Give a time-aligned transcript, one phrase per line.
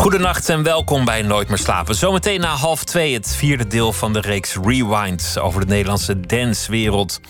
[0.00, 1.94] Goedenacht en welkom bij Nooit meer slapen.
[1.94, 7.20] Zometeen na half twee het vierde deel van de reeks Rewind over de Nederlandse dancewereld.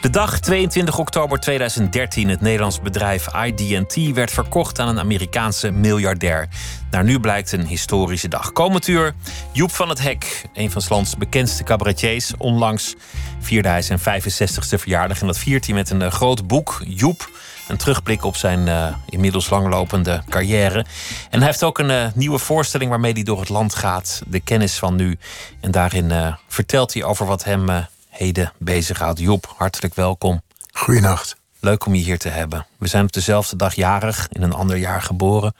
[0.00, 2.28] De dag 22 oktober 2013.
[2.28, 6.48] Het Nederlands bedrijf ID&T werd verkocht aan een Amerikaanse miljardair.
[6.90, 8.52] Naar nu blijkt een historische dag.
[8.52, 9.14] Komend uur
[9.52, 12.32] Joep van het Hek, een van 's lands bekendste cabaretiers.
[12.38, 12.94] Onlangs
[13.40, 17.30] vierde hij zijn 65ste verjaardag en dat viert hij met een eh, groot boek, Joep.
[17.68, 20.84] Een terugblik op zijn uh, inmiddels langlopende carrière.
[21.30, 24.22] En hij heeft ook een uh, nieuwe voorstelling waarmee hij door het land gaat.
[24.26, 25.18] De kennis van nu.
[25.60, 29.18] En daarin uh, vertelt hij over wat hem heden bezighoudt.
[29.18, 30.42] Joep, hartelijk welkom.
[30.72, 31.36] Goedenacht.
[31.60, 32.66] Leuk om je hier te hebben.
[32.78, 35.54] We zijn op dezelfde dag jarig, in een ander jaar geboren.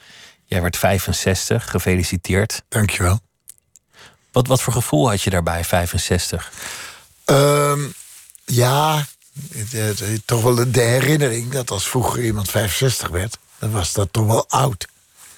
[0.44, 2.62] Jij werd 65, gefeliciteerd.
[2.68, 3.20] Dankjewel.
[4.32, 6.52] Wat, wat voor gevoel had je daarbij, 65?
[7.24, 7.94] Um,
[8.44, 9.04] ja,
[10.24, 14.44] toch wel de herinnering dat als vroeger iemand 65 werd, dan was dat toch wel
[14.48, 14.86] oud.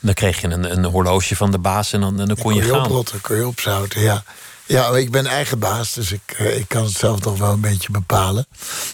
[0.00, 2.68] Dan kreeg je een, een horloge van de baas en dan, dan kon je, je
[2.70, 2.84] gaan.
[2.84, 4.24] Oprotten, kon je opzouten, ja.
[4.66, 7.90] Ja, ik ben eigen baas, dus ik, ik kan het zelf nog wel een beetje
[7.90, 8.46] bepalen.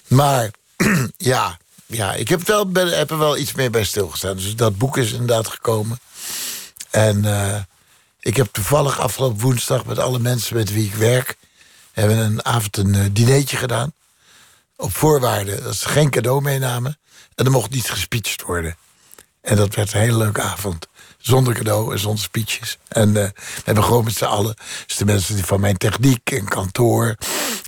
[0.08, 0.50] Maar
[1.16, 4.36] ja, ja ik heb, wel, ben, heb er wel iets meer bij stilgestaan.
[4.36, 5.98] Dus dat boek is inderdaad gekomen.
[6.90, 7.56] En uh,
[8.20, 11.36] ik heb toevallig afgelopen woensdag met alle mensen met wie ik werk...
[11.92, 13.92] hebben een avond een uh, dinertje gedaan
[14.76, 16.98] op voorwaarde dat ze geen cadeau meenamen.
[17.34, 18.76] En er mocht niet gespeecht worden.
[19.40, 20.86] En dat werd een hele leuke avond.
[21.18, 22.78] Zonder cadeau en zonder speeches.
[22.88, 23.32] En uh, we
[23.64, 24.54] hebben gewoon met z'n allen...
[24.86, 27.16] Dus de mensen van mijn techniek en kantoor...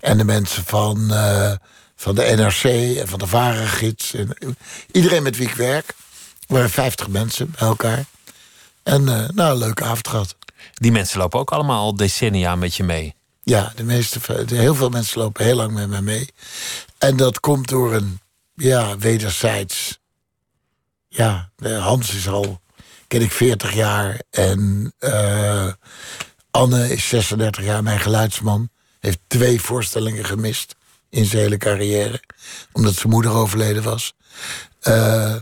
[0.01, 1.53] en de mensen van, uh,
[1.97, 4.15] van de NRC en van de Varengids...
[4.15, 4.37] En,
[4.93, 5.89] iedereen met wie ik werk.
[5.89, 8.05] Er waren 50 mensen bij elkaar.
[8.83, 10.37] En uh, nou, een leuke avond gehad.
[10.73, 13.15] Die mensen lopen ook allemaal al decennia met je mee.
[13.43, 16.29] Ja, de meeste, de, heel veel mensen lopen heel lang met me mee.
[16.99, 18.21] En dat komt door een,
[18.55, 19.99] ja, wederzijds.
[21.09, 22.61] Ja, Hans is al,
[23.07, 24.21] ken ik 40 jaar.
[24.31, 25.73] En uh,
[26.51, 28.71] Anne is 36 jaar, mijn geluidsman.
[29.01, 30.75] Heeft twee voorstellingen gemist
[31.11, 32.23] in zijn hele carrière.
[32.73, 34.15] Omdat zijn moeder overleden was.
[34.83, 35.37] Uh,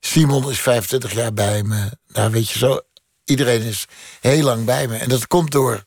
[0.00, 1.90] Simon is 25 jaar bij me.
[2.08, 2.80] Nou, weet je zo,
[3.24, 3.86] iedereen is
[4.20, 4.96] heel lang bij me.
[4.96, 5.84] En dat komt door,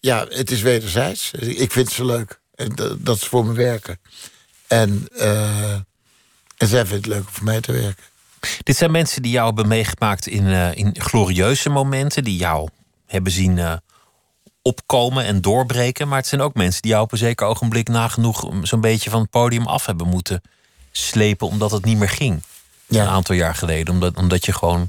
[0.00, 1.30] ja, het is wederzijds.
[1.30, 2.40] Ik vind ze leuk.
[2.98, 3.98] Dat, is voor me werken.
[4.66, 5.72] En, uh,
[6.56, 8.04] en zij vindt het leuk om voor mij te werken.
[8.62, 12.68] Dit zijn mensen die jou hebben meegemaakt in, uh, in glorieuze momenten, die jou
[13.06, 13.72] hebben zien uh,
[14.62, 16.08] opkomen en doorbreken.
[16.08, 19.20] Maar het zijn ook mensen die jou op een zeker ogenblik nagenoeg zo'n beetje van
[19.20, 20.42] het podium af hebben moeten
[20.92, 22.42] slepen, omdat het niet meer ging.
[22.86, 23.02] Ja.
[23.02, 23.94] Een aantal jaar geleden.
[23.94, 24.88] Omdat, omdat je gewoon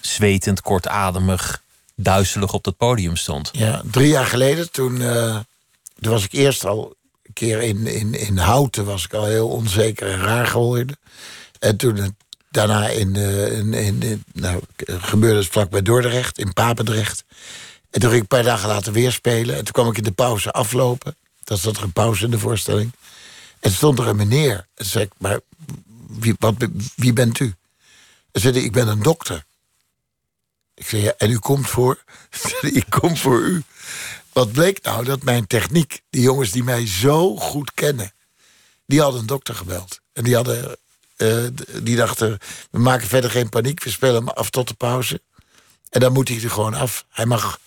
[0.00, 1.62] zwetend, kortademig,
[1.94, 3.50] duizelig op dat podium stond.
[3.52, 4.98] Ja, drie jaar geleden, toen,
[6.00, 6.94] toen was ik eerst al
[7.40, 10.98] in, in, in Houten was ik al heel onzeker en raar geworden.
[11.58, 12.16] En toen
[12.50, 17.24] daarna in, in, in, in nou, gebeurde het vlakbij Dordrecht, in Papendrecht.
[17.90, 19.56] En toen ging ik een paar dagen later weer spelen.
[19.56, 21.16] En toen kwam ik in de pauze aflopen.
[21.44, 22.92] Dat zat er een pauze in de voorstelling.
[23.60, 24.66] En stond er een meneer.
[24.74, 25.40] En zei maar
[26.08, 26.54] wie, wat,
[26.96, 27.54] wie bent u?
[28.32, 29.44] En zei ik ben een dokter.
[30.74, 32.02] Ik zei, en u komt voor?
[32.60, 33.62] ik kom voor u.
[34.32, 35.04] Wat bleek nou?
[35.04, 38.12] Dat mijn techniek, die jongens die mij zo goed kennen...
[38.86, 40.00] die hadden een dokter gebeld.
[40.12, 40.76] En die, hadden,
[41.16, 41.46] uh,
[41.82, 42.38] die dachten,
[42.70, 43.84] we maken verder geen paniek...
[43.84, 45.22] we spelen hem af tot de pauze.
[45.88, 47.04] En dan moet hij er gewoon af.
[47.08, 47.58] Hij mag,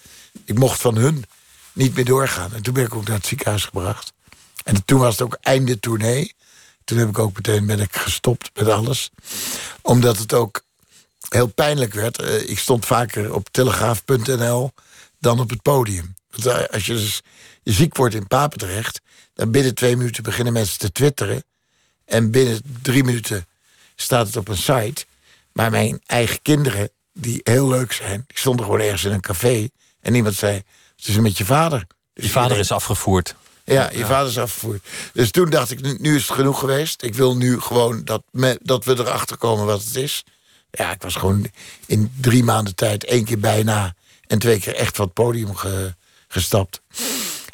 [0.46, 1.26] ik mocht van hun
[1.74, 2.54] niet meer doorgaan.
[2.54, 4.14] En toen ben ik ook naar het ziekenhuis gebracht.
[4.64, 6.36] En toen was het ook einde tournee.
[6.84, 9.12] Toen heb ik ook meteen ben ik gestopt met alles.
[9.82, 10.64] Omdat het ook
[11.30, 12.22] heel pijnlijk werd.
[12.22, 14.72] Uh, ik stond vaker op telegraaf.nl
[15.20, 16.16] dan op het podium.
[16.36, 17.22] Want als je dus
[17.64, 19.02] ziek wordt in Papendrecht...
[19.34, 21.44] dan binnen twee minuten beginnen mensen te twitteren.
[22.06, 23.48] En binnen drie minuten
[23.96, 25.06] staat het op een site.
[25.52, 28.24] Maar mijn eigen kinderen, die heel leuk zijn...
[28.28, 29.68] die stonden gewoon ergens in een café.
[30.02, 30.62] En iemand zei,
[30.96, 31.88] het is met je vader.
[32.14, 33.36] Dus je vader is afgevoerd.
[33.66, 34.06] Ja, je ja.
[34.06, 34.88] vader is afgevoerd.
[35.14, 37.04] Dus toen dacht ik, nu, nu, is het genoeg geweest.
[37.04, 40.24] Ik wil nu gewoon dat, me, dat we erachter komen wat het is.
[40.72, 41.52] Ja, ik was gewoon
[41.86, 43.96] in drie maanden tijd één keer bijna...
[44.28, 45.96] en twee keer echt van het podium ge,
[46.34, 46.82] gestapt.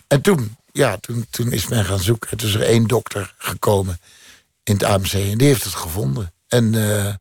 [0.08, 2.38] En toen, ja, toen, toen is men gaan zoeken.
[2.38, 4.00] Toen is er één dokter gekomen
[4.64, 6.34] in het AMC en die heeft het gevonden.
[6.48, 7.14] En uh,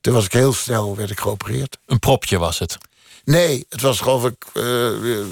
[0.00, 1.78] toen was ik heel snel, werd ik geopereerd.
[1.86, 2.78] Een propje was het?
[3.24, 4.44] Nee, het was geloof ik...
[4.54, 5.24] Uh,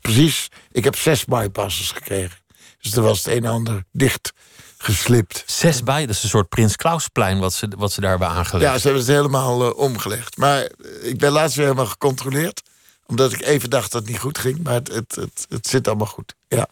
[0.00, 2.38] precies, ik heb zes bypasses gekregen.
[2.80, 4.32] Dus er was het een en ander dicht
[4.78, 5.42] geslipt.
[5.46, 8.70] Zes bij, dat is een soort Prins Klausplein wat ze, wat ze daar hebben aangelegd.
[8.70, 10.36] Ja, ze hebben het helemaal uh, omgelegd.
[10.36, 10.70] Maar
[11.02, 12.62] ik ben laatst weer helemaal gecontroleerd.
[13.08, 14.62] Omdat ik even dacht dat het niet goed ging.
[14.62, 16.34] Maar het, het, het, het zit allemaal goed.
[16.48, 16.68] Ja.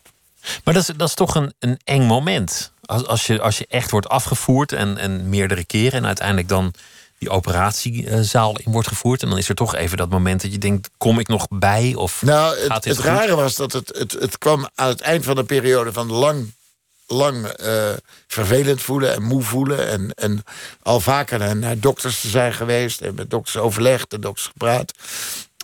[0.64, 2.72] Maar dat is, dat is toch een, een eng moment.
[2.84, 5.92] Als, als, je, als je echt wordt afgevoerd en, en meerdere keren.
[5.92, 6.74] En uiteindelijk dan
[7.18, 9.22] die operatiezaal in wordt gevoerd.
[9.22, 11.94] En dan is er toch even dat moment dat je denkt: kom ik nog bij?
[11.94, 15.00] Of nou, het, gaat dit het rare was dat het, het, het kwam aan het
[15.00, 16.52] eind van een periode van lang,
[17.06, 17.90] lang uh,
[18.26, 19.88] vervelend voelen en moe voelen.
[19.88, 20.44] En, en
[20.82, 24.92] al vaker naar, naar dokters te zijn geweest en met dokters overlegd en dokters gepraat.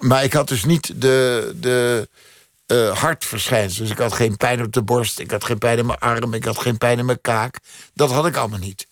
[0.03, 1.53] Maar ik had dus niet de.
[1.57, 2.09] de
[2.67, 3.89] uh, hartverschijnselen.
[3.89, 6.35] Dus ik had geen pijn op de borst, ik had geen pijn in mijn arm,
[6.35, 7.59] ik had geen pijn in mijn kaak.
[7.95, 8.87] Dat had ik allemaal niet.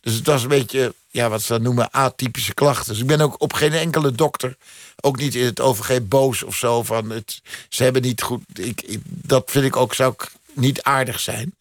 [0.00, 2.92] Dus het was een beetje, ja, wat ze dan noemen, atypische klachten.
[2.92, 4.56] Dus ik ben ook op geen enkele dokter,
[5.00, 6.82] ook niet in het OVG boos of zo.
[6.82, 8.42] Van het, ze hebben niet goed.
[8.54, 11.54] Ik, dat vind ik ook, zou ik niet aardig zijn.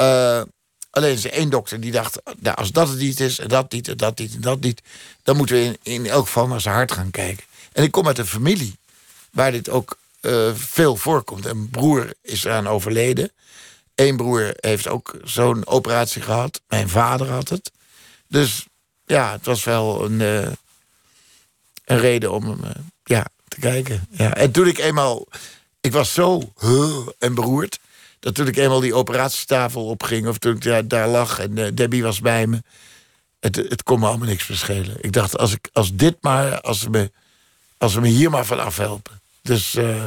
[0.00, 0.42] Uh,
[0.90, 3.88] alleen is één dokter die dacht, nou, als dat het niet is, en dat niet,
[3.88, 4.82] en dat niet, en dat niet,
[5.22, 7.44] dan moeten we in, in elk geval naar zijn hart gaan kijken.
[7.74, 8.78] En ik kom uit een familie
[9.30, 11.46] waar dit ook uh, veel voorkomt.
[11.46, 13.32] Een broer is eraan overleden.
[13.94, 16.60] Eén broer heeft ook zo'n operatie gehad.
[16.68, 17.70] Mijn vader had het.
[18.28, 18.66] Dus
[19.06, 20.52] ja, het was wel een, uh,
[21.84, 22.70] een reden om uh,
[23.04, 24.06] ja, te kijken.
[24.10, 24.34] Ja.
[24.34, 25.26] En toen ik eenmaal...
[25.80, 26.52] Ik was zo
[27.18, 27.78] en beroerd...
[28.20, 30.26] dat toen ik eenmaal die operatietafel opging...
[30.26, 32.62] of toen ik ja, daar lag en Debbie was bij me...
[33.40, 34.96] Het, het kon me allemaal niks verschelen.
[35.00, 36.60] Ik dacht, als, ik, als dit maar...
[36.60, 37.10] Als ze, me,
[37.78, 39.20] als ze me hier maar van afhelpen.
[39.42, 39.74] Dus...
[39.74, 40.04] Uh,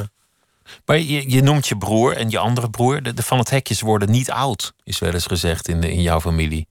[0.84, 3.02] maar je, je, noemt je broer en je andere broer.
[3.02, 6.02] De, de van het hekjes worden niet oud, is wel eens gezegd in, de, in
[6.02, 6.66] jouw familie.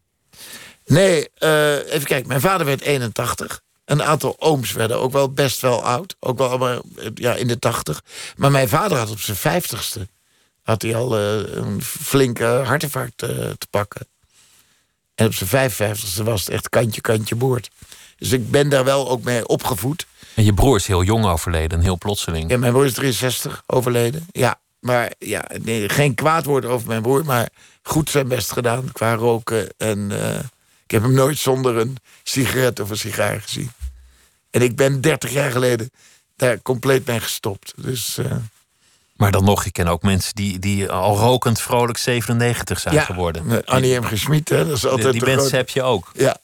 [0.85, 2.27] Nee, uh, even kijken.
[2.27, 3.61] Mijn vader werd 81.
[3.85, 6.15] Een aantal ooms werden ook wel best wel oud.
[6.19, 6.81] Ook wel allemaal
[7.13, 8.03] ja, in de 80.
[8.35, 10.07] Maar mijn vader had op zijn vijftigste...
[10.63, 14.07] had hij al uh, een flinke hartinfarct uh, te pakken.
[15.15, 17.69] En op zijn 55ste was het echt kantje, kantje boord.
[18.17, 20.05] Dus ik ben daar wel ook mee opgevoed.
[20.37, 22.49] En je broer is heel jong overleden, heel plotseling.
[22.49, 24.27] Ja, mijn broer is 63 overleden.
[24.31, 27.49] Ja, maar ja, nee, geen kwaad woord over mijn broer, maar
[27.81, 29.69] goed zijn best gedaan qua roken.
[29.77, 30.39] En uh,
[30.83, 33.71] ik heb hem nooit zonder een sigaret of een sigaar gezien.
[34.49, 35.91] En ik ben 30 jaar geleden
[36.35, 37.73] daar compleet mee gestopt.
[37.75, 38.31] Dus, uh,
[39.15, 43.03] maar dan nog, ik ken ook mensen die, die al rokend vrolijk 97 zijn ja,
[43.03, 43.65] geworden.
[43.65, 44.03] Annie M.
[44.03, 46.11] Gesmied, hè, dat is altijd Die, die mensen heb je ook.
[46.13, 46.37] Ja.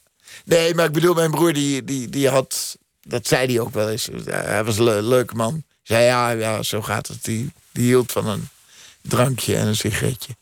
[0.44, 3.90] Nee, maar ik bedoel, mijn broer die, die, die had dat zei hij ook wel
[3.90, 4.08] eens.
[4.24, 5.62] Hij was een le leuke man.
[5.82, 7.24] Zei ja, ja, zo gaat het.
[7.24, 8.48] Die, die hield van een
[9.02, 10.36] drankje en een sigaretje.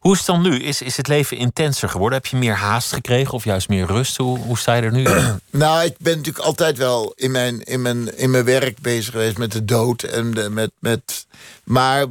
[0.00, 0.58] Hoe is het dan nu?
[0.58, 2.18] Is, is het leven intenser geworden?
[2.18, 4.16] Heb je meer haast gekregen of juist meer rust?
[4.16, 5.02] Hoe, hoe sta je er nu?
[5.50, 9.38] nou, ik ben natuurlijk altijd wel in mijn, in mijn, in mijn werk bezig geweest
[9.38, 10.02] met de dood.
[10.02, 11.26] En de, met, met,
[11.64, 12.06] maar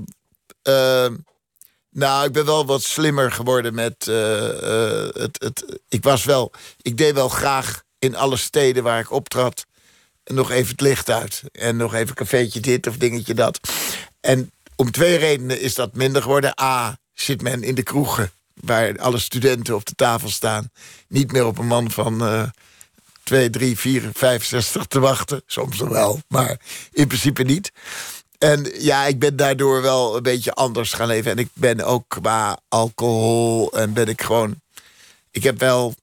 [0.64, 1.08] uh,
[1.90, 5.80] nou, ik ben wel wat slimmer geworden met uh, uh, het, het.
[5.90, 6.52] Ik was wel.
[6.82, 9.66] Ik deed wel graag in alle steden waar ik optrad
[10.34, 11.44] nog even het licht uit.
[11.52, 13.60] En nog even cafeetje dit of dingetje dat.
[14.20, 16.62] En om twee redenen is dat minder geworden.
[16.62, 20.72] A, zit men in de kroegen waar alle studenten op de tafel staan...
[21.08, 22.44] niet meer op een man van uh,
[23.24, 25.42] 2, 3, 4, 65 te wachten.
[25.46, 26.60] Soms nog wel, maar
[26.92, 27.72] in principe niet.
[28.38, 31.32] En ja, ik ben daardoor wel een beetje anders gaan leven.
[31.32, 34.62] En ik ben ook qua alcohol en ben ik gewoon...
[35.32, 35.96] Ik heb wel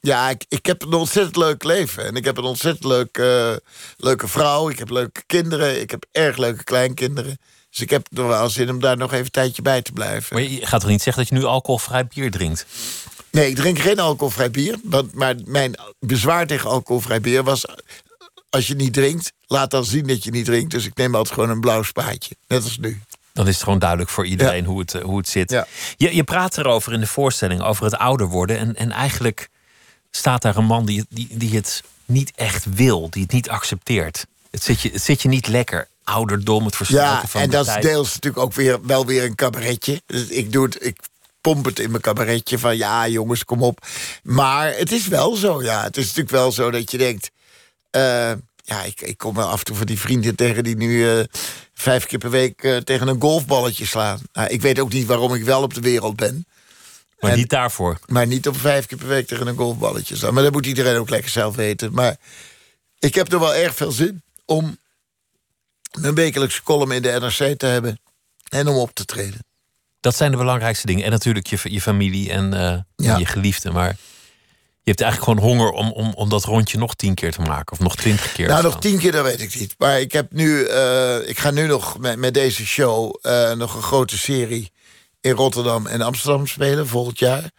[0.00, 2.04] ja, ik, ik heb een ontzettend leuk leven.
[2.04, 3.52] En ik heb een ontzettend leuk, uh,
[3.96, 4.68] leuke vrouw.
[4.68, 5.80] Ik heb leuke kinderen.
[5.80, 7.38] Ik heb erg leuke kleinkinderen.
[7.70, 10.34] Dus ik heb nog wel zin om daar nog even een tijdje bij te blijven.
[10.36, 12.66] Maar je gaat toch niet zeggen dat je nu alcoholvrij bier drinkt?
[13.30, 14.78] Nee, ik drink geen alcoholvrij bier.
[14.82, 17.64] Want, maar mijn bezwaar tegen alcoholvrij bier was...
[18.50, 20.70] als je niet drinkt, laat dan zien dat je niet drinkt.
[20.70, 22.36] Dus ik neem altijd gewoon een blauw spaatje.
[22.46, 23.00] Net als nu.
[23.32, 24.68] Dan is het gewoon duidelijk voor iedereen ja.
[24.68, 25.50] hoe, het, hoe het zit.
[25.50, 25.66] Ja.
[25.96, 28.58] Je, je praat erover in de voorstelling, over het ouder worden.
[28.58, 29.48] En, en eigenlijk
[30.18, 34.26] staat daar een man die, die, die het niet echt wil, die het niet accepteert.
[34.50, 35.88] Het zit je, het zit je niet lekker.
[36.04, 39.24] Ouderdom, het versmelten ja, van en de dat is deels natuurlijk ook weer, wel weer
[39.24, 40.02] een cabaretje.
[40.06, 40.98] Dus ik doe het, ik
[41.40, 43.86] pomp het in mijn cabaretje van ja, jongens, kom op.
[44.22, 45.82] Maar het is wel zo, ja.
[45.82, 47.30] Het is natuurlijk wel zo dat je denkt.
[47.96, 48.32] Uh,
[48.64, 51.24] ja, ik, ik kom wel af en toe van die vrienden tegen die nu uh,
[51.74, 54.20] vijf keer per week uh, tegen een golfballetje slaan.
[54.32, 56.46] Nou, ik weet ook niet waarom ik wel op de wereld ben.
[57.20, 57.98] Maar en, niet daarvoor.
[58.06, 60.34] Maar niet op vijf keer per week tegen een golfballetje staan.
[60.34, 61.92] Maar dat moet iedereen ook lekker zelf weten.
[61.92, 62.16] Maar
[62.98, 64.78] ik heb er wel erg veel zin om
[65.90, 68.00] een wekelijkse column in de NRC te hebben.
[68.48, 69.46] En om op te treden.
[70.00, 71.04] Dat zijn de belangrijkste dingen.
[71.04, 73.16] En natuurlijk je, je familie en uh, ja.
[73.16, 73.72] je geliefden.
[73.72, 73.96] Maar
[74.82, 77.72] je hebt eigenlijk gewoon honger om, om, om dat rondje nog tien keer te maken.
[77.72, 78.48] Of nog twintig keer.
[78.48, 79.74] Nou, nog tien keer, dat weet ik niet.
[79.78, 83.74] Maar ik, heb nu, uh, ik ga nu nog met, met deze show uh, nog
[83.74, 84.72] een grote serie
[85.28, 87.50] in Rotterdam en Amsterdam spelen volgend jaar.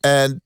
[0.00, 0.42] En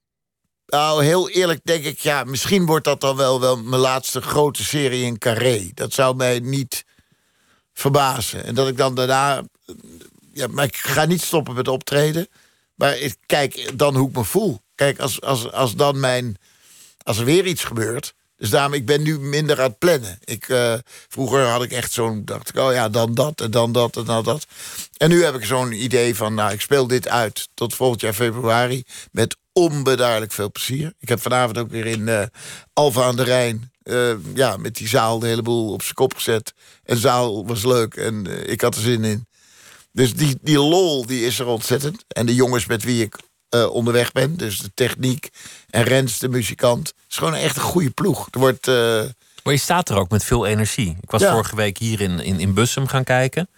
[0.67, 4.65] nou, heel eerlijk denk ik, ja, misschien wordt dat dan wel, wel mijn laatste grote
[4.65, 5.71] serie in Carré.
[5.75, 6.85] Dat zou mij niet
[7.73, 8.45] verbazen.
[8.45, 9.43] En dat ik dan daarna.
[10.33, 12.29] Ja, maar ik ga niet stoppen met optreden.
[12.75, 14.61] Maar ik kijk dan hoe ik me voel.
[14.75, 16.37] Kijk, als, als, als dan mijn.
[17.03, 18.15] Als er weer iets gebeurt.
[18.41, 20.19] Dus daarom, ik ben nu minder aan het plannen.
[20.25, 20.75] Ik, uh,
[21.09, 24.05] vroeger had ik echt zo'n, dacht ik, oh ja, dan dat en dan dat en
[24.05, 24.47] dan dat.
[24.97, 28.13] En nu heb ik zo'n idee van, nou, ik speel dit uit tot volgend jaar
[28.13, 30.95] februari met onbeduidelijk veel plezier.
[30.99, 32.23] Ik heb vanavond ook weer in uh,
[32.73, 36.15] Alfa aan de Rijn, uh, ja, met die zaal de hele boel op zijn kop
[36.15, 36.53] gezet.
[36.85, 39.27] En de zaal was leuk en ik had er zin in.
[39.93, 42.05] Dus die, die lol, die is er ontzettend.
[42.09, 43.17] En de jongens met wie ik
[43.71, 44.37] onderweg ben.
[44.37, 45.31] Dus de techniek
[45.71, 46.93] en Rens, de muzikant.
[47.11, 48.29] Is gewoon echt een goede ploeg.
[48.31, 49.03] Er wordt, uh...
[49.43, 50.97] Maar je staat er ook met veel energie.
[51.01, 53.49] Ik was vorige week hier in, in, in Bussum gaan kijken.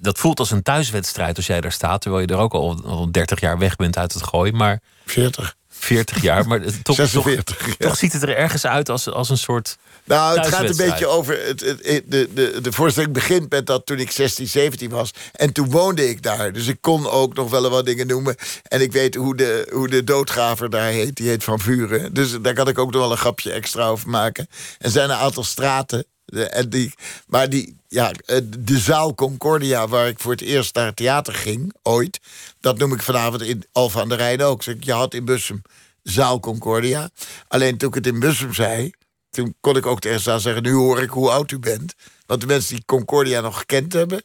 [0.00, 2.00] Dat voelt als een thuiswedstrijd als jij daar staat.
[2.00, 4.52] Terwijl je er ook al, al 30 jaar weg bent uit het gooi.
[4.52, 5.56] Maar 40.
[5.68, 9.38] 40 jaar, maar toch, 46, toch, toch, ziet het er ergens uit als, als een
[9.38, 9.78] soort.
[10.06, 11.46] Nou, het gaat een beetje over.
[11.46, 15.10] Het, het, de, de, de voorstelling begint met dat toen ik 16, 17 was.
[15.32, 16.52] En toen woonde ik daar.
[16.52, 18.36] Dus ik kon ook nog wel wat dingen noemen.
[18.62, 21.16] En ik weet hoe de, hoe de doodgraver daar heet.
[21.16, 22.14] Die heet Van Vuren.
[22.14, 24.48] Dus daar kan ik ook nog wel een grapje extra over maken.
[24.78, 26.06] En er zijn een aantal straten.
[26.26, 26.94] En die,
[27.26, 28.12] maar die, ja,
[28.58, 32.20] de zaal Concordia, waar ik voor het eerst naar het theater ging, ooit.
[32.60, 34.62] Dat noem ik vanavond in Alfa aan de Rijn ook.
[34.62, 35.62] Je had in Bussum
[36.02, 37.10] zaal Concordia.
[37.48, 38.90] Alleen toen ik het in Bussum zei,
[39.36, 40.62] toen kon ik ook tegen zaal zeggen...
[40.62, 41.94] nu hoor ik hoe oud u bent.
[42.26, 44.22] Want de mensen die Concordia nog gekend hebben...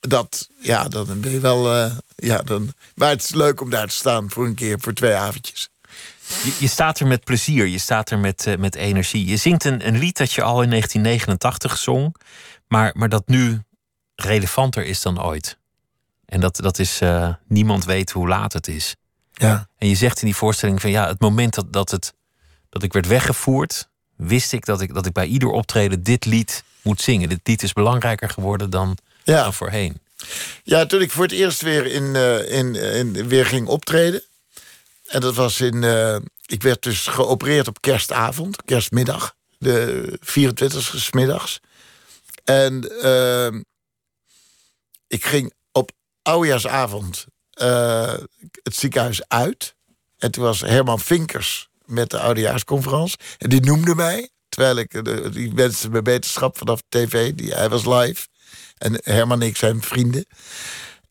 [0.00, 1.76] dat, ja, dan ben je wel...
[1.76, 4.92] Uh, ja, dan, maar het is leuk om daar te staan voor een keer, voor
[4.92, 5.68] twee avondjes.
[6.44, 9.26] Je, je staat er met plezier, je staat er met, uh, met energie.
[9.26, 12.14] Je zingt een, een lied dat je al in 1989 zong...
[12.68, 13.62] maar, maar dat nu
[14.14, 15.58] relevanter is dan ooit.
[16.24, 17.02] En dat, dat is...
[17.02, 18.94] Uh, niemand weet hoe laat het is.
[19.32, 19.68] Ja.
[19.76, 22.14] En je zegt in die voorstelling van ja, het moment dat, dat, het,
[22.68, 26.64] dat ik werd weggevoerd, wist ik dat, ik dat ik bij ieder optreden dit lied
[26.82, 27.28] moet zingen.
[27.28, 29.42] Dit lied is belangrijker geworden dan, ja.
[29.42, 30.00] dan voorheen.
[30.64, 34.22] Ja, toen ik voor het eerst weer, in, uh, in, in, weer ging optreden.
[35.06, 35.82] En dat was in.
[35.82, 39.36] Uh, ik werd dus geopereerd op kerstavond, kerstmiddag.
[39.58, 41.60] De 24e middags.
[42.44, 43.60] En uh,
[45.06, 45.90] ik ging op
[46.22, 47.26] oudejaarsavond
[47.62, 48.14] uh,
[48.62, 49.74] het ziekenhuis uit.
[50.18, 53.18] En toen was Herman Vinkers met de oudejaarsconferentie.
[53.38, 55.04] En die noemde mij, terwijl ik...
[55.04, 57.32] De, die wenste me beterschap vanaf tv.
[57.34, 58.26] Die, hij was live.
[58.78, 60.26] En Herman en ik zijn vrienden.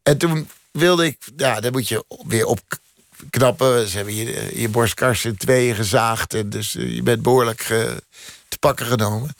[0.03, 1.17] En toen wilde ik...
[1.35, 3.87] Ja, dan moet je weer opknappen.
[3.87, 6.33] Ze hebben je, je borstkast in tweeën gezaagd.
[6.33, 7.61] En dus eh, je bent behoorlijk
[8.47, 9.33] te pakken genomen.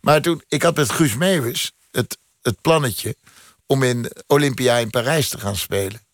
[0.00, 0.42] Maar toen...
[0.48, 3.16] Ik had met Guus Meeuwis het, het plannetje...
[3.66, 6.05] om in Olympia in Parijs te gaan spelen.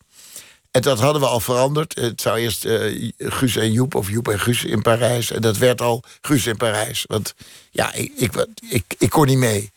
[0.73, 1.95] En dat hadden we al veranderd.
[1.95, 5.31] Het zou eerst uh, Guus en Joep of Joep en Guus in Parijs.
[5.31, 7.05] En dat werd al Guus in Parijs.
[7.07, 7.35] Want
[7.71, 9.73] ja, ik, ik, ik, ik kon niet mee.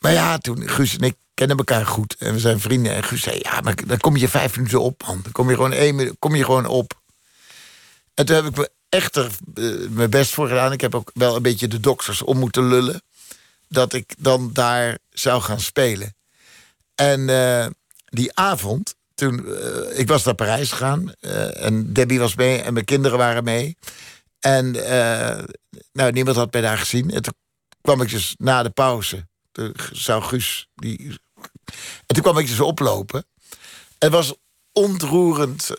[0.00, 2.16] Maar ja, toen Guus en ik kennen elkaar goed.
[2.18, 2.94] En we zijn vrienden.
[2.94, 5.20] En Guus zei, ja, maar dan kom je vijf minuten op, man.
[5.22, 7.00] Dan kom je gewoon, één, kom je gewoon op.
[8.14, 9.26] En toen heb ik me echt uh,
[9.90, 10.72] mijn best voor gedaan.
[10.72, 13.02] Ik heb ook wel een beetje de dokters om moeten lullen.
[13.68, 16.14] Dat ik dan daar zou gaan spelen.
[16.94, 17.66] En uh,
[18.04, 22.72] die avond toen, uh, ik was naar Parijs gegaan uh, en Debbie was mee en
[22.72, 23.76] mijn kinderen waren mee.
[24.40, 25.44] En uh,
[25.92, 27.10] nou, niemand had mij daar gezien.
[27.10, 27.34] En toen
[27.80, 29.26] kwam ik dus na de pauze.
[29.52, 30.68] Toen zou Guus.
[30.74, 31.18] Die...
[32.06, 33.24] En toen kwam ik dus oplopen.
[33.98, 34.36] Het was een
[34.72, 35.70] ontroerend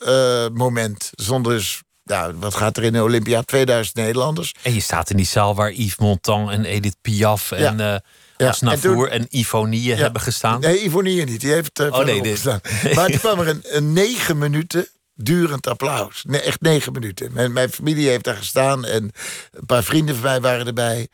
[0.54, 1.12] moment.
[1.16, 3.42] Zonder dus nou, wat gaat er in de Olympia?
[3.42, 4.54] 2000 Nederlanders.
[4.62, 8.02] En je staat in die zaal waar Yves Montand en Edith Piaf en ja.
[8.38, 10.60] Ja, als Navour en, en Ivonie ja, hebben gestaan?
[10.60, 11.42] Nee, Ivonie niet.
[11.42, 12.32] Die heeft uh, oh, nee, nee.
[12.32, 12.60] gestaan.
[12.96, 16.24] Maar toen kwam er een, een, negen minuten durend applaus.
[16.28, 17.34] Nee, echt negen minuten.
[17.34, 19.12] Mijn, mijn, familie heeft daar gestaan en
[19.52, 21.08] een paar vrienden van mij waren erbij.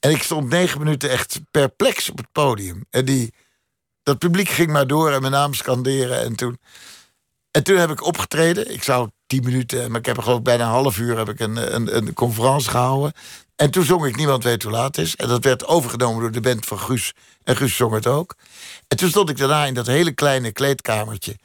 [0.00, 2.84] En ik stond negen minuten echt perplex op het podium.
[2.90, 3.34] En die,
[4.02, 6.22] dat publiek ging maar door en mijn naam scanderen.
[6.22, 6.58] En toen,
[7.50, 8.72] en toen heb ik opgetreden.
[8.72, 11.28] Ik zou tien minuten, maar ik heb er geloof ik bijna een half uur heb
[11.28, 13.12] ik een, een, een conferentie gehouden.
[13.56, 15.16] En toen zong ik Niemand weet hoe laat is.
[15.16, 17.12] En dat werd overgenomen door de band van Guus.
[17.42, 18.34] En Guus zong het ook.
[18.88, 21.36] En toen stond ik daarna in dat hele kleine kleedkamertje.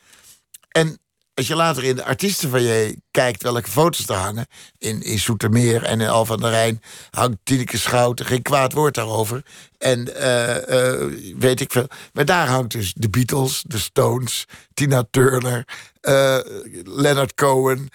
[0.69, 0.99] En
[1.33, 4.47] als je later in de artiesten van kijkt welke foto's er hangen...
[4.77, 8.25] in, in Soetermeer en in Al van der Rijn hangt Tineke Schouten...
[8.25, 9.45] geen kwaad woord daarover.
[9.77, 11.87] En uh, uh, weet ik veel.
[12.13, 15.67] Maar daar hangt dus de Beatles, de Stones, Tina Turner...
[16.01, 16.39] Uh,
[16.83, 17.89] Leonard Cohen,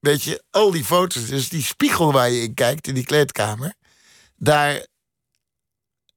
[0.00, 3.74] Weet je, al die foto's, dus die spiegel waar je in kijkt in die kleedkamer,
[4.36, 4.86] daar,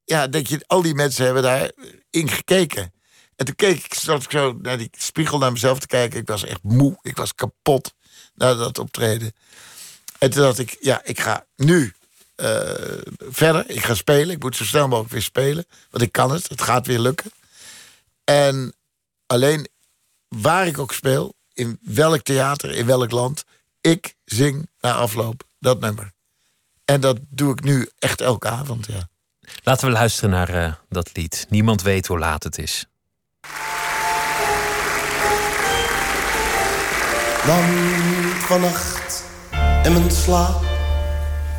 [0.04, 1.72] ja, denk je, al die mensen hebben daar
[2.10, 2.94] in gekeken.
[3.36, 6.20] En toen keek ik, zat ik zo naar die spiegel naar mezelf te kijken.
[6.20, 7.94] Ik was echt moe, ik was kapot.
[8.34, 9.34] na dat optreden.
[10.18, 11.94] En toen dacht ik, ja, ik ga nu
[12.36, 13.70] eh, verder.
[13.70, 14.30] Ik ga spelen.
[14.30, 15.66] Ik moet zo snel mogelijk weer spelen.
[15.90, 16.50] Want ik kan het.
[16.50, 17.32] Het gaat weer lukken.
[18.24, 18.74] En
[19.26, 19.68] alleen
[20.28, 23.44] waar ik ook speel, in welk theater, in welk land,
[23.82, 26.12] ik zing na afloop dat nummer.
[26.86, 29.10] En dat doe ik nu echt elke avond, ja.
[29.64, 31.46] Laten we luisteren naar uh, dat lied.
[31.50, 32.86] Niemand weet hoe laat het is.
[37.46, 37.68] Want
[38.40, 39.24] vannacht
[39.84, 40.64] in mijn slaap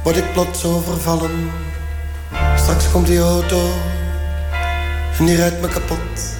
[0.03, 1.51] word ik plots overvallen.
[2.57, 3.73] Straks komt die auto
[5.19, 6.37] en die rijdt me kapot.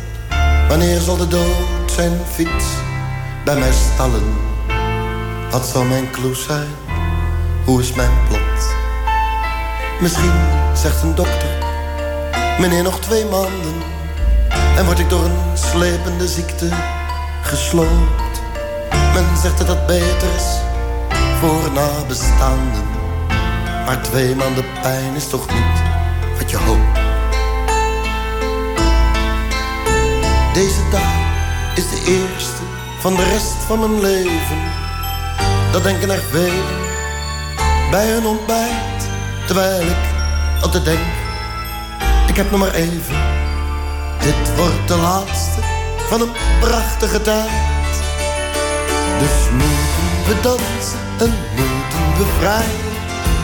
[0.69, 2.65] Wanneer zal de dood zijn fiets
[3.45, 4.52] bij mij stallen?
[5.53, 6.69] Wat zal mijn clue zijn?
[7.65, 8.75] Hoe is mijn plot?
[10.01, 10.33] Misschien
[10.75, 11.59] zegt een dokter,
[12.59, 13.75] meneer nog twee maanden.
[14.77, 16.69] En word ik door een slepende ziekte
[17.43, 18.41] gesloopt.
[19.15, 20.59] Men zegt dat dat beter is
[21.41, 22.85] voor nabestaanden.
[23.87, 25.83] Maar twee maanden pijn is toch niet
[26.39, 27.01] wat je hoopt.
[30.55, 31.13] Deze dag
[31.75, 32.63] is de eerste
[32.99, 34.82] van de rest van mijn leven.
[35.73, 36.81] Dat denken er velen
[37.91, 39.09] bij een ontbijt.
[39.47, 40.05] Terwijl ik
[40.63, 41.01] altijd denk,
[42.29, 43.17] ik heb nog maar even.
[44.19, 45.61] Dit wordt de laatste
[46.09, 47.51] van een prachtige tijd.
[49.19, 52.91] Dus moeten we dansen en moeten we vrijen.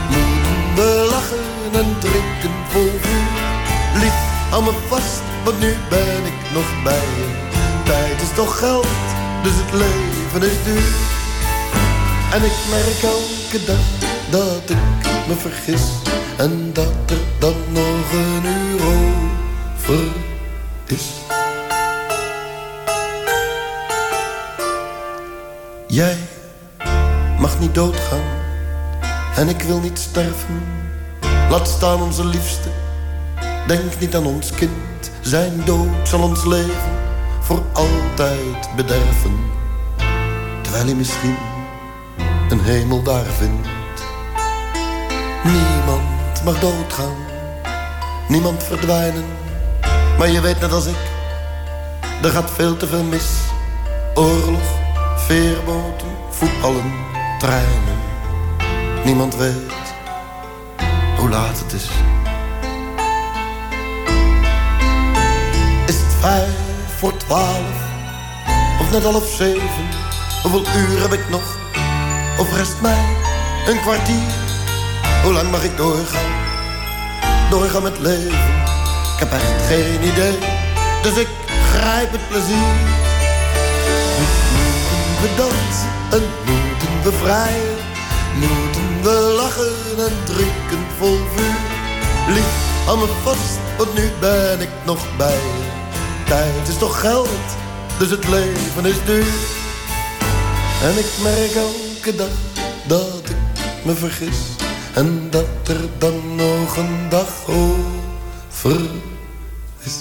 [0.09, 4.01] Moeten we lachen en drinken vol vuur.
[4.01, 4.15] Lief,
[4.51, 7.27] hou me vast, want nu ben ik nog bij je.
[7.85, 8.87] Tijd is toch geld,
[9.43, 11.18] dus het leven is duur.
[12.33, 15.83] En ik merk elke dag dat ik me vergis.
[16.37, 20.07] En dat er dan nog een uur over
[20.87, 21.07] is.
[25.87, 26.17] Jij
[27.39, 28.23] mag niet doodgaan
[29.37, 30.63] en ik wil niet sterven.
[31.51, 32.69] Laat staan onze liefste.
[33.67, 35.11] Denk niet aan ons kind.
[35.21, 36.93] Zijn dood zal ons leven
[37.41, 39.37] voor altijd bederven.
[40.63, 41.37] Terwijl hij misschien
[42.53, 43.69] een hemel daar vindt.
[45.45, 47.17] Niemand mag doodgaan,
[48.29, 49.25] niemand verdwijnen.
[50.19, 50.97] Maar je weet net als ik,
[52.23, 53.27] er gaat veel te veel mis.
[54.15, 54.79] Oorlog,
[55.17, 56.93] veerboten, voetballen,
[57.39, 57.99] treinen.
[59.05, 59.73] Niemand weet
[61.19, 61.89] hoe laat het is.
[65.87, 66.57] Is het vijf
[66.99, 67.77] voor twaalf
[68.81, 69.89] of net half zeven?
[70.43, 71.58] Hoeveel uur heb ik nog?
[72.39, 73.05] Of rest mij
[73.67, 74.33] een kwartier?
[75.23, 76.33] Hoe lang mag ik doorgaan?
[77.51, 78.57] Doorgaan met leven.
[79.15, 80.39] Ik heb echt geen idee,
[81.03, 81.29] dus ik
[81.73, 82.75] grijp het plezier.
[84.19, 87.77] Moeten we dansen en moeten we vrijen.
[88.35, 92.35] Moeten we lachen en drinken vol vuur.
[92.35, 95.67] Lief, hou me vast, want nu ben ik nog bij je.
[96.27, 97.57] Tijd is toch geld,
[97.99, 99.35] dus het leven is duur.
[100.83, 101.57] En ik merk
[102.09, 102.33] elke
[102.87, 103.37] dat ik
[103.85, 104.37] me vergis
[104.95, 108.81] en dat er dan nog een dag over
[109.83, 109.97] is.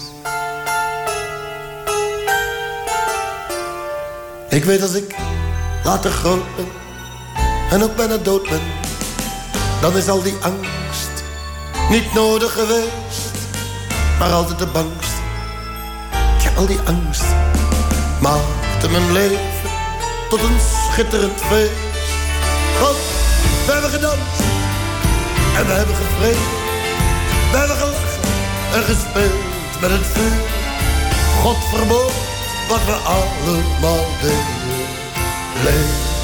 [4.50, 5.16] Ik weet als ik
[5.84, 6.68] later groot ben
[7.70, 8.62] en ook bijna dood ben,
[9.82, 11.24] dan is al die angst
[11.90, 13.32] niet nodig geweest,
[14.20, 15.16] maar altijd de bangst.
[16.44, 17.26] Ja, al die angst
[18.22, 19.40] maakte mijn leven
[20.30, 20.60] tot een
[20.92, 21.87] schitterend feest.
[22.82, 22.98] Want
[23.66, 24.40] we hebben gedanst
[25.58, 26.48] en we hebben gevreden.
[27.52, 28.22] We hebben gelachen
[28.74, 29.44] en gespeeld
[29.82, 30.42] met het vuur.
[31.42, 32.12] God verbood
[32.70, 34.46] wat we allemaal deden.
[35.64, 36.16] Leef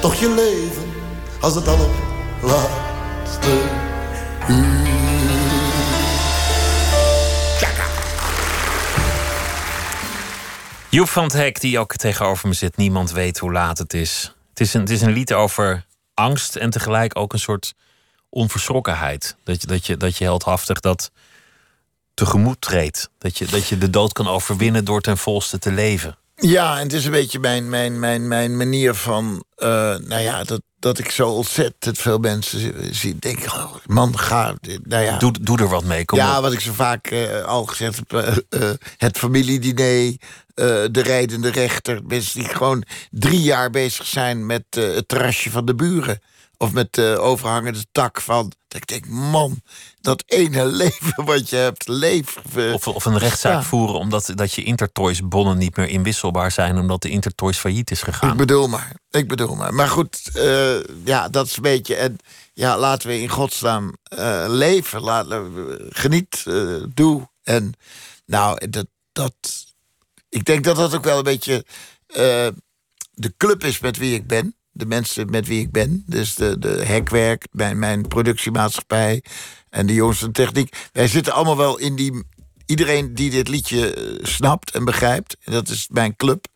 [0.00, 0.92] toch je leven
[1.40, 3.50] als het allerlaatste
[4.48, 4.92] uur.
[10.94, 12.76] Joep van het Hek, die ook tegenover me zit.
[12.76, 14.33] Niemand weet hoe laat het is.
[14.54, 17.74] Het is een, het is een lied over angst en tegelijk ook een soort
[18.28, 19.36] onverschrokkenheid.
[19.44, 21.10] Dat je, dat je, dat je heldhaftig dat
[22.14, 23.10] tegemoet treedt.
[23.18, 26.16] Dat je, dat je de dood kan overwinnen door ten volste te leven.
[26.36, 29.44] Ja, en het is een beetje mijn, mijn, mijn, mijn manier van...
[29.58, 33.18] Uh, nou ja, dat, dat ik zo ontzettend veel mensen zie.
[33.18, 34.54] Denk oh, man, ga...
[34.82, 35.18] Nou ja.
[35.18, 36.42] Doe, doe er wat mee, kom Ja, op.
[36.42, 38.38] wat ik zo vaak uh, al gezegd heb.
[38.50, 40.16] Uh, het familiediner,
[40.54, 42.00] de rijdende rechter.
[42.06, 46.20] Mensen die gewoon drie jaar bezig zijn met het terrasje van de buren
[46.56, 48.52] Of met de overhangende tak van.
[48.68, 49.60] Dat ik denk, man,
[50.00, 52.36] dat ene leven wat je hebt, leef.
[52.56, 53.62] eh, Of, of een rechtszaak Ja.
[53.62, 57.98] voeren omdat dat je Intertoys bonnen niet meer inwisselbaar zijn omdat de Intertoys failliet is
[57.98, 58.36] Ik gegaan.
[58.36, 58.92] bedoel maar.
[59.10, 59.74] Ik bedoel maar.
[59.74, 61.94] Maar goed, eh, ja, dat is een beetje.
[61.94, 62.16] En
[62.52, 65.00] ja, laten we in godsnaam eh, leven.
[65.00, 67.28] Laten we, geniet, eh, doe.
[67.42, 67.72] En
[68.26, 69.32] nou, dat, dat.
[70.34, 71.64] Ik denk dat dat ook wel een beetje
[72.06, 72.46] eh,
[73.14, 74.54] de club is met wie ik ben.
[74.70, 76.04] De mensen met wie ik ben.
[76.06, 79.22] Dus de, de hekwerk, mijn, mijn productiemaatschappij
[79.70, 80.76] en de jongens van techniek.
[80.92, 82.24] Wij zitten allemaal wel in die.
[82.66, 85.36] Iedereen die dit liedje eh, snapt en begrijpt.
[85.44, 86.46] Dat is mijn club.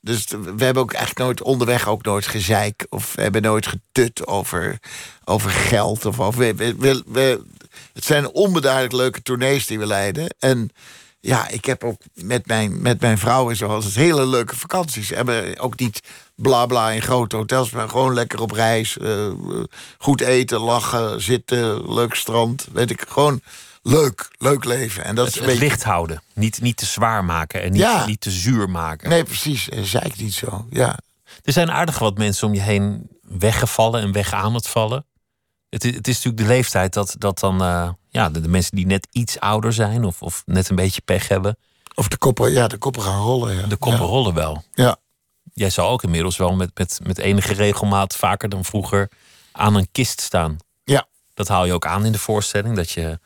[0.00, 0.24] Dus
[0.56, 2.86] we hebben ook eigenlijk nooit onderweg ook nooit gezeik.
[2.88, 4.78] Of we hebben nooit getut over,
[5.24, 6.04] over geld.
[6.04, 7.42] Of over, we, we- we-
[7.92, 10.34] het zijn onbeduidelijk leuke tournees die we leiden.
[10.38, 10.70] En
[11.24, 15.08] ja, ik heb ook met mijn, met mijn vrouw en zo altijd hele leuke vakanties.
[15.08, 16.00] Hebben ook niet
[16.34, 18.98] bla bla in grote hotels, maar gewoon lekker op reis.
[18.98, 19.28] eh,
[19.98, 22.66] goed eten, lachen, zitten, leuk strand.
[22.72, 23.40] Weet ik, gewoon
[23.82, 25.04] leuk, leuk leven.
[25.04, 25.70] En dat is Het, een het beetje...
[25.74, 26.22] licht houden.
[26.34, 28.06] Niet, niet te zwaar maken en niet, Ja.
[28.06, 29.08] niet te zuur maken.
[29.08, 29.68] Nee, precies.
[29.68, 30.66] En zei ik niet zo.
[30.70, 30.98] Ja.
[31.44, 35.04] Er zijn aardig wat mensen om je heen weggevallen en weg aan het vallen.
[35.72, 38.76] Het, is- het is natuurlijk de leeftijd dat, dat dan eh, ja, de, de mensen
[38.76, 41.56] die net iets ouder zijn of, of net een beetje pech hebben,
[41.94, 43.56] Of de koppen, ja, de koppen gaan rollen.
[43.56, 43.66] Ja.
[43.66, 44.06] de koppen ja.
[44.08, 44.64] rollen wel.
[44.72, 44.96] Ja.
[45.54, 49.10] Jij zal ook inmiddels wel met, met, met enige regelmaat, vaker dan vroeger,
[49.52, 50.56] aan een kist staan.
[50.84, 51.06] Ja.
[51.34, 53.18] Dat haal je ook aan in de voorstelling, dat je,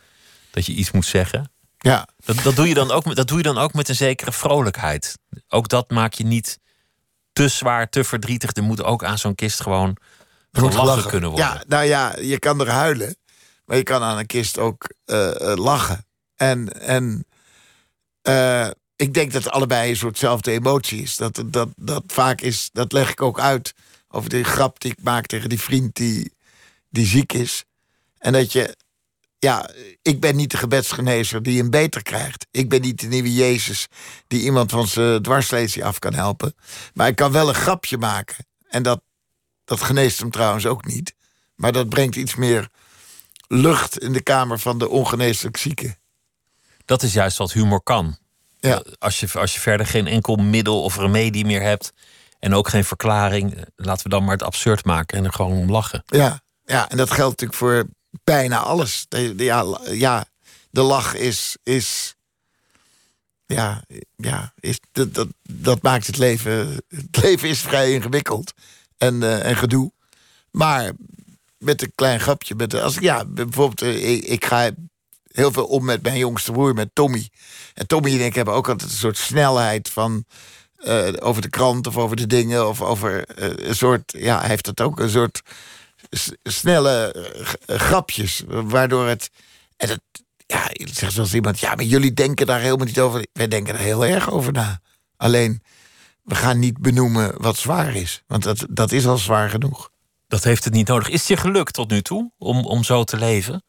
[0.51, 1.53] dat je iets moet zeggen.
[1.79, 2.09] Ja.
[2.25, 4.33] Dat, dat, doe je dan ook, met- dat doe je dan ook met een zekere
[4.33, 5.19] vrolijkheid.
[5.49, 6.59] Ook dat maak je niet
[7.33, 8.51] te zwaar, te verdrietig.
[8.57, 9.97] Er moet ook aan zo'n kist gewoon
[10.57, 11.11] Er moet gelachen gelachen.
[11.11, 11.49] kunnen worden.
[11.49, 13.17] Ja, nou ja, je kan er huilen.
[13.65, 16.07] Maar je kan aan een kist ook eh, eh, lachen.
[16.37, 17.27] En, en
[18.23, 21.17] eh, ik denk dat allebei een soortzelfde emotie is.
[21.17, 23.75] Dat, dat, dat vaak is, dat leg ik ook uit
[24.09, 26.33] over die grap die ik maak tegen die vriend die,
[26.91, 27.65] die ziek is.
[28.19, 28.77] En dat je,
[29.39, 29.71] ja,
[30.03, 32.47] ik ben niet de gebedsgenezer die hem beter krijgt.
[32.51, 33.87] Ik ben niet de nieuwe Jezus
[34.27, 36.55] die iemand van zijn dwarslesie af kan helpen.
[36.95, 38.47] Maar ik kan wel een grapje maken.
[38.69, 39.01] En dat,
[39.67, 41.15] dat geneest hem trouwens ook niet.
[41.55, 42.69] Maar dat brengt iets meer
[43.49, 45.97] lucht in de kamer van de ongeneeslijk zieke.
[46.85, 48.17] Dat is juist wat humor kan.
[48.61, 48.83] Ja.
[48.99, 51.93] Als je, als je verder geen enkel middel of remedie meer hebt.
[52.39, 53.55] en ook geen verklaring.
[53.55, 56.03] eh, laten we dan maar het absurd maken en er gewoon om lachen.
[56.07, 57.89] Ja, ja, en dat geldt natuurlijk voor
[58.25, 59.07] bijna alles.
[59.37, 60.25] Ja, ja,
[60.71, 61.57] de lach is.
[61.63, 62.15] is
[63.47, 63.85] ja,
[64.17, 66.83] ja is, dat, dat, dat maakt het leven.
[66.89, 68.53] Het leven is vrij ingewikkeld
[68.99, 69.93] en, eh, en gedoe.
[70.51, 70.93] Maar
[71.59, 72.55] met een klein grapje.
[72.55, 74.71] Met, als ja, bijvoorbeeld, eh, ik, ga
[75.33, 77.29] heel veel om met mijn jongste broer, met Tommy.
[77.75, 80.25] En Tommy en ik hebben ook altijd een soort snelheid van.
[80.77, 82.69] eh, over de krant of over de dingen.
[82.69, 83.25] Of over
[83.69, 84.13] een soort.
[84.19, 85.01] Ja, hij heeft dat ook.
[85.01, 85.43] Een soort
[86.43, 87.15] snelle
[87.67, 88.43] grapjes.
[88.47, 89.31] Waardoor het.
[89.77, 90.01] En het
[90.47, 91.59] ja, zegt zoals iemand.
[91.59, 93.27] Ja, maar jullie denken daar helemaal niet over.
[93.33, 94.81] Wij denken er heel erg over na.
[95.17, 95.63] Alleen.
[96.27, 98.23] We gaan niet benoemen wat zwaar is.
[98.27, 99.91] Want dat, dat is al zwaar genoeg.
[100.29, 101.09] Dat heeft het niet nodig.
[101.09, 103.65] Is het je gelukt tot nu toe om, om zo te leven?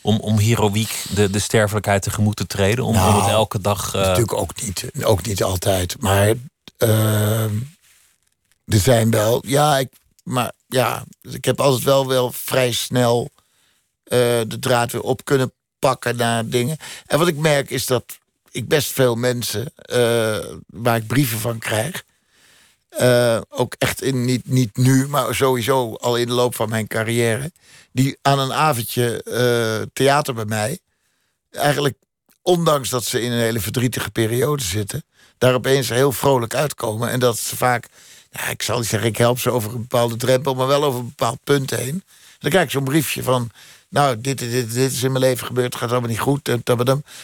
[0.00, 2.84] Om, om heroïek de, de sterfelijkheid tegemoet te treden?
[2.84, 3.94] Om, om het Nou, elke dag.
[3.94, 5.96] eh, Natuurlijk ook niet, ook niet altijd.
[6.00, 6.34] Maar
[6.76, 7.54] ehm,
[8.66, 9.42] er zijn wel.
[9.46, 9.88] Ja, ik,
[10.22, 13.30] maar ja, ik heb altijd wel, wel vrij snel
[14.04, 16.76] eh, de draad weer op kunnen pakken naar dingen.
[17.06, 18.04] En wat ik merk is dat
[18.50, 22.04] ik best veel mensen eh, waar ik brieven van krijg.
[22.88, 26.86] eh, ook echt in, niet, niet nu, maar sowieso al in de loop van mijn
[26.86, 27.52] carrière.
[27.92, 30.78] Die aan een avondje eh, theater bij mij.
[31.50, 31.96] Eigenlijk
[32.42, 35.04] ondanks dat ze in een hele verdrietige periode zitten,
[35.38, 37.10] daar opeens heel vrolijk uitkomen.
[37.10, 37.88] En dat ze vaak,
[38.50, 41.06] ik zal niet zeggen, ik help ze over een bepaalde drempel, maar wel over een
[41.16, 42.04] bepaald punt heen.
[42.38, 43.50] Dan krijg ik zo'n briefje van,
[43.88, 46.50] nou, dit, dit, dit, is in mijn leven gebeurd, het gaat allemaal niet goed,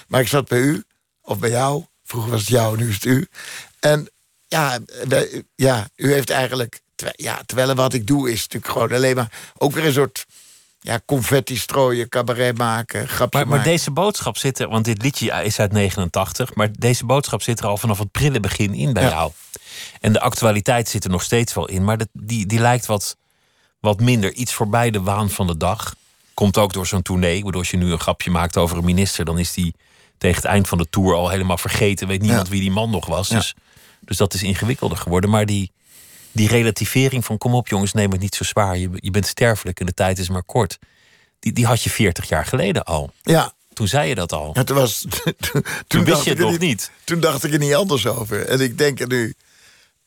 [0.09, 0.85] maar ik zat bij u,
[1.27, 3.27] of bij jou, vroeger was het jou, nu is het u.
[3.81, 4.11] En
[4.49, 8.93] ja, wij- ja u heeft eigenlijk, terwijl- ja, terwijl wat ik doe is natuurlijk gewoon
[8.93, 10.27] alleen maar, ook weer een soort
[10.81, 13.73] ja, confetti strooien, cabaret maken, grapje Maar, maar maken.
[13.73, 17.67] deze boodschap zit er, want dit liedje is uit 89, maar deze boodschap zit er
[17.67, 19.09] al vanaf het prille begin in bij Ja.
[19.09, 19.33] jou.
[20.01, 23.17] En de actualiteit zit er nog steeds wel in, maar dat, die, die lijkt wat,
[23.81, 24.33] wat minder.
[24.33, 25.95] Iets voorbij de waan van de dag.
[26.35, 27.37] Komt ook door zo'n tournee.
[27.37, 29.75] Ik bedoel, als je nu een grapje maakt over een minister, dan is die
[30.19, 32.09] tegen het eind van de tour al helemaal vergeten.
[32.09, 32.53] Weet niemand Ja.
[32.53, 33.29] wie die man nog was.
[33.29, 33.37] Ja.
[33.37, 33.55] Dus,
[34.01, 35.31] dus dat is ingewikkelder geworden.
[35.31, 35.73] Maar die,
[36.33, 38.79] die relativering van kom op jongens, neem het niet zo zwaar.
[38.79, 40.79] Je, je bent sterfelijk en de tijd is maar kort.
[41.39, 43.11] Die, die had je 40 jaar geleden al.
[43.23, 44.53] Ja, Toen zei je dat al.
[44.65, 45.07] Toen, was,
[45.51, 46.91] toen, Toen wist je het nog niet.
[47.05, 48.47] Toen dacht ik er niet anders over.
[48.47, 49.35] En ik denk er nu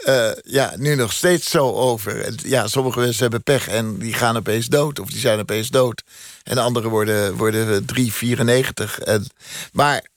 [0.05, 2.33] eh, ja, nu nog steeds zo over.
[2.47, 4.99] Ja, sommige mensen hebben pech en die gaan opeens dood.
[4.99, 6.03] Of die zijn opeens dood.
[6.43, 9.03] En anderen worden, worden 3,94.
[9.03, 9.27] En,
[9.71, 10.07] maar...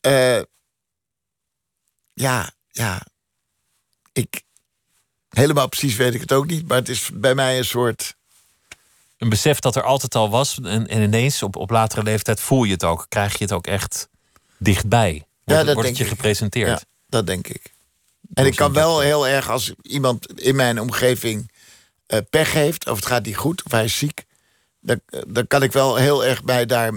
[0.00, 0.40] eh,
[2.14, 3.02] ja, ja.
[4.12, 4.42] Ik...
[5.28, 6.68] Helemaal precies weet ik het ook niet.
[6.68, 8.14] Maar het is bij mij een soort...
[9.18, 10.58] Een besef dat er altijd al was.
[10.62, 13.06] En, en ineens op, op latere leeftijd voel je het ook.
[13.08, 14.08] Krijg je het ook echt
[14.58, 15.12] dichtbij.
[15.12, 16.10] Wordt, Ja, dat wordt het je ik.
[16.10, 16.68] gepresenteerd.
[16.68, 17.72] Ja, dat denk ik.
[18.34, 21.52] En ik kan wel heel erg als iemand in mijn omgeving
[22.06, 24.24] eh, pech heeft, of het gaat niet goed, of hij is ziek,
[24.80, 26.92] dan, dan kan ik wel heel erg mij daar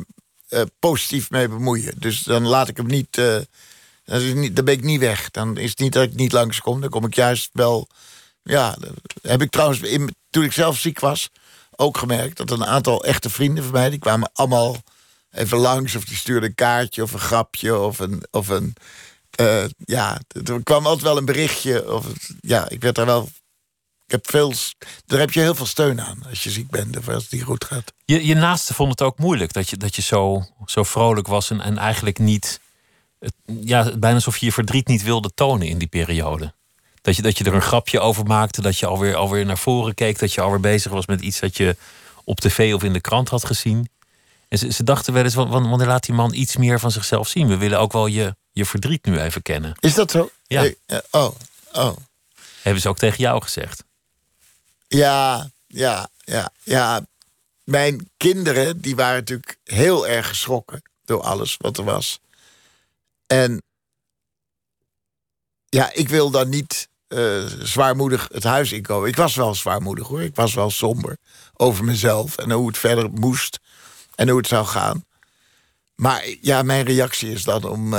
[0.47, 1.93] eh, positief mee bemoeien.
[1.97, 3.37] Dus dan laat ik hem niet, eh,
[4.03, 4.55] dan, is niet.
[4.55, 5.31] dan ben ik niet weg.
[5.31, 6.81] Dan is het niet dat ik niet langskom.
[6.81, 7.87] Dan kom ik juist wel.
[8.43, 8.77] Ja,
[9.21, 11.29] heb ik trouwens in, toen ik zelf ziek was
[11.75, 14.77] ook gemerkt dat een aantal echte vrienden van mij die kwamen allemaal
[15.31, 18.75] even langs of die stuurden een kaartje of een grapje of een of een
[19.35, 21.93] eh, ja, er kwam altijd wel een berichtje.
[21.93, 22.05] Of,
[22.39, 23.29] ja, ik werd daar wel.
[24.05, 24.53] Ik heb veel.
[25.05, 27.43] Daar heb je heel veel steun aan als je ziek bent of als het niet
[27.43, 27.93] goed gaat.
[28.05, 31.49] Je, je naaste vond het ook moeilijk dat je, dat je zo, zo vrolijk was
[31.49, 32.59] en, en eigenlijk niet.
[33.45, 36.53] Ja, bijna alsof je je verdriet niet wilde tonen in die periode.
[37.01, 39.93] Dat je, dat je er een grapje over maakte, dat je alweer, alweer naar voren
[39.93, 41.75] keek, dat je alweer bezig was met iets dat je
[42.23, 43.89] op tv of in de krant had gezien.
[44.47, 46.91] En ze, ze dachten wel eens, wan- wan- wanneer laat die man iets meer van
[46.91, 47.47] zichzelf zien?
[47.47, 49.75] We willen ook wel je, je verdriet nu even kennen.
[49.79, 50.29] Is dat zo?
[50.47, 50.63] Ja.
[50.63, 51.35] Eh, eh, oh,
[51.71, 51.95] oh.
[52.61, 53.83] Hebben ze ook tegen jou gezegd.
[54.87, 57.05] Ja, ja, ja, ja.
[57.63, 62.19] Mijn kinderen, die waren natuurlijk heel erg geschrokken door alles wat er was.
[63.27, 63.63] En
[65.69, 69.09] ja, ik wil dan niet eh, zwaarmoedig het huis inkomen.
[69.09, 70.21] Ik was wel zwaarmoedig hoor.
[70.21, 71.17] Ik was wel somber
[71.53, 73.59] over mezelf en hoe het verder moest
[74.15, 75.05] en hoe het zou gaan.
[75.95, 77.93] Maar ja, mijn reactie is dan om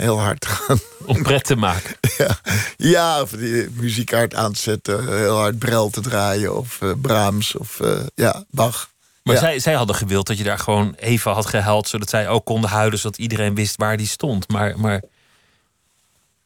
[0.00, 0.78] heel hard gaan.
[1.04, 1.96] Om pret te maken.
[2.18, 2.38] Ja,
[2.76, 6.90] ja of die muziek hard aan te zetten, heel hard Brel te draaien of eh,
[7.00, 8.90] Brahms of eh, ja, Bach.
[9.22, 9.40] Maar Ja.
[9.40, 12.70] zij, zij hadden gewild dat je daar gewoon even had gehuild, zodat zij ook konden
[12.70, 14.48] huilen, zodat iedereen wist waar die stond.
[14.48, 15.02] Maar, maar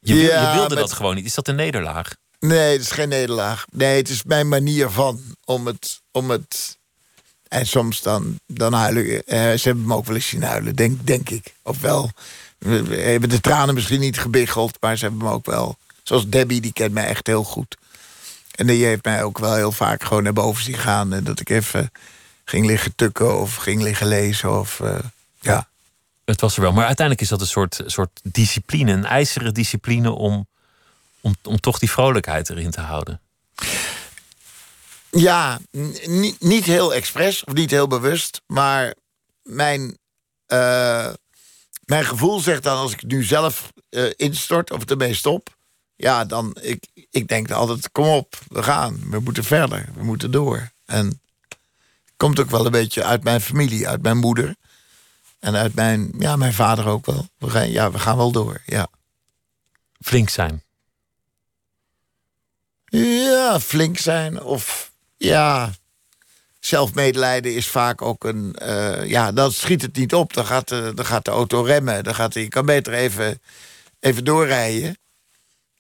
[0.01, 1.25] je, Ja, je wilde met- dat gewoon niet.
[1.25, 2.15] Is dat een nederlaag?
[2.41, 3.65] Nee, het is geen nederlaag.
[3.71, 6.01] Nee, het is mijn manier van om het.
[6.13, 6.79] Om het
[7.49, 9.27] en soms dan, dan huilen.
[9.27, 11.55] eh, ze hebben me ook wel eens zien huilen, denk, denk ik.
[11.63, 12.13] Ofwel, we,
[12.65, 15.77] we hebben de tranen misschien niet gebiggeld, maar ze hebben me ook wel.
[16.03, 17.77] Zoals Debbie, die kent mij echt heel goed.
[18.55, 21.13] En die heeft mij ook wel heel vaak gewoon naar boven zien gaan.
[21.13, 21.91] En dat ik even
[22.45, 24.59] ging liggen tukken of ging liggen lezen.
[24.59, 24.99] Of, eh,
[25.41, 25.69] ja.
[26.25, 26.73] Het was er wel.
[26.73, 30.47] Maar uiteindelijk is dat een soort, soort discipline, een ijzeren discipline om,
[31.21, 33.21] om, om toch die vrolijkheid erin te houden.
[35.11, 35.59] Ja,
[36.39, 38.95] niet heel expres of niet heel bewust, maar
[39.43, 39.99] mijn,
[40.47, 41.13] eh,
[41.87, 45.57] mijn gevoel zegt dan als ik nu zelf eh, instort of ermee stop,
[45.97, 50.31] ja, dan ik, ik denk altijd: kom op, we gaan, we moeten verder, we moeten
[50.31, 50.73] door.
[50.85, 51.21] En
[52.17, 54.57] komt ook wel een beetje uit mijn familie, uit mijn moeder
[55.39, 57.29] en uit mijn, ja, mijn vader ook wel.
[57.39, 58.89] We gaan, ja, we gaan wel door, ja.
[60.01, 60.63] Flink zijn.
[62.87, 65.73] Ja, flink zijn of ja.
[66.67, 68.55] Zelfmedelijden is vaak ook een.
[68.55, 70.33] eh, ja, dan schiet het niet op.
[70.35, 72.05] Dan gaat de, dan gaat de auto remmen.
[72.05, 73.41] Dan gaat, je kan beter even,
[74.01, 74.99] even doorrijden.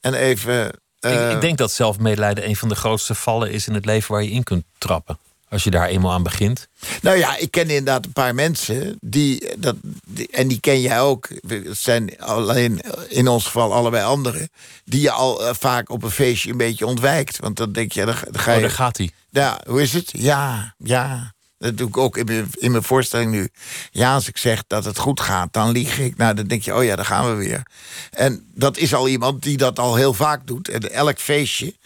[0.01, 0.70] En even.
[1.01, 4.12] eh, ik, ik denk dat zelfmedelijden een van de grootste vallen is in het leven
[4.12, 5.18] waar je in kunt trappen.
[5.49, 6.68] Als je daar eenmaal aan begint.
[7.03, 11.01] Nou ja, ik ken inderdaad een paar mensen die, dat, die- en die ken jij
[11.01, 11.29] ook.
[11.49, 14.49] Het zijn alleen in ons geval allebei anderen.
[14.85, 17.38] Die je al eh, vaak op een feestje een beetje ontwijkt.
[17.38, 18.61] Want dan denk je, dan ga Oh, je.
[18.62, 19.11] daar gaat hij.
[19.35, 20.11] Ja, hoe is het?
[20.12, 21.33] Ja, ja.
[21.59, 23.49] Dat doe ik ook in mijn, in mijn voorstelling nu.
[23.90, 26.16] Ja, als ik zeg dat het goed gaat, dan lieg ik.
[26.16, 27.62] Nou, dan denk je, oh ja, daar gaan we weer.
[28.11, 30.68] En dat is al iemand die dat al heel vaak doet.
[30.68, 31.77] En elk feestje,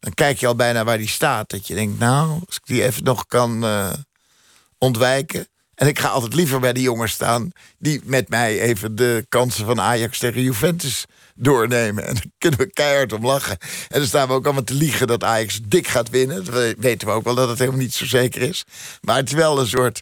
[0.00, 1.50] dan kijk je al bijna waar die staat.
[1.50, 3.92] Dat je denkt, nou, als ik die even nog kan eh,
[4.78, 5.48] ontwijken.
[5.78, 7.50] En ik ga altijd liever bij die jongens staan...
[7.78, 12.06] die met mij even de kansen van Ajax tegen Juventus doornemen.
[12.06, 13.58] En dan kunnen we keihard om lachen.
[13.88, 16.44] En dan staan we ook allemaal te liegen dat Ajax dik gaat winnen.
[16.44, 18.64] Dat we- weten we ook wel dat het helemaal niet zo zeker is.
[19.00, 20.00] Maar het is wel een soort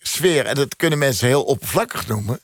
[0.00, 0.46] sfeer.
[0.46, 2.40] En dat kunnen mensen heel oppervlakkig noemen.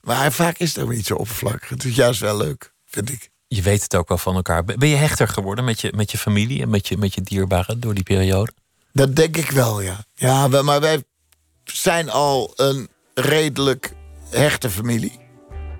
[0.00, 1.68] Maar vaak is het ook niet zo oppervlakkig.
[1.68, 3.30] Het is juist wel leuk, vind ik.
[3.48, 4.64] Je weet het ook wel van elkaar.
[4.64, 7.80] Ben je hechter geworden met je, met je familie en met je, met je dierbaren
[7.80, 8.52] door die periode?
[8.92, 10.04] Dat denk ik wel, ja.
[10.14, 11.04] Ja, maar wij
[11.72, 13.94] zijn al een redelijk
[14.30, 15.18] hechte familie.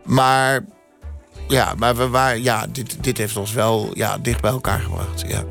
[0.05, 0.65] Maar
[1.49, 5.25] ja, maar we waren, ja dit, dit heeft ons wel ja, dicht bij elkaar gebracht.
[5.27, 5.45] Ja.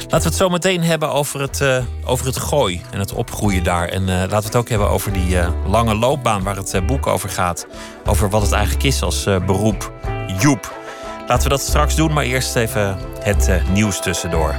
[0.00, 3.64] Laten we het zo meteen hebben over het, eh, over het gooi en het opgroeien
[3.64, 3.88] daar.
[3.88, 7.06] En eh, laten we het ook hebben over die eh, lange loopbaan waar het boek
[7.06, 7.66] over gaat.
[8.06, 9.92] Over wat het eigenlijk is als beroep.
[10.38, 10.80] Joep.
[11.26, 14.54] Laten we dat straks doen, maar eerst even het uh, nieuws tussendoor.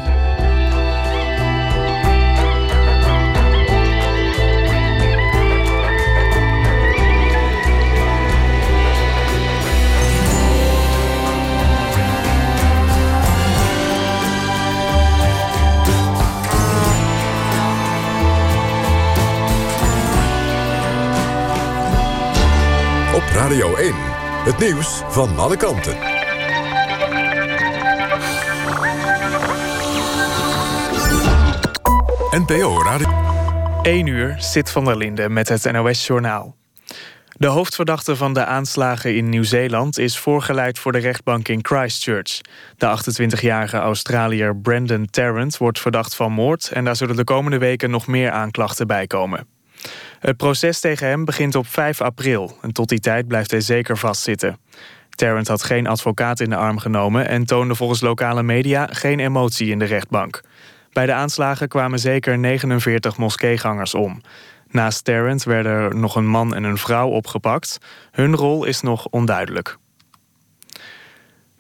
[23.34, 23.94] Radio 1,
[24.44, 25.98] het nieuws van alle kanten.
[32.32, 33.10] NPO Radio.
[33.82, 36.56] 1 uur, Zit van der Linde met het NOS-journaal.
[37.38, 42.42] De hoofdverdachte van de aanslagen in Nieuw-Zeeland is voorgeleid voor de rechtbank in Christchurch.
[42.78, 47.90] De 28-jarige Australiër Brandon Tarrant wordt verdacht van moord en daar zullen de komende weken
[47.90, 49.53] nog meer aanklachten bij komen.
[50.24, 53.98] Het proces tegen hem begint op 5 april en tot die tijd blijft hij zeker
[53.98, 54.58] vastzitten.
[55.10, 59.70] Tarrant had geen advocaat in de arm genomen en toonde volgens lokale media geen emotie
[59.70, 60.42] in de rechtbank.
[60.94, 64.22] Bij de aanslagen kwamen zeker 49 moskeegangers om.
[64.68, 67.78] Naast Tarrant werden er nog een man en een vrouw opgepakt.
[68.12, 69.78] Hun rol is nog onduidelijk.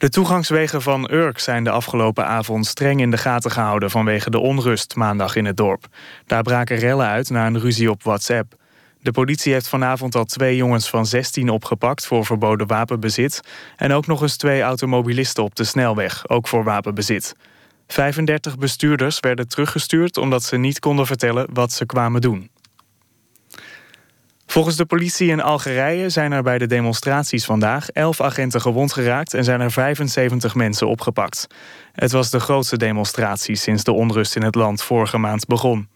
[0.04, 4.40] De toegangswegen van Urk zijn de afgelopen avond streng in de gaten gehouden vanwege de
[4.40, 5.86] onrust maandag in het dorp.
[6.26, 8.56] Daar braken rellen uit na een ruzie op WhatsApp.
[9.02, 13.42] De politie heeft vanavond al twee jongens van 16 opgepakt voor verboden wapenbezit.
[13.76, 17.36] En ook nog eens twee automobilisten op de snelweg, ook voor wapenbezit.
[17.88, 22.50] 35 bestuurders werden teruggestuurd omdat ze niet konden vertellen wat ze kwamen doen.
[24.54, 29.34] Volgens de politie in Algerije zijn er bij de demonstraties vandaag 11 agenten gewond geraakt
[29.34, 31.48] en zijn er 75 mensen opgepakt.
[31.92, 35.88] Het was de grootste demonstratie sinds de onrust in het land vorige maand begon.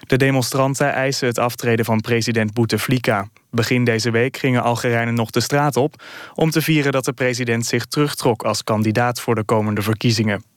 [0.00, 3.28] De demonstranten eisen het aftreden van president Bouteflika.
[3.50, 6.02] Begin deze week gingen Algerijnen nog de straat op
[6.34, 10.49] om te vieren dat de president zich terugtrok als kandidaat voor de komende verkiezingen.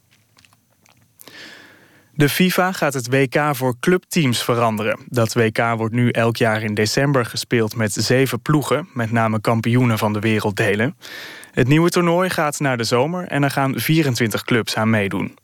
[2.16, 5.00] De FIFA gaat het WK voor clubteams veranderen.
[5.06, 9.98] Dat WK wordt nu elk jaar in december gespeeld met zeven ploegen, met name kampioenen
[9.98, 10.98] van de wereld delen.
[11.52, 15.38] Het nieuwe toernooi gaat naar de zomer en er gaan 24 clubs aan meedoen.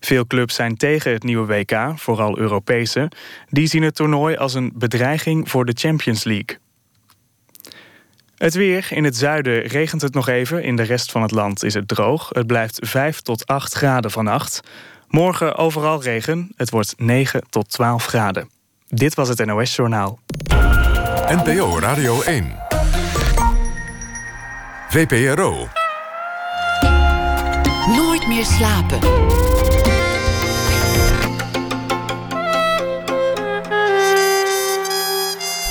[0.00, 3.10] Veel clubs zijn tegen het nieuwe WK, vooral Europese.
[3.48, 6.58] Die zien het toernooi als een bedreiging voor de Champions League.
[8.36, 8.86] Het weer.
[8.90, 10.62] In het zuiden regent het nog even.
[10.62, 12.28] In de rest van het land is het droog.
[12.32, 14.60] Het blijft 5 tot 8 graden vannacht.
[15.10, 16.52] Morgen overal regen.
[16.56, 18.50] Het wordt 9 tot 12 graden.
[18.88, 20.18] Dit was het NOS Journaal.
[21.28, 22.56] NPO Radio 1.
[24.88, 25.68] VPRO.
[27.86, 28.98] Nooit meer slapen.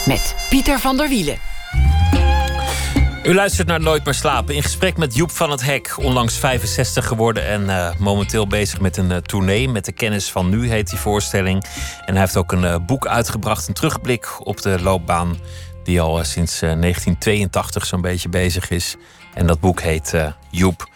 [0.05, 1.37] Met Pieter van der Wielen.
[3.29, 4.55] U luistert naar Nooit meer slapen.
[4.55, 5.97] In gesprek met Joep van het Hek.
[5.97, 9.69] Onlangs 65 geworden en uh, momenteel bezig met een uh, tournee.
[9.69, 11.63] Met de kennis van nu heet die voorstelling.
[12.05, 13.67] En hij heeft ook een uh, boek uitgebracht.
[13.67, 15.37] Een terugblik op de loopbaan.
[15.83, 18.95] Die al sinds 1982 zo'n beetje bezig is.
[19.39, 20.13] En dat boek heet
[20.49, 20.89] Joep.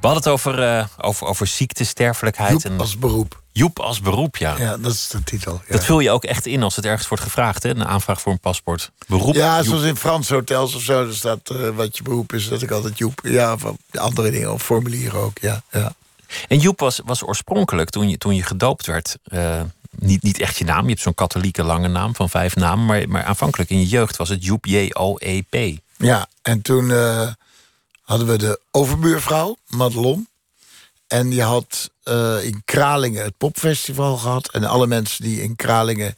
[0.00, 2.50] We hadden het over, over, over ziekte, sterfelijkheid.
[2.50, 3.42] Joep en als beroep.
[3.52, 4.56] Joep als beroep, ja.
[4.58, 5.60] Ja, dat is de titel.
[5.66, 5.72] Ja.
[5.72, 7.70] Dat vul je ook echt in als het ergens wordt gevraagd, hè?
[7.70, 8.90] Een aanvraag voor een paspoort.
[9.06, 9.34] Beroep.
[9.34, 9.64] Ja, Joep.
[9.64, 11.06] zoals in Franse hotels of zo.
[11.06, 13.20] Er staat uh, wat je beroep is, dat ik altijd Joep.
[13.22, 15.38] Ja, van andere dingen, of formulieren ook.
[15.40, 15.92] Ja, ja.
[16.48, 19.60] En Joep was, was oorspronkelijk, toen je, toen je gedoopt werd, uh,
[19.90, 20.82] niet, niet echt je naam.
[20.82, 22.86] Je hebt zo'n katholieke lange naam van vijf namen.
[22.86, 25.78] Maar, maar aanvankelijk in je jeugd was het Joep J-O-E-P.
[25.96, 27.28] Ja, en toen uh,
[28.10, 30.28] hadden we de overbuurvrouw, Madelon.
[31.06, 34.50] En die had uh, in Kralingen het popfestival gehad.
[34.50, 36.16] En alle mensen die in Kralingen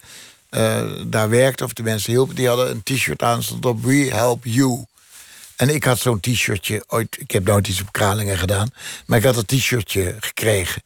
[0.51, 3.95] uh, daar werkten, of de mensen hielpen, die hadden een t-shirt aan, stond op We
[3.95, 4.85] Help You.
[5.57, 8.71] En ik had zo'n t-shirtje ooit, ik heb nooit iets op Kralingen gedaan,
[9.07, 10.83] maar ik had dat t-shirtje gekregen.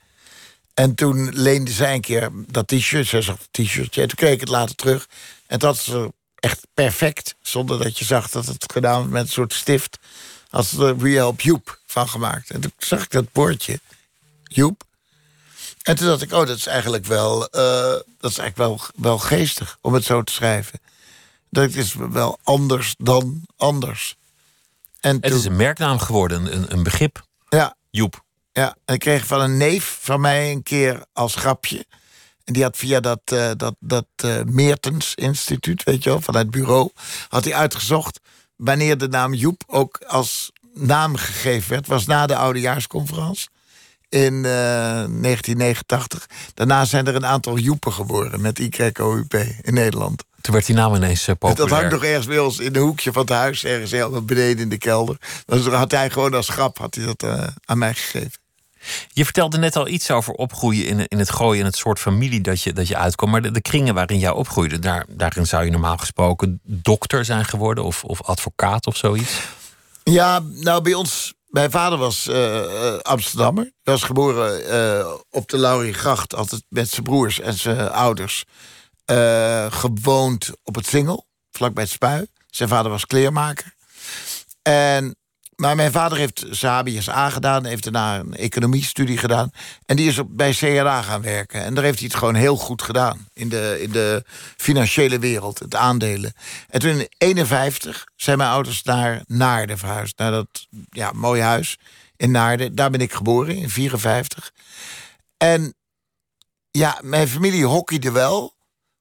[0.74, 4.32] En toen leende zij een keer dat t-shirt, zij zag het t-shirtje, en toen kreeg
[4.32, 5.08] ik het later terug.
[5.46, 9.28] En dat was echt perfect, zonder dat je zag dat het gedaan was met een
[9.28, 9.98] soort stift.
[10.56, 12.50] Als de We Help Joep van gemaakt.
[12.50, 13.80] En toen zag ik dat bordje.
[14.44, 14.82] Joep.
[15.82, 17.50] En toen dacht ik, oh, dat is eigenlijk wel, uh,
[18.20, 20.80] dat is eigenlijk wel, wel geestig om het zo te schrijven.
[21.50, 24.16] Dat is wel anders dan anders.
[25.00, 27.26] En het toen, is een merknaam geworden, een, een begrip.
[27.48, 27.76] Ja.
[27.90, 28.24] Joep.
[28.52, 31.86] Ja, en ik kreeg van een neef van mij een keer als grapje.
[32.44, 36.36] En die had via dat, uh, dat, dat uh, Meertens Instituut, weet je wel, van
[36.36, 36.90] het bureau,
[37.28, 38.20] had hij uitgezocht
[38.56, 41.86] wanneer de naam Joep ook als naam gegeven werd.
[41.86, 43.48] Was na de oudejaarsconferentie
[44.08, 46.26] in uh, 1989.
[46.54, 50.24] Daarna zijn er een aantal Joepen geboren met Y-O-U-P in Nederland.
[50.40, 51.56] Toen werd die naam ineens uh, populair.
[51.68, 54.58] Dat hangt nog ergens bij ons in de hoekje van het huis, ergens helemaal beneden
[54.58, 55.16] in de kelder.
[55.44, 58.45] Dan had hij gewoon als grap had hij dat uh, aan mij gegeven.
[59.08, 62.40] Je vertelde net al iets over opgroeien in, in het gooien en het soort familie
[62.40, 63.30] dat je, dat je uitkomt.
[63.30, 67.84] Maar de, kringen waarin jij opgroeide, daar, daarin zou je normaal gesproken dokter zijn geworden
[67.84, 69.40] of, of advocaat of zoiets?
[70.02, 73.64] Ja, nou bij ons, mijn vader was uh, Amsterdammer.
[73.64, 78.44] Hij was geboren uh, op de Lauriegracht, altijd met zijn broers en zijn ouders.
[79.70, 82.26] gewoond op het Singel, vlakbij het Spui.
[82.50, 83.74] Zijn vader was kleermaker.
[84.62, 85.16] En
[85.56, 89.50] maar mijn vader heeft zijn HBSA gedaan, heeft daarna een economiestudie gedaan.
[89.86, 91.62] En die is op, bij CRA gaan werken.
[91.62, 93.28] En daar heeft hij het gewoon heel goed gedaan.
[93.32, 94.24] In de, in de
[94.56, 96.32] financiële wereld, het aandelen.
[96.68, 100.18] En toen in 51 zijn mijn ouders naar Naarden verhuisd.
[100.18, 101.78] Naar dat ja, mooie huis
[102.16, 102.74] in Naarden.
[102.74, 104.52] Daar ben ik geboren, in 54.
[105.36, 105.74] En
[106.70, 108.54] ja, mijn familie hockeyde wel.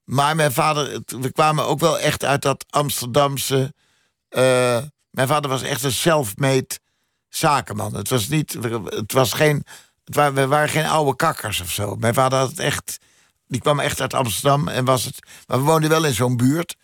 [0.04, 3.74] Maar mijn vader, we kwamen ook wel echt uit dat Amsterdamse...
[4.30, 4.78] Uh,
[5.16, 6.78] mijn vader was echt een self-made
[7.28, 7.94] zakenman.
[7.94, 9.64] Het was niet, het was geen,
[10.04, 11.94] het waren, we waren geen oude kakkers of zo.
[11.94, 12.98] Mijn vader had het echt,
[13.46, 16.76] die kwam echt uit Amsterdam en was het, maar we woonden wel in zo'n buurt.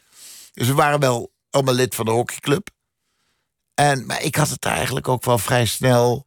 [0.53, 2.69] Dus we waren wel allemaal lid van de hockeyclub.
[3.75, 6.27] En, maar ik had het eigenlijk ook wel vrij snel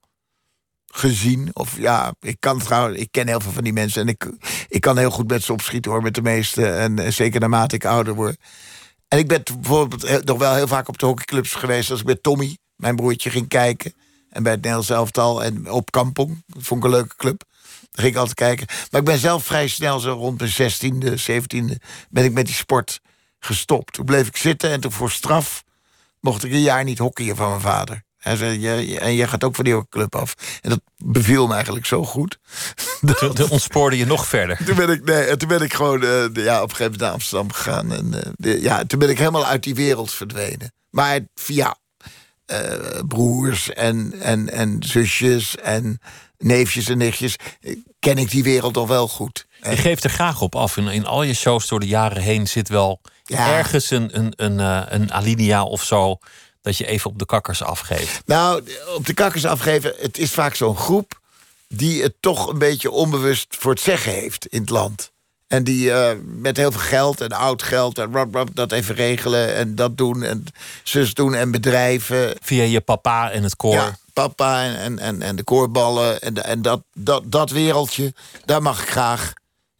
[0.85, 1.49] gezien.
[1.53, 4.29] Of ja, ik kan trouwens, ik ken heel veel van die mensen en ik,
[4.67, 6.71] ik kan heel goed met ze opschieten hoor, met de meeste.
[6.71, 8.37] En, en zeker naarmate ik ouder word.
[9.15, 11.91] En ik ben bijvoorbeeld nog wel heel vaak op de hockeyclubs geweest...
[11.91, 13.93] als ik met Tommy, mijn broertje, ging kijken.
[14.29, 16.43] En bij het Nederlands elftal en op Kampong.
[16.47, 17.43] Dat vond ik een leuke club.
[17.61, 18.67] Daar ging ik altijd kijken.
[18.91, 21.75] Maar ik ben zelf vrij snel, zo rond mijn 16e, 17e...
[22.09, 23.01] ben ik met die sport
[23.39, 23.93] gestopt.
[23.93, 25.63] Toen bleef ik zitten en toen voor straf...
[26.19, 28.04] mocht ik een jaar niet hockeyen van mijn vader.
[28.25, 30.35] Hij zei, en jij gaat ook van die club af.
[30.61, 32.37] En dat beviel me eigenlijk zo goed.
[33.19, 34.57] Toen, ontspoorde je nog verder.
[34.65, 37.11] Toen ben ik, nee, toen ben ik gewoon uh, ja, op een gegeven moment naar
[37.11, 37.93] Amsterdam gegaan.
[37.93, 40.73] En uh, ja, toen ben ik helemaal uit die wereld verdwenen.
[40.89, 41.75] Maar via
[42.51, 45.99] uh, broers en, en, en zusjes en
[46.37, 47.35] neefjes en nichtjes...
[47.99, 49.45] ken ik die wereld al wel goed.
[49.61, 50.77] Je geeft er graag op af.
[50.77, 53.57] In, in al je shows door de jaren heen zit wel ja.
[53.57, 54.59] ergens een, een, een,
[54.93, 56.17] een alinea of zo
[56.65, 58.21] dat je even op de kakkers afgeeft?
[58.25, 58.63] Nou,
[58.95, 61.19] op de kakkers afgeven, het is vaak zo'n groep
[61.67, 65.11] die het toch een beetje onbewust voor het zeggen heeft in het land.
[65.47, 68.95] En die uh, met heel veel geld en oud geld en rap, rap, dat even
[68.95, 70.45] regelen en dat doen en
[70.83, 72.35] zus doen en bedrijven.
[72.41, 73.73] Via je papa en het koor.
[73.73, 78.13] Ja, papa en, en, en de koorballen en, en dat, dat, dat wereldje,
[78.45, 79.33] daar mag ik graag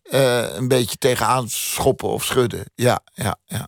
[0.03, 2.65] uh, een beetje tegenaan schoppen of schudden.
[2.75, 3.67] Ja, ja, ja.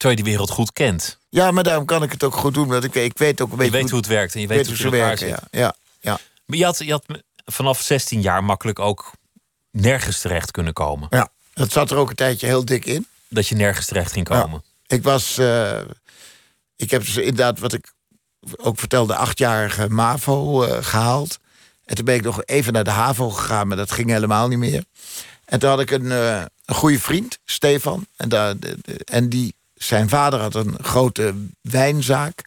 [0.00, 1.18] Die wereld goed kent.
[1.28, 2.68] Ja, maar daarom kan ik het ook goed doen.
[2.68, 3.72] Want ik, ik weet ook een beetje.
[3.72, 5.28] Je weet hoe, het werkt en je weet, hoe ze werken.
[5.28, 6.18] Ja, ja, ja.
[6.44, 7.04] Maar je had, je had
[7.44, 9.12] vanaf 16 jaar makkelijk ook
[9.70, 11.06] nergens terecht kunnen komen.
[11.10, 13.06] Ja, dat zat er ook een tijdje heel dik in.
[13.28, 14.62] Dat je nergens terecht ging komen.
[14.86, 15.38] ik was.
[15.38, 15.80] Uh,
[16.76, 17.92] ik heb dus inderdaad, wat ik
[18.56, 21.38] ook vertelde, achtjarige MAVO uh, gehaald.
[21.84, 24.58] En toen ben ik nog even naar de HAVO gegaan, maar dat ging helemaal niet
[24.58, 24.84] meer.
[25.44, 28.06] En toen had ik een, uh, een goede vriend, Stefan.
[28.16, 28.54] En, daar,
[29.04, 29.54] en die
[29.84, 32.44] zijn vader had een grote wijnzaak.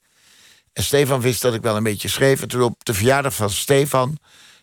[0.73, 2.41] En Stefan wist dat ik wel een beetje schreef.
[2.41, 4.17] En toen op de verjaardag van Stefan...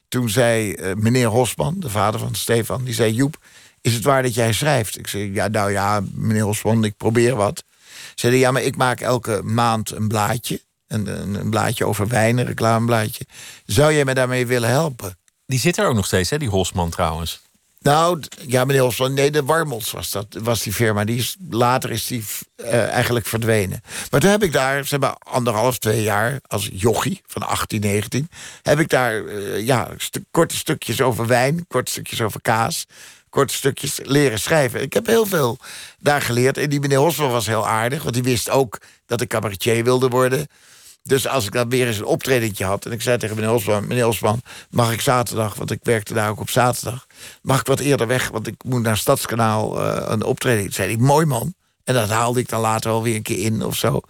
[0.09, 2.85] toen zei uh, meneer Hosman, de vader van Stefan...
[2.85, 3.39] die zei, Joep,
[3.81, 4.99] is het waar dat jij schrijft?
[4.99, 7.65] Ik zei, ja, nou ja, meneer Hosman, ik probeer wat.
[8.15, 10.61] Zei ja, maar ik maak elke maand een blaadje.
[10.87, 13.27] Een, een, een blaadje over wijn, een reclameblaadje.
[13.67, 15.19] Zou jij me daarmee willen helpen?
[15.47, 17.43] Die zit er ook nog steeds, hè, die Hosman trouwens.
[17.83, 21.05] Nou, ja, meneer Hosman, nee, de Warmels was, dat, was die firma.
[21.05, 22.25] Die is, later is die
[22.57, 23.83] uh, eigenlijk verdwenen.
[24.11, 26.41] Maar toen heb ik daar, ze hebben anderhalf, twee jaar...
[26.47, 28.31] als jochie van 18, 19...
[28.63, 29.89] heb ik daar uh, ja,
[30.31, 31.67] korte stukjes over wijn...
[31.69, 32.87] korte stukjes over kaas...
[33.29, 34.83] korte stukjes leren schrijven.
[34.83, 35.59] Ik heb heel veel
[35.99, 36.59] daar geleerd.
[36.59, 38.03] En die meneer Hosman was heel aardig...
[38.03, 40.47] want die wist ook dat ik cabaretier wilde worden...
[41.03, 42.87] Dus als ik dan weer eens een optredentje had...
[42.87, 43.87] en ik zei tegen meneer Osman...
[43.87, 45.55] meneer Osman, mag ik zaterdag...
[45.55, 47.07] want ik werkte daar ook op zaterdag...
[47.43, 50.63] mag ik wat eerder weg, want ik moet naar Stadskanaal uh, een optreden.
[50.63, 51.55] Toen zei hij, mooi man.
[51.85, 54.01] En dat haalde ik dan later wel weer een keer in of zo.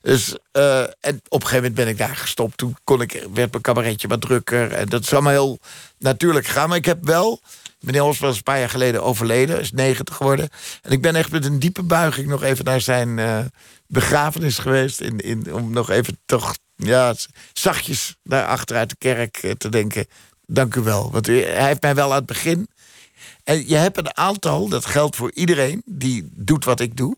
[0.00, 2.56] Dus, uh, en op een gegeven moment ben ik daar gestopt.
[2.56, 4.72] Toen kon ik, werd mijn cabaretje wat drukker.
[4.72, 5.58] En dat is allemaal heel
[5.98, 6.68] natuurlijk gegaan.
[6.68, 7.40] Maar ik heb wel...
[7.80, 9.60] Meneer Osman is een paar jaar geleden overleden.
[9.60, 10.48] Is 90 geworden.
[10.82, 13.18] En ik ben echt met een diepe buiging nog even naar zijn...
[13.18, 13.38] Uh,
[13.88, 15.00] begrafenis geweest.
[15.00, 17.14] In, in, om nog even toch ja,
[17.52, 20.06] zachtjes daar achteruit de kerk eh, te denken.
[20.46, 21.10] Dank u wel.
[21.10, 22.68] Want hij heeft mij wel aan het begin.
[23.44, 27.16] En je hebt een aantal, dat geldt voor iedereen die doet wat ik doe.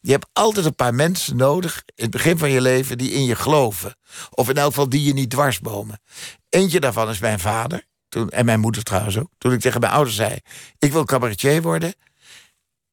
[0.00, 3.24] Je hebt altijd een paar mensen nodig in het begin van je leven die in
[3.24, 3.96] je geloven.
[4.30, 6.00] Of in elk geval die je niet dwarsbomen.
[6.48, 7.88] Eentje daarvan is mijn vader.
[8.08, 9.30] Toen, en mijn moeder trouwens ook.
[9.38, 10.38] Toen ik tegen mijn ouders zei:
[10.78, 11.94] Ik wil cabaretier worden.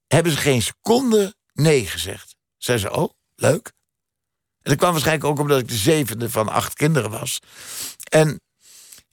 [0.08, 2.37] Hebben ze geen seconde nee gezegd.
[2.58, 3.72] Zei ze, oh, leuk.
[4.62, 7.40] En dat kwam waarschijnlijk ook omdat ik de zevende van acht kinderen was.
[8.10, 8.42] En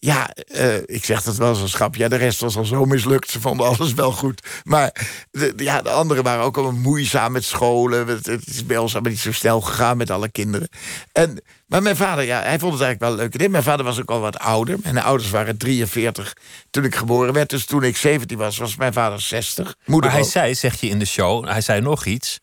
[0.05, 1.95] ja, uh, ik zeg dat wel zo'n schap.
[1.95, 3.31] Ja, de rest was al zo mislukt.
[3.31, 4.47] Ze vonden alles wel goed.
[4.65, 8.07] Maar de, ja, de anderen waren ook al moeizaam met scholen.
[8.07, 10.69] Het, het is bij ons allemaal niet zo snel gegaan met alle kinderen.
[11.13, 13.51] En, maar mijn vader, ja, hij vond het eigenlijk wel een leuke ding.
[13.51, 14.79] Mijn vader was ook al wat ouder.
[14.83, 16.37] Mijn ouders waren 43
[16.71, 17.51] toen ik geboren werd.
[17.51, 19.77] Dus toen ik 17 was, was mijn vader 60.
[19.85, 22.41] Moeder maar hij zei, zeg je in de show, hij zei nog iets.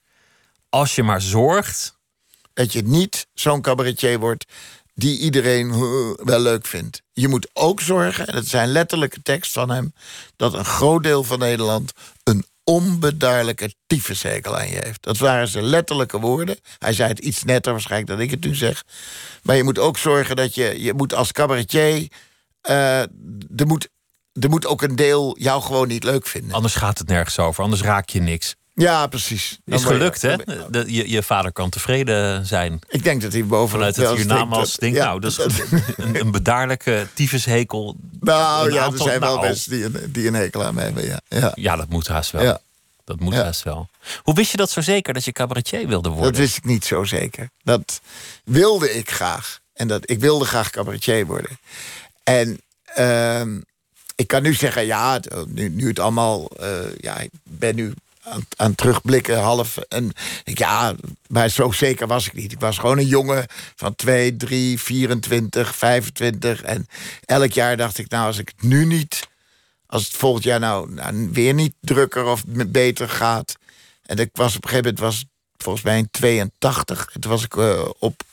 [0.72, 2.00] Als je maar zorgt...
[2.54, 4.46] Dat je niet zo'n cabaretier wordt
[4.94, 5.70] die iedereen
[6.24, 7.02] wel leuk vindt.
[7.14, 9.94] Je moet ook zorgen, en het zijn letterlijke tekst van hem...
[10.36, 11.92] dat een groot deel van Nederland
[12.24, 15.04] een onbeduidelijke tyfushekel aan je heeft.
[15.04, 16.58] Dat waren zijn letterlijke woorden.
[16.80, 18.84] Hij zei het iets netter waarschijnlijk dan ik het nu zeg.
[19.44, 22.08] Maar je moet ook zorgen dat je, je moet als cabaretier...
[22.70, 23.00] Uh,
[23.56, 23.90] er, moet,
[24.34, 26.52] er moet ook een deel jou gewoon niet leuk vinden.
[26.52, 28.56] Anders gaat het nergens over, anders raak je niks.
[28.74, 29.60] Ja, precies.
[29.66, 30.36] is gelukt, hè?
[30.72, 32.80] je, je vader kan tevreden zijn.
[32.88, 35.38] Ik denk dat hij boven Vanuit het hiernamaals denkt, ja, nou, dat is
[35.98, 37.96] een, een bedaarlijke tyfushekel.
[38.20, 39.48] Nou ja, er zijn wel nou.
[39.48, 41.20] mensen die een, die een hekel aan mij hebben, ja.
[41.28, 42.44] Ja, ja dat moet haast wel.
[42.44, 42.60] Ja.
[43.04, 43.90] Dat moet haast wel.
[44.24, 46.32] Hoe wist je dat zo zeker, dat je cabaretier wilde worden?
[46.32, 47.50] Dat wist ik niet zo zeker.
[47.64, 48.02] Dat
[48.44, 49.60] wilde ik graag.
[49.74, 51.60] En dat, ik wilde graag cabaretier worden.
[52.24, 52.62] En...
[52.98, 53.42] Uh,
[54.16, 56.50] ik kan nu zeggen, ja, nu, nu het allemaal...
[56.62, 56.68] Uh,
[56.98, 57.94] ja, ik ben nu
[58.58, 59.78] aan, terugblikken half.
[59.78, 60.12] En
[60.44, 60.96] ja,
[61.28, 62.52] maar zo zeker was ik niet.
[62.52, 66.62] Ik was gewoon een jongen van 2, 3, 24, 25.
[66.62, 66.88] En
[67.26, 69.30] elk jaar dacht ik, nou, als ik het nu niet.
[69.86, 73.56] Als het volgend jaar nou, nou weer niet drukker of beter gaat.
[74.06, 75.26] En ik was op een gegeven moment was
[75.58, 77.10] volgens mij in 82.
[77.14, 78.24] En toen was ik uh, op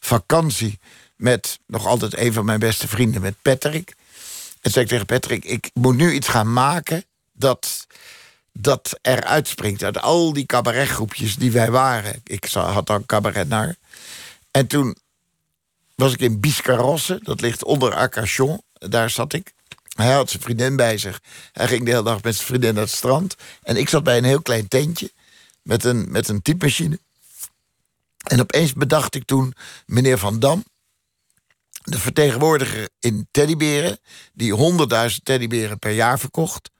[0.00, 0.78] vakantie
[1.16, 3.94] met nog altijd een van mijn beste vrienden, met Patrick.
[4.60, 7.86] En zei ik tegen Patrick, ik moet nu iets gaan maken dat
[8.58, 12.20] dat er uitspringt uit al die cabaretgroepjes die wij waren.
[12.24, 13.76] Ik had dan cabaret naar.
[14.50, 14.96] En toen
[15.94, 18.62] was ik in Biscarrosse, dat ligt onder Arcachon.
[18.72, 19.52] Daar zat ik.
[19.96, 21.20] Hij had zijn vriendin bij zich.
[21.52, 23.36] Hij ging de hele dag met zijn vriendin naar het strand.
[23.62, 25.12] En ik zat bij een heel klein tentje
[25.62, 26.98] met een, met een typemachine.
[28.26, 29.54] En opeens bedacht ik toen
[29.86, 30.64] meneer Van Dam,
[31.82, 33.98] de vertegenwoordiger in teddyberen,
[34.32, 34.76] die
[35.10, 36.70] 100.000 teddyberen per jaar verkocht.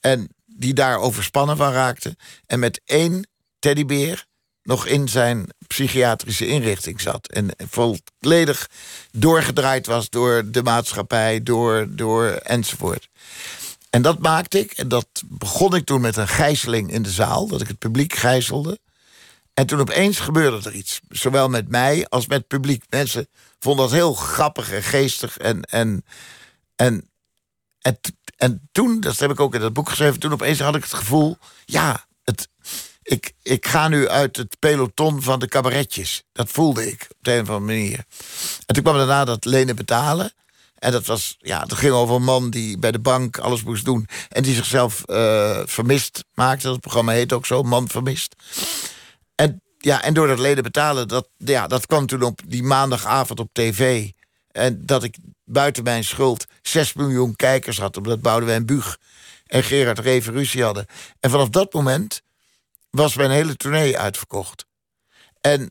[0.00, 2.16] En die daar overspannen van raakte.
[2.46, 3.28] En met één
[3.58, 4.26] teddybeer
[4.62, 7.28] nog in zijn psychiatrische inrichting zat.
[7.28, 8.70] En volledig
[9.10, 13.08] doorgedraaid was door de maatschappij, door, door enzovoort.
[13.90, 14.72] En dat maakte ik.
[14.72, 17.46] En dat begon ik toen met een gijzeling in de zaal.
[17.46, 18.78] Dat ik het publiek gijzelde.
[19.54, 21.00] En toen opeens gebeurde er iets.
[21.08, 22.84] Zowel met mij als met het publiek.
[22.88, 23.28] Mensen
[23.58, 25.38] vonden dat heel grappig en geestig.
[25.38, 26.04] En, en,
[26.76, 27.08] en,
[27.80, 27.98] en
[28.36, 30.92] en toen, dat heb ik ook in dat boek geschreven, toen opeens had ik het
[30.92, 32.48] gevoel, ja, het,
[33.02, 36.22] ik, ik ga nu uit het peloton van de cabaretjes.
[36.32, 38.04] Dat voelde ik op de een of andere manier.
[38.66, 40.32] En toen kwam daarna dat lenen betalen.
[40.74, 43.84] En dat was, ja, het ging over een man die bij de bank alles moest
[43.84, 44.08] doen.
[44.28, 46.66] En die zichzelf uh, vermist maakte.
[46.66, 48.34] Dat programma heet ook zo, Man Vermist.
[49.34, 53.40] En, ja, en door dat leden betalen, dat, ja, dat kwam toen op die maandagavond
[53.40, 54.10] op tv.
[54.52, 55.16] En dat ik
[55.46, 57.96] buiten mijn schuld 6 miljoen kijkers had...
[57.96, 58.98] omdat Boudewijn Buug
[59.46, 60.86] en Gerard Reven ruzie hadden.
[61.20, 62.22] En vanaf dat moment
[62.90, 64.66] was mijn hele tournee uitverkocht.
[65.40, 65.70] En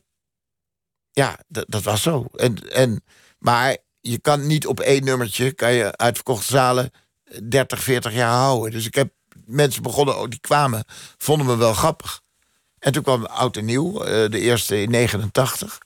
[1.12, 2.26] ja, dat was zo.
[2.34, 3.04] En, en,
[3.38, 5.52] maar je kan niet op één nummertje...
[5.52, 6.90] kan je uitverkochte zalen
[7.42, 8.70] 30, 40 jaar houden.
[8.70, 9.12] Dus ik heb
[9.44, 10.84] mensen begonnen, oh, die kwamen,
[11.16, 12.20] vonden me wel grappig.
[12.78, 15.78] En toen kwam Oud en Nieuw, eh, de eerste in 89.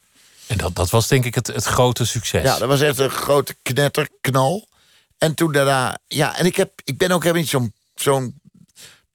[0.50, 2.42] En dat, dat was denk ik het, het grote succes.
[2.42, 4.68] Ja, dat was echt een grote knetterknal.
[5.18, 8.40] En toen daarna, ja, en ik, heb, ik ben ook helemaal niet zo'n zo'n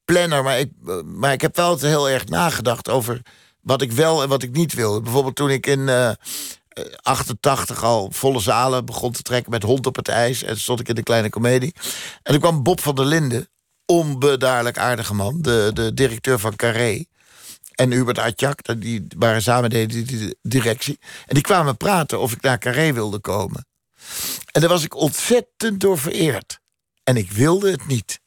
[0.06, 0.72] planner, maar ik,
[1.06, 3.22] maar ik heb wel heel erg nagedacht over
[3.62, 5.02] wat ik wel en wat ik niet wil.
[5.02, 6.16] Bijvoorbeeld toen ik in uh, eh,
[7.02, 10.44] 88 al volle zalen begon te trekken met Hond op het IJs.
[10.44, 11.74] En stond ik in de kleine komedie.
[12.24, 13.50] En toen kwam Bob van der Linden,
[13.86, 17.06] onbedaarlijk aardige man, de, de directeur van Carré
[17.76, 21.00] en Hubert Atjak, die waren samen deden die directie.
[21.26, 23.68] En die kwamen praten of ik naar Carré wilde komen.
[24.52, 26.60] En daar was ik ontzettend door vereerd.
[27.04, 28.20] En ik wilde het niet.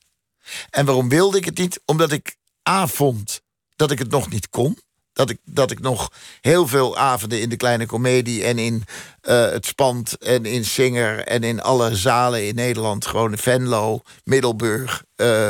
[0.70, 1.80] En waarom wilde ik het niet?
[1.84, 2.36] Omdat ik
[2.68, 3.40] A vond
[3.76, 4.78] dat ik het nog niet kon
[5.18, 8.84] dat ik, dat ik nog heel veel avonden in de kleine komedie en in
[9.22, 15.04] uh, het Spand en in Singer en in alle zalen in Nederland, gewoon Venlo, Middelburg,
[15.16, 15.48] uh,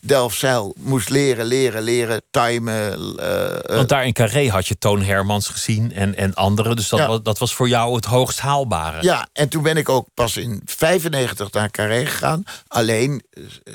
[0.00, 3.16] Delfzijl, moest leren, leren, leren, timen.
[3.20, 7.06] Uh, Want daar in Carré had je Toon Hermans gezien en, en anderen, dus dat,
[7.06, 9.02] was, dat was voor jou het hoogst haalbare.
[9.02, 12.42] Ja, en toen ben ik ook pas in 95 naar Carré gegaan.
[12.68, 13.22] Alleen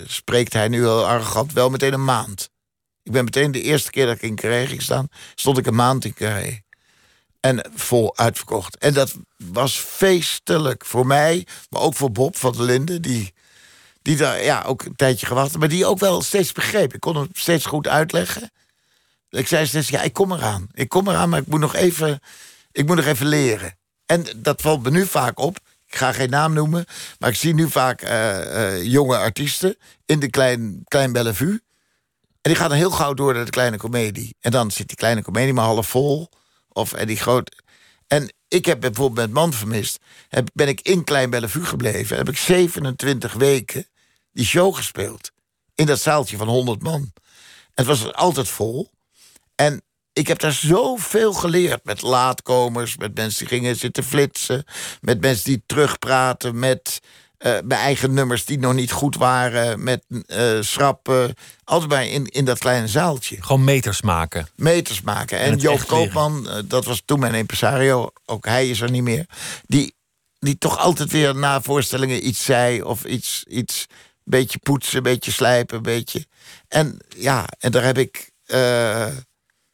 [0.07, 2.53] spreekt hij nu heel arrogant wel meteen een maand.
[3.05, 5.07] Ik ben meteen de eerste keer dat ik in Carré ging staan...
[5.35, 6.59] stond ik een maand in Carré.
[7.39, 8.77] En vol uitverkocht.
[8.77, 13.01] En dat was feestelijk voor mij, maar ook voor Bob van der Linden...
[13.01, 13.33] die,
[14.01, 16.93] die daar ja, ook een tijdje gewacht maar die ook wel steeds begreep.
[16.93, 18.51] Ik kon hem steeds goed uitleggen.
[19.29, 20.67] Ik zei steeds, ja, ik kom eraan.
[20.73, 22.19] Ik kom eraan, maar ik moet nog even,
[22.71, 23.77] ik moet nog even leren.
[24.05, 25.59] En dat valt me nu vaak op.
[25.87, 26.85] Ik ga geen naam noemen,
[27.19, 31.64] maar ik zie nu vaak eh, eh, jonge artiesten in de klein, klein Bellevue.
[32.45, 34.35] En die gaan dan heel gauw door naar de kleine komedie.
[34.39, 36.29] En dan zit die kleine komedie maar half vol.
[36.69, 37.63] Of en die groot.
[38.07, 39.99] En ik heb bijvoorbeeld met Man Vermist.
[40.29, 42.17] Heb, ben ik in Klein Bellevue gebleven.
[42.17, 43.87] Heb ik 27 weken
[44.31, 45.31] die show gespeeld.
[45.75, 47.13] In dat zaaltje van 100 man.
[47.73, 48.91] Het was altijd vol.
[49.55, 49.81] En
[50.13, 51.83] ik heb daar zoveel geleerd.
[51.83, 54.63] Met laatkomers, met mensen die gingen zitten flitsen.
[55.01, 56.59] Met mensen die terugpraten.
[56.59, 56.99] Met
[57.45, 59.83] uh, mijn eigen nummers die nog niet goed waren.
[59.83, 61.33] Met uh, schrappen.
[61.63, 63.43] Altijd bij in, in dat kleine zaaltje.
[63.43, 64.47] Gewoon meters maken.
[64.55, 65.39] Meters maken.
[65.39, 68.11] En, en Joop Koopman, uh, dat was toen mijn impresario.
[68.25, 69.25] Ook hij is er niet meer.
[69.65, 69.95] Die,
[70.39, 72.81] die toch altijd weer na voorstellingen iets zei.
[72.81, 73.85] Of iets, iets
[74.23, 76.25] beetje poetsen, een beetje slijpen, een beetje.
[76.67, 78.31] En ja, en daar heb ik.
[78.47, 79.07] Uh...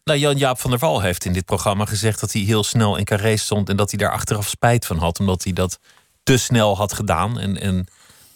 [0.03, 3.03] Nou, Jan-Jaap van der Wal heeft in dit programma gezegd dat hij heel snel in
[3.03, 5.79] Carré stond en dat hij daar achteraf spijt van had, omdat hij dat
[6.23, 7.87] te snel had gedaan en, en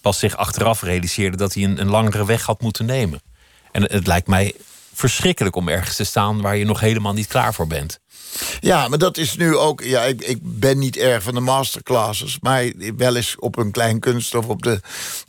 [0.01, 3.21] pas zich achteraf realiseerde dat hij een, een langere weg had moeten nemen.
[3.71, 4.55] En het lijkt mij
[4.93, 7.99] verschrikkelijk om ergens te staan waar je nog helemaal niet klaar voor bent.
[8.59, 9.83] Ja, maar dat is nu ook.
[9.83, 12.38] Ja, ik, ik ben niet erg van de masterclasses.
[12.41, 14.81] Maar wel eens op een klein kunst of op de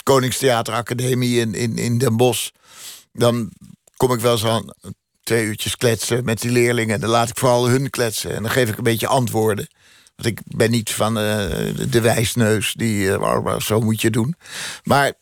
[0.03, 2.49] Koningstheateracademie in, in, in Den Bosch.
[3.13, 3.53] Dan
[3.97, 4.73] kom ik wel eens aan
[5.23, 7.01] twee uurtjes kletsen met die leerlingen.
[7.01, 8.35] Dan laat ik vooral hun kletsen.
[8.35, 9.69] En dan geef ik een beetje antwoorden.
[10.17, 11.25] Ik ben niet van uh,
[11.91, 14.35] de wijsneus die uh, zo moet je doen.
[14.83, 15.13] Maar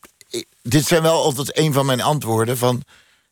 [0.61, 2.57] dit zijn wel altijd een van mijn antwoorden.
[2.57, 2.83] Van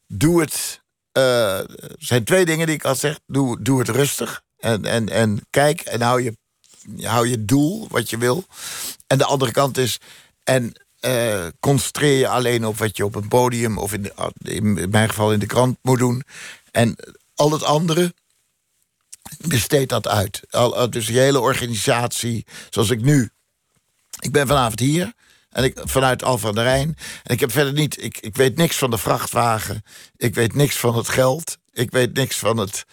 [0.08, 0.82] doe het
[1.18, 1.60] uh,
[1.98, 3.20] zijn twee dingen die ik al zeg.
[3.28, 4.42] Doe, doe het rustig.
[4.58, 6.38] En, en, en kijk en hou je,
[7.02, 8.46] hou je doel, wat je wil.
[9.08, 10.00] En de andere kant is.
[10.44, 10.74] En
[11.60, 14.12] concentreer je alleen op wat je op een podium of in,
[14.44, 16.24] in mijn geval in de krant moet doen.
[16.72, 16.96] En
[17.36, 18.14] al het andere,
[19.38, 20.42] besteed dat uit.
[20.50, 23.30] Al, dus je hele organisatie, zoals ik nu.
[24.20, 25.14] Ik ben vanavond hier.
[25.50, 26.98] En ik, vanuit Alphen aan de Rijn.
[27.24, 28.04] En ik heb verder niet.
[28.04, 29.84] Ik, ik weet niks van de vrachtwagen.
[30.16, 31.58] Ik weet niks van het geld.
[31.72, 32.86] Ik weet niks van het.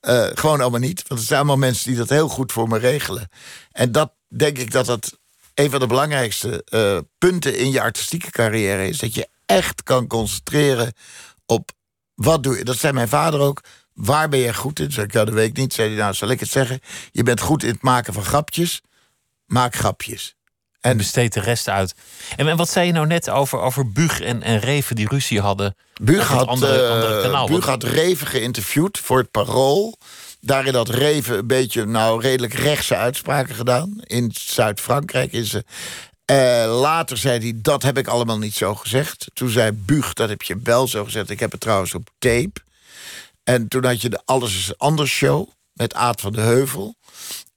[0.00, 1.02] Uh, gewoon allemaal niet.
[1.08, 3.28] Want het zijn allemaal mensen die dat heel goed voor me regelen.
[3.72, 5.18] En dat denk ik dat dat
[5.54, 8.98] een van de belangrijkste uh, punten in je artistieke carrière is.
[8.98, 10.92] Dat je echt kan concentreren
[11.46, 11.70] op
[12.14, 12.64] wat doe je.
[12.64, 13.60] Dat zei mijn vader ook.
[13.94, 14.92] Waar ben je goed in?
[14.92, 15.74] Zeg ik, ja, dat weet ik niet.
[15.74, 16.80] Zei hij, nou, zal ik het zeggen?
[17.12, 18.80] Je bent goed in het maken van grapjes.
[19.46, 20.34] Maak grapjes.
[20.80, 21.94] En besteed de rest uit.
[22.36, 25.76] En, wat zei je nou net over, over Bug en, en Reven die ruzie hadden?
[26.02, 27.46] Bug had, andere, andere kanaal.
[27.46, 29.98] Bug had Reven geïnterviewd voor het Parool.
[30.40, 33.94] Daarin had Reven een beetje nou, redelijk rechtse uitspraken gedaan.
[34.00, 35.64] In Zuid-Frankrijk is ze.
[36.30, 39.26] Uh, later zei hij, dat heb ik allemaal niet zo gezegd.
[39.34, 41.30] Toen zei Bug, dat heb je wel zo gezegd.
[41.30, 42.60] Ik heb het trouwens op tape.
[43.44, 46.94] En toen had je de Alles is Anders show met Aad van de Heuvel.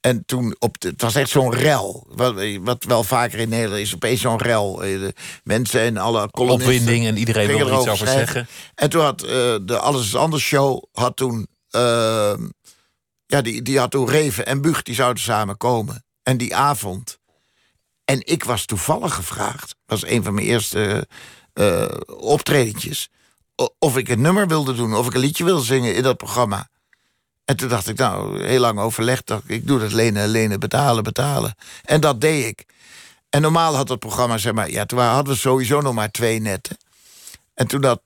[0.00, 2.06] En toen, op de, het was echt zo'n rel.
[2.08, 4.82] Wat, wat wel vaker in Nederland is, opeens zo'n rel.
[4.82, 5.14] Eh, de
[5.44, 6.74] mensen en alle kolonisten...
[6.74, 8.48] Opwinding en iedereen wil er iets over zeggen.
[8.74, 9.30] En toen had uh,
[9.62, 10.82] de Alles is Anders show...
[10.92, 11.48] had toen...
[11.70, 12.34] Uh,
[13.26, 16.04] ja, die, die had toen Reven en Bug, die zouden samen komen.
[16.22, 17.18] En die avond...
[18.04, 19.76] En ik was toevallig gevraagd...
[19.86, 21.08] was een van mijn eerste
[21.54, 21.86] uh,
[22.16, 23.08] optredentjes...
[23.78, 26.68] of ik een nummer wilde doen, of ik een liedje wilde zingen in dat programma...
[27.48, 29.32] En toen dacht ik, nou, heel lang overlegd.
[29.46, 31.54] Ik, doe dat lenen, lenen, betalen, betalen.
[31.84, 32.66] En dat deed ik.
[33.30, 36.40] En normaal had het programma, zeg maar, ja, toen hadden we sowieso nog maar twee
[36.40, 36.76] netten.
[37.54, 38.00] En toen dat,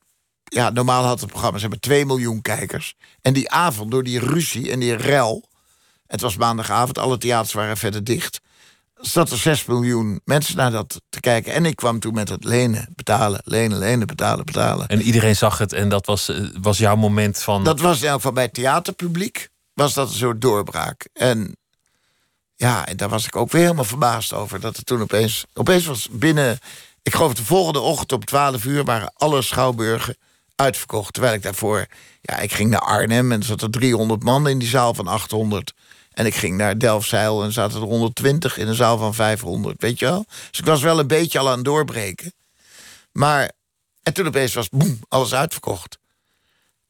[0.45, 2.95] ja, normaal had het programma, zeg maar, 2 miljoen kijkers.
[3.23, 5.49] En die avond, door die ruzie en die rel.
[6.07, 8.41] Het was maandagavond, alle theaters waren verder dicht
[9.03, 11.53] zat er 6 miljoen mensen naar dat te kijken.
[11.53, 14.87] En ik kwam toen met het lenen, betalen, lenen, lenen, betalen, betalen.
[14.89, 17.65] En iedereen zag het en dat was, eh, was jouw moment van...
[17.65, 19.49] Dat was elk geval bij het theaterpubliek.
[19.75, 21.09] Was dat een soort doorbraak.
[21.13, 21.57] En
[22.55, 24.61] ja, en daar was ik ook weer helemaal verbaasd over.
[24.61, 25.45] Dat het toen opeens...
[25.55, 26.59] Opeens was binnen...
[27.03, 30.17] Ik geloof de volgende ochtend om 12 uur waren alle schouwburgen
[30.57, 31.13] uitverkocht.
[31.13, 31.87] Terwijl ik daarvoor...
[32.21, 35.07] Ja, ik ging naar Arnhem en er zat er 300 man in die zaal van
[35.07, 35.73] 800.
[36.15, 39.99] En ik ging naar Delfzijl en zaten er 120 in een zaal van 500, weet
[39.99, 40.25] je wel?
[40.51, 42.33] Dus ik was wel een beetje al aan het doorbreken.
[43.13, 43.51] Maar,
[44.03, 45.99] en toen opeens was, boem, alles uitverkocht.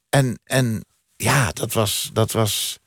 [0.09, 0.85] En, en
[1.17, 2.11] ja, dat was...
[2.13, 2.79] Dat, was...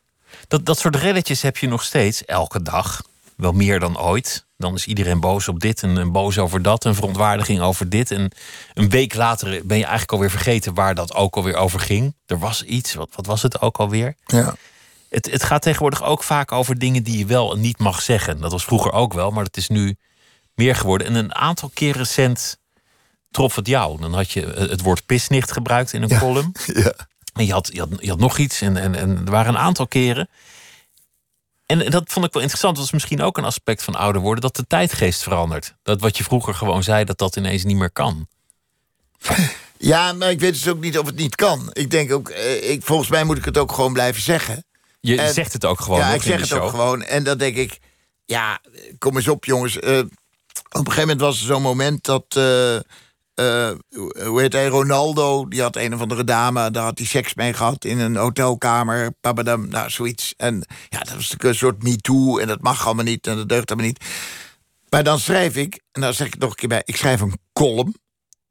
[0.48, 3.02] Dat, dat soort relletjes heb je nog steeds, elke dag.
[3.36, 4.46] Wel meer dan ooit.
[4.58, 6.86] Dan is iedereen boos op dit en, en boos over dat.
[6.86, 8.12] En verontwaardiging over dit.
[8.12, 8.32] En
[8.74, 12.16] een week later ben je eigenlijk alweer vergeten waar dat ook alweer over ging.
[12.26, 12.94] Er was iets.
[12.94, 14.16] Wat, wat was het ook alweer?
[14.26, 14.56] Ja.
[15.16, 18.42] Het, het gaat tegenwoordig ook vaak over dingen die je wel en niet mag zeggen.
[18.42, 19.96] Dat was vroeger ook wel, maar het is nu
[20.54, 21.08] meer geworden.
[21.08, 22.58] En een aantal keer recent
[23.32, 24.02] trof het jou.
[24.02, 26.52] Dan had je het woord pisnicht gebruikt in een column.
[26.74, 26.94] Ja.
[27.34, 28.62] En je had, je had, je had nog iets.
[28.62, 30.30] En, en, en er waren een aantal keren.
[31.66, 32.76] En dat vond ik wel interessant.
[32.76, 34.42] Dat was misschien ook een aspect van ouder worden.
[34.42, 35.76] Dat de tijdgeest verandert.
[35.84, 38.28] Dat wat je vroeger gewoon zei, dat dat ineens niet meer kan.
[39.78, 41.70] Ja, maar ik weet dus ook niet of het niet kan.
[41.74, 44.66] Ik denk ook, eh, ik, volgens mij moet ik het ook gewoon blijven zeggen.
[45.06, 46.00] Je En- zegt het ook gewoon.
[46.00, 46.64] ja, ik zeg het show.
[46.64, 47.02] ook gewoon.
[47.04, 47.80] En dan denk ik,
[48.26, 48.60] ja,
[48.98, 49.80] kom eens op, jongens.
[49.80, 50.08] Eh, op
[50.72, 52.26] een gegeven moment was er zo'n moment dat.
[52.30, 53.76] eh, eh,
[54.26, 54.68] hoe heet hij?
[54.68, 58.16] Ronaldo, die had een of andere dame, daar had hij seks mee gehad in een
[58.16, 59.14] hotelkamer.
[59.22, 60.34] Babadam, nou, zoiets.
[60.38, 60.56] En
[60.90, 63.68] ja, dat was natuurlijk een soort me-too en dat mag allemaal niet en dat deugt
[63.72, 64.06] allemaal niet.
[64.90, 67.22] Maar dan schrijf ik, en dan zeg ik het nog een keer bij, ik schrijf
[67.22, 67.96] een column.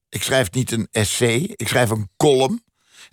[0.09, 2.65] Ik schrijf niet een essay, ik schrijf een column.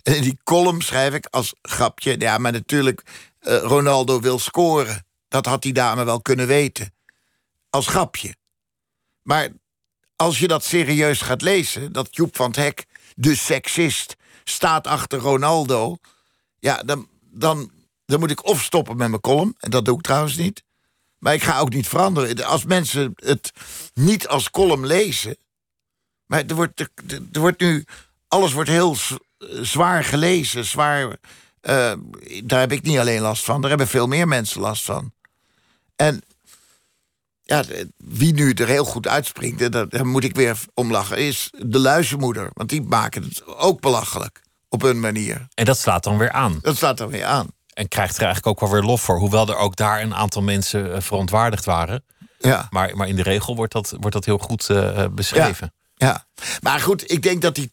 [0.02, 2.14] En in die column schrijf ik als grapje...
[2.18, 3.02] ja, maar natuurlijk,
[3.42, 5.06] eh, Ronaldo wil scoren.
[5.28, 6.94] Dat had die dame wel kunnen weten.
[7.70, 8.36] Als grapje.
[9.22, 9.48] Maar
[10.16, 11.92] als je dat serieus gaat lezen...
[11.92, 15.96] dat Joep van het Hek, de seksist, staat achter Ronaldo...
[16.58, 17.70] ja, dan, dan,
[18.04, 19.54] dan moet ik of stoppen met mijn column...
[19.58, 20.64] en dat doe ik trouwens niet...
[21.18, 22.44] maar ik ga ook niet veranderen.
[22.44, 23.52] Als mensen het
[23.94, 25.36] niet als column lezen...
[26.26, 26.90] maar er wordt, er,
[27.32, 27.84] wordt nu...
[28.28, 28.96] alles wordt heel
[29.60, 31.18] zwaar gelezen, zwaar...
[31.62, 31.92] eh,
[32.44, 35.12] daar heb ik niet alleen last van, daar hebben veel meer mensen last van.
[35.96, 36.22] En
[37.42, 37.64] ja,
[37.96, 41.78] wie nu er heel goed uitspringt, daar, daar moet ik weer om lachen, is de
[41.78, 42.50] luizenmoeder.
[42.52, 45.46] Want die maken het ook belachelijk op hun manier.
[45.54, 46.58] En dat slaat dan weer aan.
[46.62, 47.46] Dat staat er weer aan.
[47.72, 49.18] En krijgt er eigenlijk ook wel weer lof voor.
[49.18, 52.04] Hoewel er ook daar een aantal mensen eh, verontwaardigd waren.
[52.38, 52.66] Ja.
[52.70, 55.74] Maar, maar in de regel wordt dat, wordt dat heel goed eh, beschreven.
[55.94, 56.26] Ja,
[56.60, 57.72] maar goed, ik denk dat die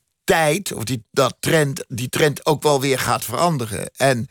[0.75, 3.89] of die, dat trend, die trend ook wel weer gaat veranderen.
[3.95, 4.27] En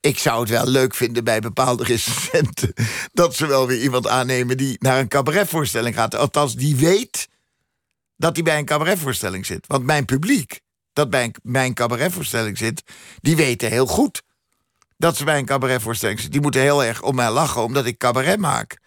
[0.00, 2.72] ik zou het wel leuk vinden bij bepaalde recensenten...
[3.12, 6.14] dat ze wel weer iemand aannemen die naar een cabaretvoorstelling gaat.
[6.14, 7.28] Althans, die weet
[8.16, 9.66] dat hij bij een cabaretvoorstelling zit.
[9.66, 10.60] Want mijn publiek,
[10.92, 12.82] dat bij een cabaretvoorstelling zit...
[13.20, 14.22] die weten heel goed
[14.96, 16.34] dat ze bij een cabaretvoorstelling zitten.
[16.34, 18.78] Die moeten heel erg om mij lachen, omdat ik cabaret maak.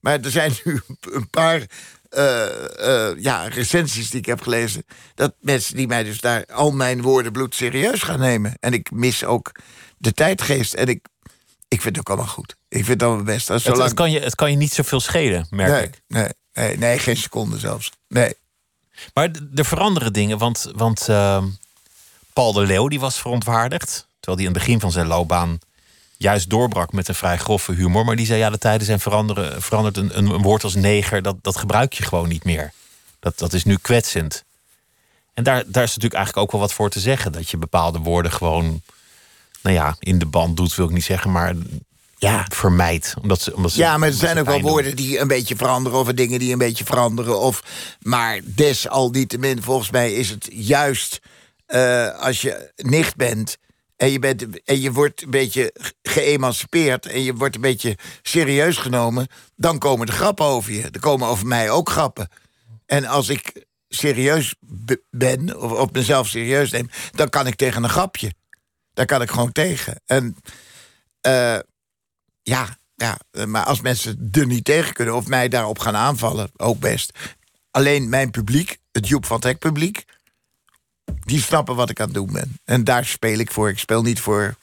[0.00, 1.66] Maar er zijn nu een paar
[2.12, 4.84] eh, ja, recensies die ik heb gelezen.
[5.14, 8.54] Dat mensen die mij dus daar al mijn woorden bloed serieus gaan nemen.
[8.60, 9.52] En ik mis ook
[9.98, 10.74] de tijdgeest.
[10.74, 11.06] En ik,
[11.68, 12.56] ik vind het ook allemaal goed.
[12.68, 13.50] Ik vind het allemaal best.
[13.50, 13.82] Als zolang...
[13.82, 16.00] het, kan je, het kan je niet zoveel schelen, merk nee, ik.
[16.08, 17.92] nee, nee, nee, geen seconde zelfs.
[18.08, 18.34] Nee.
[19.14, 21.46] Maar er veranderen dingen, want, want ehm,
[22.32, 24.06] Paul de Leeuw die was verontwaardigd.
[24.20, 25.58] Terwijl hij in het begin van zijn loopbaan
[26.22, 28.04] juist doorbrak met een vrij grove humor.
[28.04, 29.96] Maar die zei, ja, de tijden zijn veranderen, veranderd.
[29.96, 32.72] Een, een, woord als neger, dat, dat gebruik je gewoon niet meer.
[33.20, 34.44] Dat, dat is nu kwetsend.
[35.34, 37.32] En daar, daar is natuurlijk eigenlijk ook wel wat voor te zeggen.
[37.32, 38.82] Dat je bepaalde woorden gewoon,
[39.62, 41.54] nou ja, in de band doet, wil ik niet zeggen, maar
[42.18, 42.46] Ja.
[42.48, 43.14] vermijdt.
[43.22, 45.98] Omdat ze, omdat ze, Ja, maar er zijn ook wel woorden die een beetje veranderen...
[45.98, 47.40] of dingen die een beetje veranderen.
[47.40, 47.62] Of,
[48.00, 51.20] maar desalniettemin, volgens mij is het juist...
[51.66, 53.56] eh, als je nicht bent
[53.96, 57.06] en je, bent en je wordt een beetje geëmancipeerd...
[57.06, 59.26] en je wordt een beetje serieus genomen...
[59.56, 60.82] dan komen er grappen over je.
[60.90, 62.28] Er komen over mij ook grappen.
[62.86, 64.54] En als ik serieus
[65.10, 66.90] ben, of op mezelf serieus neem...
[67.12, 68.32] dan kan ik tegen een grapje.
[68.94, 70.00] Daar kan ik gewoon tegen.
[70.06, 70.36] En...
[71.20, 71.58] eh,
[72.42, 76.78] ja, ja, maar als mensen er niet tegen kunnen of mij daarop gaan aanvallen, ook
[76.78, 77.18] best.
[77.70, 80.04] Alleen mijn publiek, het Joep van Hek publiek,
[81.20, 82.58] die snappen wat ik aan het doen ben.
[82.64, 83.68] En daar speel ik voor.
[83.68, 84.54] Ik speel niet voor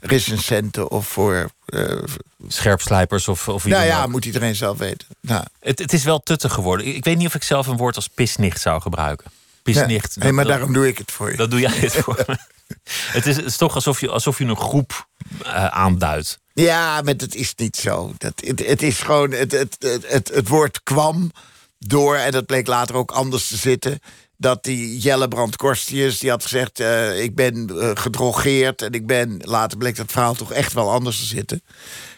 [0.00, 1.50] recensenten of voor.
[1.66, 2.02] eh,
[2.48, 4.08] Scherpslijpers of, of nou ja, ook.
[4.10, 5.08] moet iedereen zelf weten.
[5.20, 6.86] Nou, Het, het is wel tuttig geworden.
[6.86, 9.30] Ik weet niet of ik zelf een woord als pisnicht zou gebruiken.
[9.62, 10.16] Pisnicht.
[10.16, 11.36] nee, maar dat, daarom doe ik het voor je.
[11.36, 12.36] dat doe jij het voor me.
[12.88, 15.08] Het is, het is toch alsof je, alsof je een groep
[15.44, 16.38] eh, aanduidt.
[16.52, 18.12] Ja, maar dat is niet zo.
[18.18, 19.30] Dat, het, het is gewoon.
[19.30, 21.30] Het, het, het, het, het woord kwam
[21.78, 24.00] door, en dat bleek later ook anders te zitten.
[24.40, 28.82] Dat die Jelle Brand Korstius, die had gezegd: eh, Ik ben eh, gedrogeerd.
[28.82, 29.40] En ik ben.
[29.44, 31.62] Later bleek dat verhaal toch echt wel anders te zitten.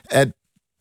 [0.03, 0.35] En,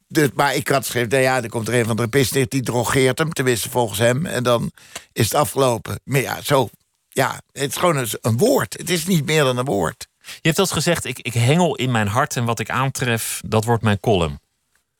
[0.07, 2.61] dus, maar ik had geschreven: nou ja, er komt er een van de pisnicht die
[2.61, 3.33] drogeert hem.
[3.33, 4.25] Tenminste, volgens hem.
[4.25, 4.71] En dan
[5.13, 5.99] is het afgelopen.
[6.03, 6.69] Maar ja, zo.
[7.09, 8.73] Ja, het is gewoon een, een woord.
[8.77, 10.07] Het is niet meer dan een woord.
[10.21, 13.65] Je hebt dat gezegd, ik, ik hengel in mijn hart en wat ik aantref, dat
[13.65, 14.39] wordt mijn column.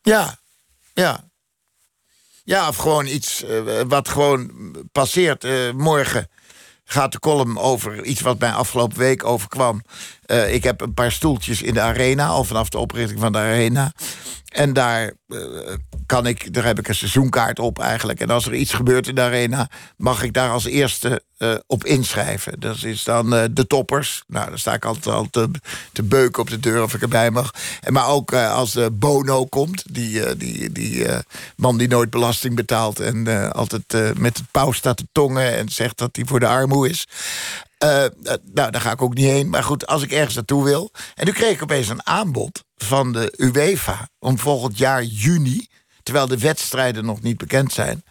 [0.02, 0.40] Ja,
[0.94, 1.29] ja.
[2.50, 4.52] Ja, of gewoon iets eh, wat gewoon
[4.92, 5.44] passeert.
[5.44, 6.28] Eh, morgen
[6.84, 9.82] gaat de column over iets wat mij afgelopen week overkwam.
[10.30, 13.38] Eh, ik heb een paar stoeltjes in de arena, al vanaf de oprichting van de
[13.38, 13.92] arena.
[14.50, 15.40] En daar, eh,
[16.06, 18.20] kan ik, daar heb ik een seizoenkaart op eigenlijk.
[18.20, 21.86] En als er iets gebeurt in de arena, mag ik daar als eerste uh, op
[21.86, 22.60] inschrijven.
[22.60, 24.24] Dat is dan de toppers.
[24.28, 25.28] Nou, dan sta ik altijd al
[25.92, 27.54] te, beuken op de deur of ik erbij mag.
[27.82, 31.08] En maar ook als Bono komt, die, die, die
[31.56, 33.00] man die nooit belasting betaalt...
[33.00, 36.90] en altijd met het pauw staat te tongen en zegt dat hij voor de armoe
[36.90, 37.08] is.
[37.84, 38.06] Uh,
[38.54, 39.50] nou, daar ga ik ook niet heen.
[39.50, 40.92] Maar goed, als ik ergens naartoe wil.
[41.16, 45.68] En nu kreeg ik opeens een aanbod van de UEFA om volgend jaar juni,
[46.04, 48.04] terwijl de wedstrijden nog niet bekend zijn,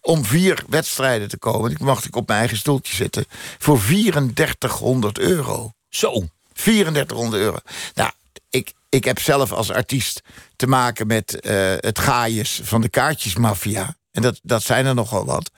[0.00, 1.70] om vier wedstrijden te komen.
[1.70, 3.24] Ik mocht ik op mijn eigen stoeltje zitten
[3.58, 5.72] voor 3400 euro.
[5.88, 6.28] Zo.
[6.52, 7.58] 3400 euro.
[7.94, 8.10] Nou,
[8.50, 10.22] ik, ik heb zelf als artiest
[10.56, 13.96] te maken met uh, het gaaiers van de kaartjesmafia.
[14.10, 15.50] En dat, dat zijn er nogal wat.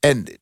[0.00, 0.38] En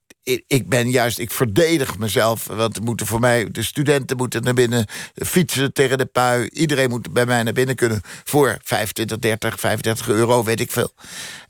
[0.47, 2.47] ik ben juist, ik verdedig mezelf.
[2.47, 6.49] Want moeten voor mij, de studenten moeten naar binnen fietsen tegen de pui.
[6.49, 10.93] Iedereen moet bij mij naar binnen kunnen voor 25, 30, 35 euro, weet ik veel.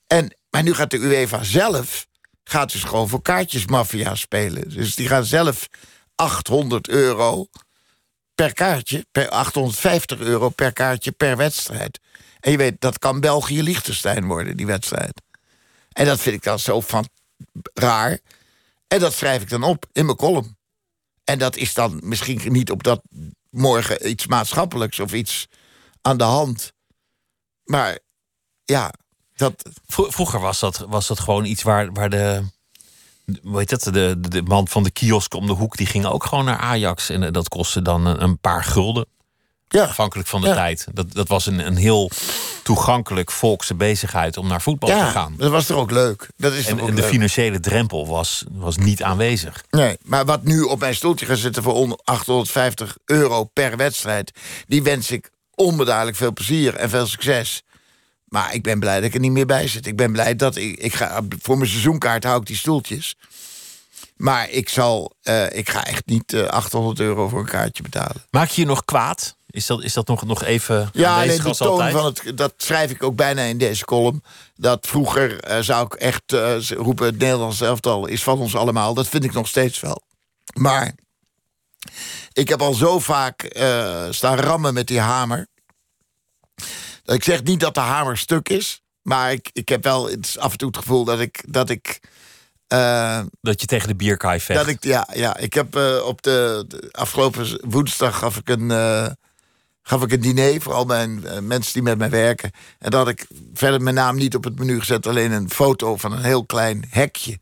[0.07, 2.07] En, maar nu gaat de UEFA zelf,
[2.45, 4.71] gaat dus gewoon voor kaartjesmafia spelen.
[4.71, 5.69] Dus die gaan zelf
[6.15, 7.47] 800 euro
[8.35, 12.01] per kaartje, per 850 euro per kaartje per wedstrijd.
[12.41, 15.23] En je weet, dat kan België-Liechtenstein worden, die wedstrijd.
[15.93, 17.09] En dat vind ik dan zo van
[17.75, 18.19] raar.
[18.95, 20.57] En dat schrijf ik dan op in mijn column.
[21.25, 23.03] En dat is dan misschien niet op dat
[23.51, 25.49] morgen iets maatschappelijks of iets
[26.01, 26.73] aan de hand.
[27.65, 27.99] Maar
[28.65, 28.93] ja,
[29.35, 29.71] dat.
[29.87, 32.43] Vroeger was dat, was dat gewoon iets waar, waar de.
[33.43, 33.83] Heet dat?
[33.83, 37.09] De, de, man van de kiosk om de hoek die ging ook gewoon naar Ajax.
[37.09, 39.07] En dat kostte dan een paar gulden.
[39.75, 39.85] Ja.
[39.85, 40.87] Afhankelijk van de tijd.
[40.93, 42.11] Dat, dat was een, een heel
[42.63, 45.35] toegankelijk volkse bezigheid om naar voetbal te gaan.
[45.39, 46.29] Dat was toch ook leuk.
[46.37, 49.65] Dat is en, ook en de financiële drempel was, was niet aanwezig.
[49.71, 54.33] Nee, maar wat nu op mijn stoeltje gaat zitten voor 850 euro per wedstrijd,
[54.67, 57.63] die wens ik onbeduidelijk veel plezier en veel succes.
[58.25, 59.87] Maar ik ben blij dat ik er niet meer bij zit.
[59.87, 63.17] Ik ben blij dat ik, ik ga voor mijn seizoenkaart hou ik die stoeltjes.
[64.17, 67.83] Maar ik zal, uh, ik ga echt niet uh, eh, 800 euro voor een kaartje
[67.83, 68.25] betalen.
[68.31, 69.37] Maak je je nog kwaad?
[69.55, 70.91] Is dat, is dat nog, nog even.
[70.93, 72.33] Ja, nee, de toon van het.
[72.35, 74.23] Dat schrijf ik ook bijna in deze column.
[74.57, 78.95] Dat vroeger uh, zou ik echt uh, roepen: het Nederlands elftal is van ons allemaal.
[78.95, 80.03] Dat vind ik nog steeds wel.
[80.55, 80.95] Maar
[82.33, 85.47] ik heb al zo vaak uh, staan rammen met die hamer.
[87.03, 88.83] Dat ik zeg niet dat de hamer stuk is.
[89.03, 91.45] Maar ik, ik heb wel af en toe het gevoel dat ik.
[91.47, 92.01] Dat ik
[93.41, 94.59] dat je tegen de bierkaai vecht.
[94.59, 98.71] Dat ik, ja, ja, ik heb op de, de, afgelopen woensdag gaf ik een,
[99.87, 102.51] gaf ik een diner voor al mijn uh, mensen die met mij werken.
[102.79, 105.97] En dat had ik verder mijn naam niet op het menu gezet, alleen een foto
[105.97, 107.39] van een heel klein hekje.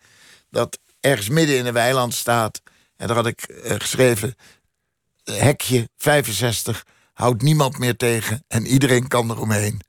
[0.51, 2.63] Dat ergens midden in een weiland staat.
[2.97, 4.35] En daar had ik uh, geschreven:
[5.25, 9.81] hekje 65 houdt niemand meer tegen en iedereen kan eromheen.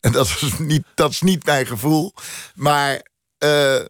[0.00, 2.14] En dat is niet, dat is niet mijn gevoel.
[2.54, 3.06] Maar
[3.44, 3.84] uh,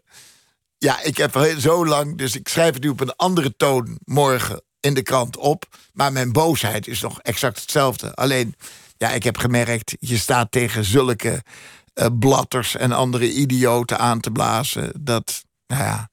[0.77, 4.63] ja, ik heb zo lang, dus ik schrijf het nu op een andere toon morgen
[4.83, 5.65] in de krant op.
[5.93, 8.13] Maar mijn boosheid is nog exact hetzelfde.
[8.13, 8.55] Alleen,
[8.97, 11.43] ja, ik heb gemerkt, je staat tegen zulke
[11.95, 14.91] uh, blatters en andere idioten aan te blazen.
[14.99, 16.09] Dat, nou ja.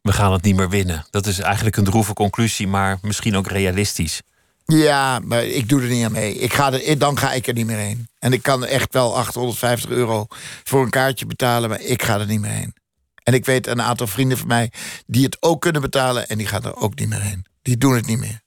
[0.00, 1.06] We gaan het niet meer winnen.
[1.10, 4.22] Dat is eigenlijk een droeve conclusie, maar misschien ook realistisch.
[4.64, 6.34] Ja, maar ik doe er niet aan mee.
[6.34, 8.08] Ik ga er, dan ga ik er niet meer heen.
[8.18, 10.26] En ik kan echt wel 850 euro
[10.64, 12.74] voor een kaartje betalen, maar ik ga er niet meer heen.
[13.22, 14.72] En ik weet een aantal vrienden van mij
[15.06, 17.94] die het ook kunnen betalen en die gaan er ook niet meer heen die doen
[17.94, 18.40] het niet meer.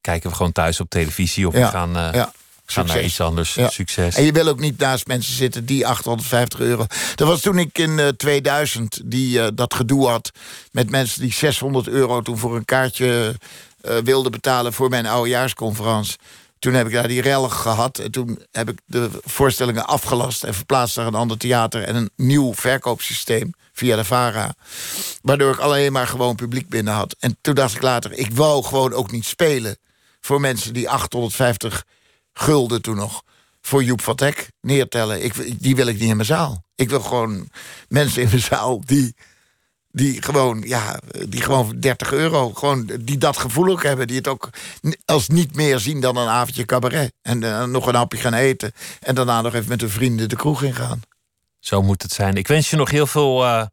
[0.00, 2.32] Kijken we gewoon thuis op televisie of we gaan, uh, ja.
[2.66, 3.58] gaan naar iets anders.
[3.68, 4.14] Succes.
[4.14, 6.86] En je wil ook niet naast mensen zitten die 850 euro.
[7.14, 10.30] Dat was toen ik in uh, eh, 2000 die, uh, dat gedoe had
[10.70, 13.34] met mensen die 600 euro toen voor een kaartje
[14.04, 16.16] wilden betalen voor mijn oudejaarsconferentie.
[16.64, 17.98] Toen heb ik daar die rel gehad.
[17.98, 22.10] En toen heb ik de voorstellingen afgelast en verplaatst naar een ander theater en een
[22.16, 24.54] nieuw verkoopsysteem via de VARA.
[25.22, 27.16] Waardoor ik alleen maar gewoon publiek binnen had.
[27.18, 29.78] En toen dacht ik later, ik wou gewoon ook niet spelen...
[30.20, 31.84] voor mensen die 850
[32.32, 33.22] gulden toen nog
[33.60, 35.24] voor Joep van Teck neertellen.
[35.24, 36.64] Ik, die wil ik niet in mijn zaal.
[36.74, 37.48] Ik wil gewoon
[37.88, 39.14] mensen in mijn zaal die,
[39.94, 42.52] die, gewoon, ja, die gewoon 30 euro...
[42.52, 44.06] Gewoon, die dat gevoel ook hebben.
[44.06, 44.50] Die het ook
[45.04, 47.12] als niet meer zien dan een avondje cabaret.
[47.22, 48.72] En uh, nog een hapje gaan eten.
[49.00, 51.02] En daarna nog even met hun vrienden de kroeg ingaan.
[51.58, 52.36] Zo moet het zijn.
[52.36, 53.64] Ik wens je nog heel veel uh,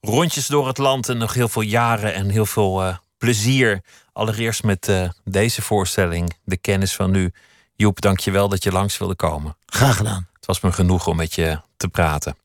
[0.00, 3.80] rondjes door het land en nog heel veel jaren en heel veel uh, plezier.
[4.12, 4.92] Allereerst met
[5.24, 7.32] deze voorstelling, De Kennis van Nu.
[7.76, 9.56] Joep, dank je wel dat je langs wilde komen.
[9.66, 10.28] Graag gedaan.
[10.34, 12.43] Het was me genoeg om met je te praten.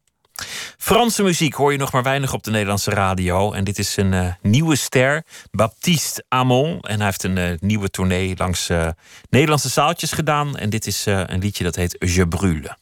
[0.78, 3.52] Franse muziek hoor je nog maar weinig op de Nederlandse radio.
[3.52, 6.80] En dit is een eh, nieuwe ster, Baptiste Amon.
[6.80, 8.88] En hij heeft een eh, nieuwe tournee langs eh,
[9.30, 10.58] Nederlandse zaaltjes gedaan.
[10.58, 12.78] En dit is een liedje dat heet Je brûle.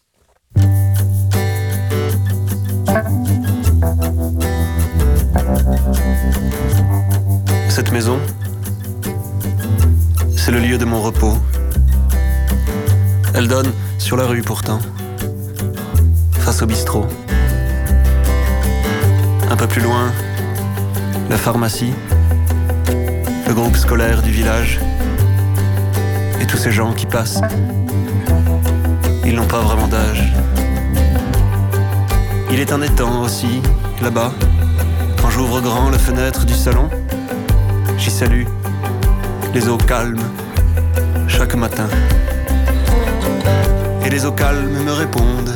[7.70, 8.20] Cette maison,
[10.36, 11.38] c'est le lieu de mon repos.
[13.34, 14.80] Elle donne sur la rue pourtant,
[16.40, 17.08] face au bistrot.
[19.50, 20.12] Un peu plus loin,
[21.30, 21.94] la pharmacie,
[23.48, 24.80] le groupe scolaire du village
[26.42, 27.42] et tous ces gens qui passent.
[29.26, 30.34] Ils n'ont pas vraiment d'âge.
[32.52, 33.62] Il est un étang aussi,
[34.02, 34.32] là-bas.
[35.22, 36.90] Quand j'ouvre grand la fenêtre du salon,
[37.98, 38.46] j'y salue
[39.54, 40.24] les eaux calmes
[41.28, 41.88] chaque matin.
[44.06, 45.56] Et les eaux calmes me répondent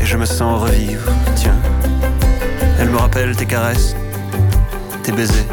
[0.00, 1.10] et je me sens revivre.
[2.96, 3.94] Me rappellent tes caresses,
[5.02, 5.44] tes baisers.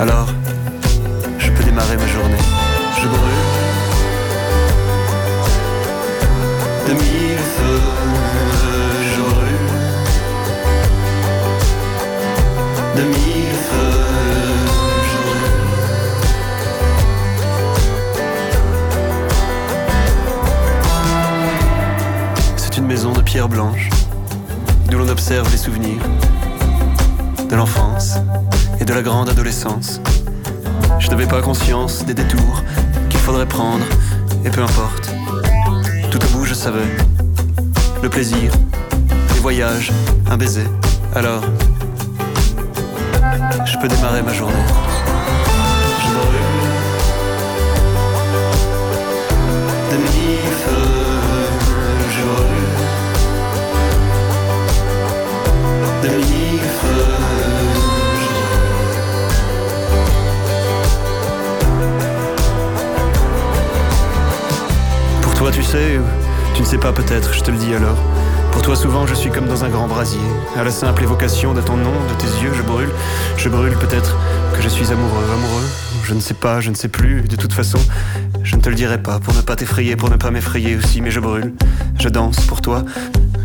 [0.00, 0.26] Alors,
[1.38, 2.42] je peux démarrer ma journée.
[3.00, 3.20] Je brûle
[6.88, 7.80] de mille feux.
[9.14, 9.68] Je brûle
[12.96, 13.94] de mille feux.
[22.76, 23.88] Une maison de pierre blanche,
[24.88, 26.02] d'où l'on observe les souvenirs
[27.48, 28.18] de l'enfance
[28.80, 30.00] et de la grande adolescence.
[30.98, 32.62] Je n'avais pas conscience des détours
[33.08, 33.84] qu'il faudrait prendre,
[34.44, 35.10] et peu importe.
[36.10, 36.88] Tout au bout, je savais.
[38.02, 38.52] Le plaisir,
[39.34, 39.92] les voyages,
[40.30, 40.66] un baiser.
[41.14, 41.42] Alors,
[43.64, 44.54] je peux démarrer ma journée.
[65.38, 66.00] Toi, tu sais,
[66.56, 67.96] tu ne sais pas peut-être, je te le dis alors.
[68.50, 70.18] Pour toi, souvent, je suis comme dans un grand brasier.
[70.56, 72.88] À la simple évocation de ton nom, de tes yeux, je brûle.
[73.36, 74.16] Je brûle peut-être
[74.52, 75.64] que je suis amoureux, amoureux.
[76.02, 77.22] Je ne sais pas, je ne sais plus.
[77.22, 77.78] De toute façon,
[78.42, 81.00] je ne te le dirai pas pour ne pas t'effrayer, pour ne pas m'effrayer aussi.
[81.00, 81.54] Mais je brûle.
[82.00, 82.82] Je danse pour toi.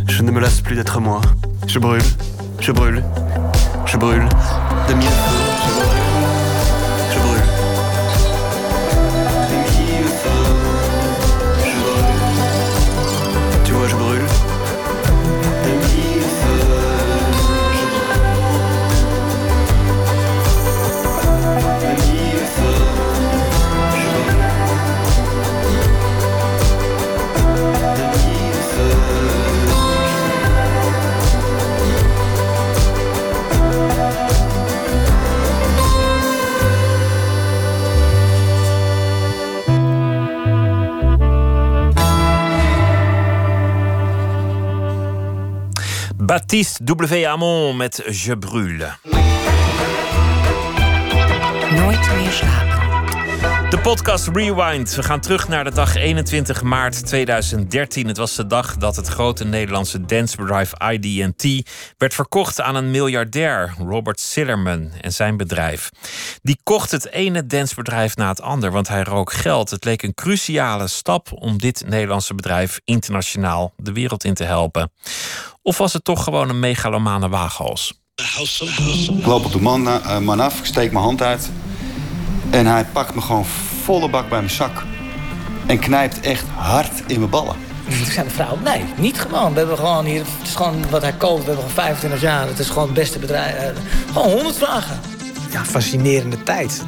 [0.08, 1.22] Je ne me lasse plus d'être moi.
[1.68, 2.02] Je brûle.
[2.60, 3.04] Je brûle.
[3.86, 4.28] Je brûle.
[4.90, 5.43] De mille feux.
[46.34, 47.26] Baptiste W.
[47.26, 48.92] Amon met Je brûle.
[51.76, 53.70] Nooit meer slapen.
[53.70, 54.96] De podcast Rewind.
[54.96, 58.08] We gaan terug naar de dag 21 maart 2013.
[58.08, 63.74] Het was de dag dat het grote Nederlandse dancebedrijf ID&T werd verkocht aan een miljardair,
[63.78, 65.90] Robert Sillerman en zijn bedrijf.
[66.42, 69.70] Die kocht het ene dancebedrijf na het ander, want hij rook geld.
[69.70, 74.92] Het leek een cruciale stap om dit Nederlandse bedrijf internationaal de wereld in te helpen.
[75.64, 78.02] Of was het toch gewoon een megalomane waaghals?
[79.20, 81.50] Ik loop op de man, na- eh, man af, ik steek mijn hand uit.
[82.50, 83.46] En hij pakt me gewoon
[83.84, 84.84] volle bak bij mijn zak.
[85.66, 87.56] En knijpt echt hard in mijn ballen.
[87.88, 89.52] Toen zei de vrouw, nee, niet gewoon.
[89.54, 91.40] We hebben gewoon hier, het is gewoon wat hij koopt.
[91.44, 92.48] We hebben gewoon 25 jaar.
[92.48, 93.56] Het is gewoon het beste bedrijf.
[93.56, 93.70] eh,
[94.14, 95.00] Gewoon 100 vragen.
[95.52, 96.84] ja, fascinerende tijd.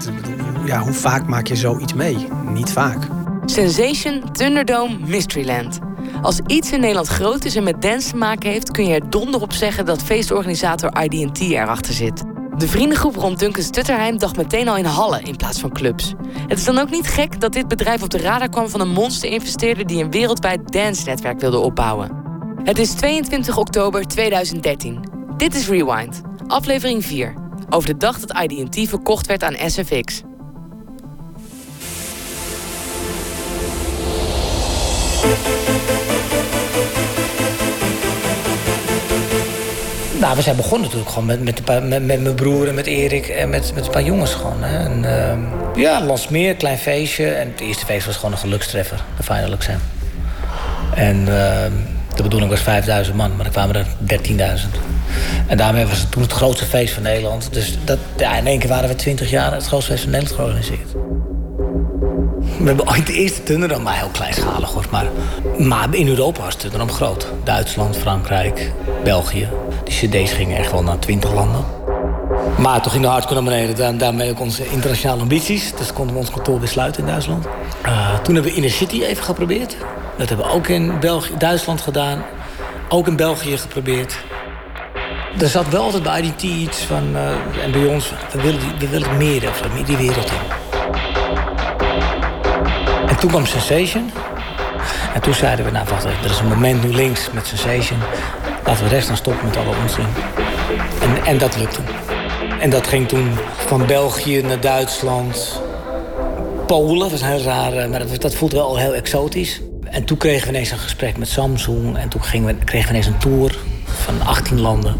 [0.65, 2.27] Ja, hoe vaak maak je zoiets mee?
[2.43, 3.07] Niet vaak.
[3.45, 5.79] Sensation, Thunderdome, Mysteryland.
[6.21, 8.71] Als iets in Nederland groot is en met dance te maken heeft...
[8.71, 12.23] kun je er donder op zeggen dat feestorganisator ID&T erachter zit.
[12.57, 16.13] De vriendengroep rond Duncan Stutterheim dacht meteen al in hallen in plaats van clubs.
[16.47, 18.91] Het is dan ook niet gek dat dit bedrijf op de radar kwam van een
[18.91, 19.87] monster-investeerder...
[19.87, 22.23] die een wereldwijd dance-netwerk wilde opbouwen.
[22.63, 24.99] Het is 22 oktober 2013.
[25.37, 27.33] Dit is Rewind, aflevering 4.
[27.69, 30.21] Over de dag dat ID&T verkocht werd aan SFX.
[40.19, 43.27] Nou, we zijn begonnen natuurlijk gewoon met, met, met, met mijn broer en met Erik
[43.27, 44.63] en met, met een paar jongens gewoon.
[44.63, 44.77] Hè.
[44.77, 45.39] En, ehm,
[45.79, 47.27] ja, klein feestje.
[47.27, 49.79] En het eerste feest was gewoon een gelukstreffer, de Final Exam.
[50.93, 51.71] En ehm,
[52.15, 54.79] de bedoeling was 5000 man, maar er kwamen er 13.000.
[55.47, 57.49] En daarmee was het toen het grootste feest van Nederland.
[57.51, 60.39] Dus dat, ja, in één keer waren we 20 jaar het grootste feest van Nederland
[60.39, 60.95] georganiseerd.
[62.59, 64.85] We hebben ooit de eerste Thunderdome, maar heel kleinschalig hoor.
[64.91, 65.05] Maar,
[65.57, 67.27] maar in Europa was Thunderdome groot.
[67.43, 68.71] Duitsland, Frankrijk,
[69.03, 69.49] België.
[69.83, 71.65] Die cd's gingen echt wel naar 20 landen.
[72.57, 73.97] Maar toen ging de hardcore naar beneden.
[73.97, 75.73] daarmee ook onze internationale ambities.
[75.77, 77.45] Dus konden we ons kantoor weer sluiten in Duitsland.
[77.85, 79.75] Uh, toen hebben we Inner City even geprobeerd.
[80.17, 82.23] Dat hebben we ook in België, Duitsland gedaan.
[82.89, 84.17] Ook in België geprobeerd.
[85.39, 87.09] Er zat wel altijd bij IDT iets van...
[87.13, 90.64] Uh, en bij ons, we willen, we willen meer of die wereld in.
[93.25, 94.11] En toen kwam Sensation.
[95.13, 97.99] En toen zeiden we, nou wacht er is een moment nu links met Sensation.
[98.65, 100.05] Laten we rechts gaan stoppen met alle onzin.
[101.01, 101.79] En, en dat lukte.
[102.59, 105.61] En dat ging toen van België naar Duitsland.
[106.67, 109.61] Polen, dat was heel raar, maar dat, dat voelde wel heel exotisch.
[109.83, 111.97] En toen kregen we ineens een gesprek met Samsung.
[111.97, 113.55] En toen we, kregen we ineens een tour
[113.85, 114.95] van 18 landen.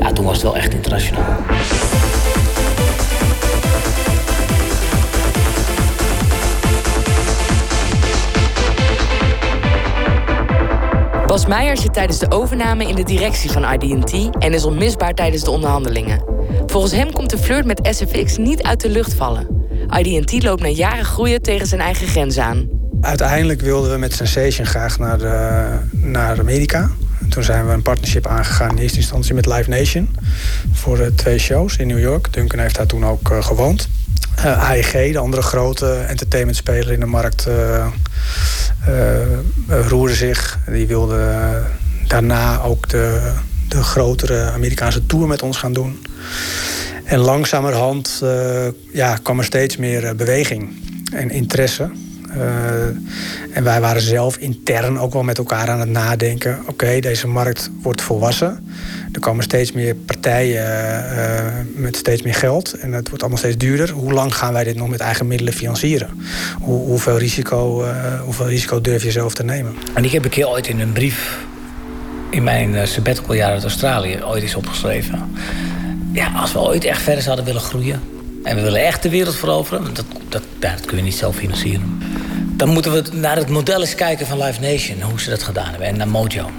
[0.00, 1.36] Ja, toen was het wel echt internationaal.
[11.26, 15.42] Bas Meijer zit tijdens de overname in de directie van ID&T en is onmisbaar tijdens
[15.42, 16.24] de onderhandelingen.
[16.66, 19.46] Volgens hem komt de flirt met SFX niet uit de lucht vallen.
[19.98, 22.68] ID&T loopt na jaren groeien tegen zijn eigen grens aan.
[23.00, 25.18] Uiteindelijk wilden we met Sensation graag naar,
[25.90, 26.90] naar Amerika.
[27.28, 30.16] Toen zijn we een partnership aangegaan in eerste instantie met Live Nation.
[30.72, 32.32] Voor de twee shows in New York.
[32.32, 33.88] Duncan heeft daar toen ook uh, gewoond.
[34.38, 37.86] Uh, eh, AEG, de andere grote entertainmentspeler in de markt, uh,
[39.88, 40.58] roerde zich.
[40.66, 41.62] Die wilde
[42.08, 43.32] daarna ook de,
[43.68, 46.06] de grotere Amerikaanse tour met ons gaan doen.
[47.04, 48.22] En langzamerhand
[48.92, 50.68] ja, kwam er steeds meer beweging
[51.12, 51.90] en interesse.
[53.52, 56.58] En wij waren zelf intern ook wel met elkaar aan het nadenken.
[56.66, 58.68] Oké, deze markt wordt volwassen.
[59.12, 62.72] Er komen steeds meer partijen uh, met steeds meer geld.
[62.72, 63.90] En het wordt allemaal steeds duurder.
[63.90, 66.08] Hoe lang gaan wij dit nog met eigen middelen financieren?
[66.60, 69.74] Hoe, hoeveel, risico, uh, hoeveel risico durf je zelf te nemen?
[69.94, 71.38] En ik heb een keer ooit in een brief...
[72.30, 75.30] in mijn sabbatical uit Australië ooit eens opgeschreven.
[76.12, 78.00] Ja, als we ooit echt verder zouden willen groeien...
[78.46, 79.94] en we willen echt de wereld veroveren...
[79.94, 82.02] dat, dat, dat kun je niet zelf financieren.
[82.56, 85.02] Dan moeten we naar het model eens kijken van Live Nation...
[85.02, 86.50] hoe ze dat gedaan hebben en naar Mojo.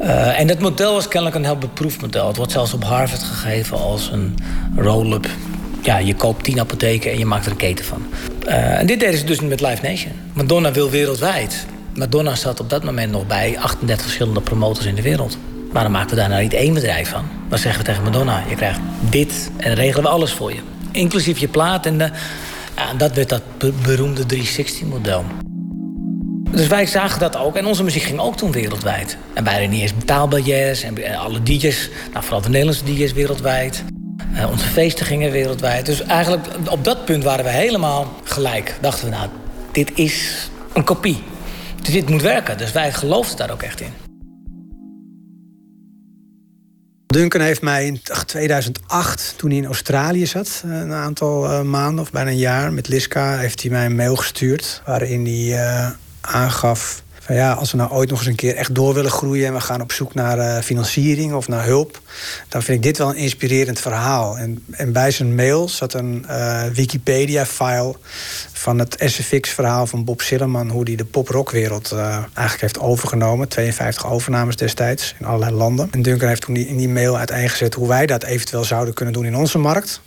[0.00, 2.26] Uh, en dat model was kennelijk een heel beproefd model.
[2.26, 4.34] Het wordt zelfs op Harvard gegeven als een
[4.76, 5.28] roll-up.
[5.82, 8.06] Ja, je koopt tien apotheken en je maakt er een keten van.
[8.46, 10.12] Uh, en dit deden ze dus met Live Nation.
[10.32, 11.66] Madonna wil wereldwijd.
[11.94, 15.38] Madonna zat op dat moment nog bij 38 verschillende promotors in de wereld.
[15.72, 17.24] Maar dan maken we daar nou niet één bedrijf van.
[17.48, 20.71] Dan zeggen we tegen Madonna, je krijgt dit en dan regelen we alles voor je.
[20.92, 22.12] Inclusief je plaat en
[22.96, 23.42] dat werd dat
[23.82, 25.24] beroemde 360-model.
[26.50, 27.56] Dus wij zagen dat ook.
[27.56, 29.16] En onze muziek ging ook toen wereldwijd.
[29.34, 30.40] En wij niet eens betaalbaar.
[30.48, 33.84] En alle DJ's, nou, vooral de Nederlandse DJ's wereldwijd.
[34.34, 35.86] Uh, onze feesten gingen wereldwijd.
[35.86, 38.76] Dus eigenlijk op dat punt waren we helemaal gelijk.
[38.80, 39.28] Dachten we, nou,
[39.72, 41.22] dit is een kopie.
[41.82, 42.58] Dus dit moet werken.
[42.58, 44.01] Dus wij geloofden daar ook echt in.
[47.12, 52.04] Duncan heeft mij in 2008, toen hij in Australië zat, eh, een aantal uh, maanden
[52.04, 54.82] of bijna een jaar, met Liska, heeft hij mij een mail gestuurd.
[54.86, 55.90] Waarin hij uh,
[56.20, 59.52] aangaf ja, als we nou ooit nog eens een keer echt door willen groeien en
[59.52, 62.00] we gaan op zoek naar uh, financiering of naar hulp,
[62.48, 64.38] dan vind ik dit wel een inspirerend verhaal.
[64.38, 67.94] En, en bij zijn mail zat een uh, Wikipedia-file
[68.52, 73.48] van het SFX-verhaal van Bob Sillerman, hoe hij de pop-rockwereld uh, eigenlijk heeft overgenomen.
[73.48, 75.88] 52 overnames destijds in allerlei landen.
[75.90, 79.24] En Duncan heeft toen in die mail uiteengezet hoe wij dat eventueel zouden kunnen doen
[79.24, 80.00] in onze markt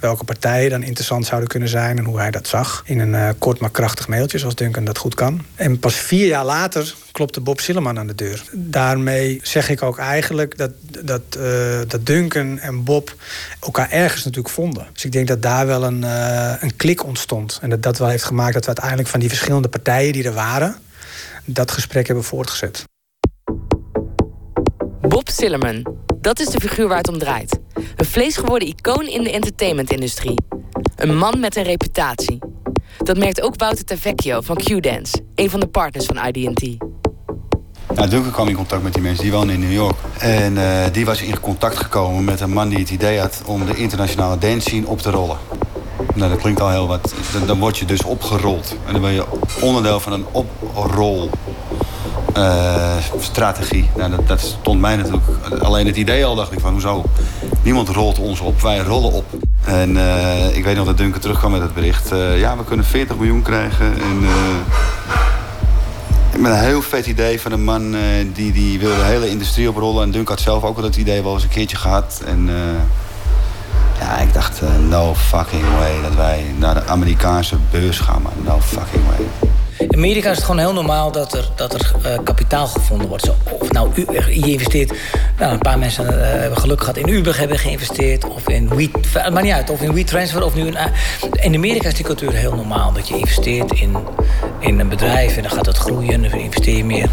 [0.00, 2.82] welke partijen dan interessant zouden kunnen zijn en hoe hij dat zag.
[2.84, 5.44] In een uh, kort maar krachtig mailtje, zoals Duncan dat goed kan.
[5.54, 8.42] En pas vier jaar later klopte Bob Silleman aan de deur.
[8.52, 10.70] Daarmee zeg ik ook eigenlijk dat,
[11.02, 13.14] dat, uh, dat Duncan en Bob
[13.60, 14.86] elkaar ergens natuurlijk vonden.
[14.92, 17.58] Dus ik denk dat daar wel een, uh, een klik ontstond.
[17.62, 20.34] En dat dat wel heeft gemaakt dat we uiteindelijk van die verschillende partijen die er
[20.34, 20.76] waren...
[21.44, 22.84] dat gesprek hebben voortgezet.
[25.08, 27.58] Bob Sillerman, dat is de figuur waar het om draait.
[27.96, 30.42] Een vleesgeworden icoon in de entertainmentindustrie.
[30.96, 32.38] Een man met een reputatie.
[32.98, 36.84] Dat merkt ook Wouter Tavecchio van Q-Dance, een van de partners van ID&T.
[37.94, 39.96] Nou, Duncan kwam in contact met die mensen, die wonen in New York.
[40.18, 43.42] En uh, die was in contact gekomen met een man die het idee had...
[43.46, 45.36] om de internationale dance scene op te rollen.
[46.14, 47.14] Nou, dat klinkt al heel wat.
[47.46, 48.76] Dan word je dus opgerold.
[48.86, 49.24] En dan ben je
[49.60, 51.30] onderdeel van een oprol
[52.36, 53.90] uh, strategie.
[53.96, 55.24] Nou, dat, dat, stond mij natuurlijk
[55.62, 57.04] alleen het idee al, dacht ik van hoezo?
[57.62, 59.24] Niemand rolt ons op, wij rollen op.
[59.64, 62.12] En uh, ik weet nog dat Duncan terugkwam met het bericht.
[62.12, 63.86] Uh, ja, we kunnen 40 miljoen krijgen.
[63.86, 64.20] En,
[66.40, 67.96] met een heel vet idee van een man
[68.32, 70.02] die, die wilde de hele industrie oprollen.
[70.02, 72.22] En Duncan had zelf ook al dat idee wel eens een keertje gehad.
[72.26, 72.48] En
[73.98, 78.60] ja, ik dacht, no fucking way dat wij naar de Amerikaanse beurs gaan, maar no
[78.60, 79.50] fucking way.
[79.78, 83.24] In Amerika is het gewoon heel normaal dat er, dat er uh, kapitaal gevonden wordt.
[83.24, 83.90] Zo, of nou,
[84.30, 84.92] je investeert...
[85.38, 88.24] Nou, een paar mensen uh, hebben geluk gehad in Uber hebben geïnvesteerd.
[88.24, 88.70] Of in
[89.12, 89.70] Het maakt niet uit.
[89.70, 90.44] Of in WeTransfer.
[90.44, 90.76] Of nu in,
[91.32, 92.92] in Amerika is die cultuur heel normaal.
[92.92, 93.96] Dat je investeert in,
[94.60, 96.12] in een bedrijf en dan gaat het groeien.
[96.12, 97.08] En dan investeer je meer.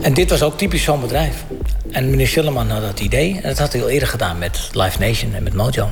[0.00, 1.44] En dit was ook typisch zo'n bedrijf.
[1.90, 3.34] En meneer Schilleman had dat idee.
[3.34, 5.88] En dat had hij al eerder gedaan met Live Nation en met Mojo.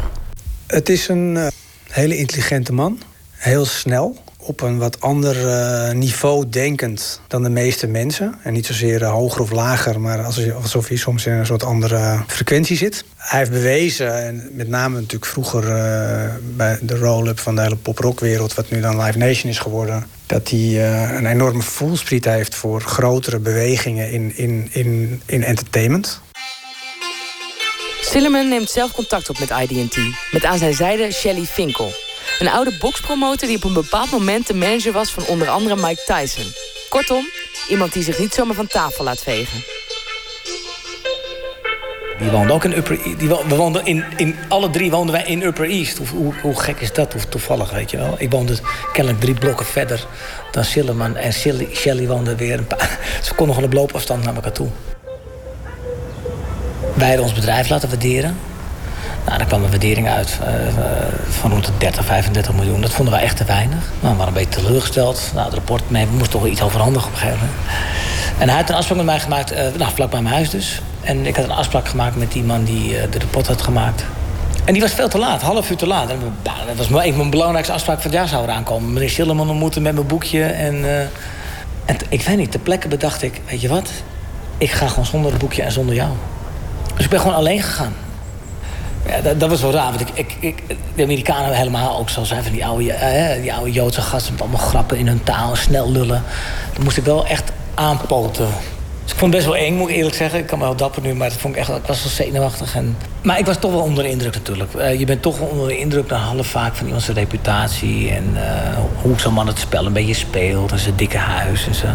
[0.66, 1.50] Het is een
[1.90, 3.00] hele intelligente man.
[3.30, 4.16] Heel snel.
[4.44, 8.34] Op een wat ander uh, niveau denkend dan de meeste mensen.
[8.42, 10.24] En niet zozeer uh, hoger of lager, maar
[10.54, 13.04] alsof hij soms in een soort andere frequentie zit.
[13.16, 15.62] Hij heeft bewezen, en met name natuurlijk vroeger
[16.56, 20.50] bij de roll-up van de hele pop-rock-wereld, wat nu dan Live Nation is geworden, dat
[20.50, 26.20] hij een enorme voelspriet heeft voor grotere bewegingen in, in, in, in entertainment.
[28.00, 29.98] Silliman neemt zelf contact op met ID&T.
[30.32, 31.92] Met aan zijn zijde Shelly Finkel.
[32.38, 36.02] Een oude boxpromotor die op een bepaald moment de manager was van onder andere Mike
[36.06, 36.52] Tyson.
[36.88, 37.28] Kortom,
[37.68, 39.64] iemand die zich niet zomaar van tafel laat vegen.
[42.22, 43.18] Die woonde ook in Upper East.
[43.18, 45.98] Die we woonden in, in, alle drie woonden wij in Upper East.
[45.98, 47.12] Hoe, hoe, gek is dat?
[47.12, 48.14] Hoe toevallig, weet je wel.
[48.18, 48.56] Ik woonde
[48.92, 50.06] kennelijk drie blokken verder
[50.50, 51.16] dan Silliman.
[51.16, 51.32] En
[51.72, 52.98] Shelly, woonde weer een paar...
[53.22, 54.68] Ze kon nog een loopafstand naar elkaar toe.
[56.94, 58.38] Wij hadden ons bedrijf laten waarderen.
[59.26, 60.48] Nou, daar kwam een waardering uit uh,
[61.28, 62.80] van rond de 30, 35 miljoen.
[62.80, 63.90] Dat vonden wij echt te weinig.
[64.00, 65.30] Nou, we waren een beetje teleurgesteld.
[65.34, 67.58] Nou, het rapport, nee, we moesten toch wel iets overhandigen op een gegeven moment.
[68.38, 70.80] En hij had een afspraak met mij gemaakt, uh, nou, vlak bij mijn huis dus.
[71.00, 74.04] En ik had een afspraak gemaakt met die man die uh, de rapport had gemaakt.
[74.64, 76.08] En die was veel te laat, half uur te laat.
[76.66, 78.92] Dat was van mijn belangrijkste afspraak van het jaar zou eraan komen.
[78.92, 80.44] Meneer Schilleman ontmoeten met mijn boekje.
[80.44, 80.84] En,
[81.84, 83.90] en ik weet niet, ter plekke bedacht ik, weet je wat?
[84.58, 86.10] Ik ga gewoon zonder het boekje en zonder jou.
[86.94, 87.92] Dus ik ben gewoon alleen gegaan.
[89.06, 90.62] Ja, dat, dat, was wel raar, want ik, ik,
[90.94, 94.42] de Amerikanen helemaal ook zo zijn van die oude, eh, die oude Joodse gasten met
[94.42, 96.22] allemaal grappen in hun taal, snel lullen.
[96.74, 98.46] Dan moest ik wel echt aanpoten.
[99.02, 100.38] Dus ik vond het best wel eng, moet ik eerlijk zeggen.
[100.38, 102.74] Ik kan me wel dapper nu, maar dat vond ik echt, was wel zenuwachtig.
[102.74, 102.96] En...
[103.22, 104.74] Maar ik was toch wel onder de indruk natuurlijk.
[104.74, 108.10] Uh, je bent toch wel onder de indruk dan half vaak van iemands reputatie.
[108.10, 108.40] En uh,
[109.02, 110.72] hoe zo'n man het spel een beetje speelt.
[110.72, 111.86] En zijn dikke huis en zo.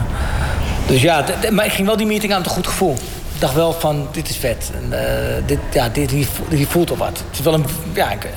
[0.88, 2.96] Dus ja, maar ik ging wel die meeting aan met een goed gevoel
[3.40, 4.72] dacht wel van, dit is vet.
[4.74, 7.24] En, uh, dit, ja, dit, hier, voelt al wat.
[7.28, 8.28] Het is wel een, ja, ik,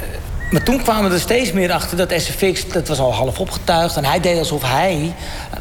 [0.51, 2.69] maar toen kwamen we er steeds meer achter dat SFX...
[2.69, 3.97] dat was al half opgetuigd.
[3.97, 5.15] En hij deed alsof hij...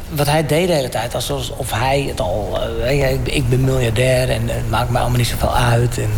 [0.08, 1.14] wat hij deed de hele tijd...
[1.14, 2.60] alsof hij het al...
[2.84, 5.98] Uh, ik ben miljardair en het maakt mij allemaal niet zoveel uit.
[5.98, 6.10] En,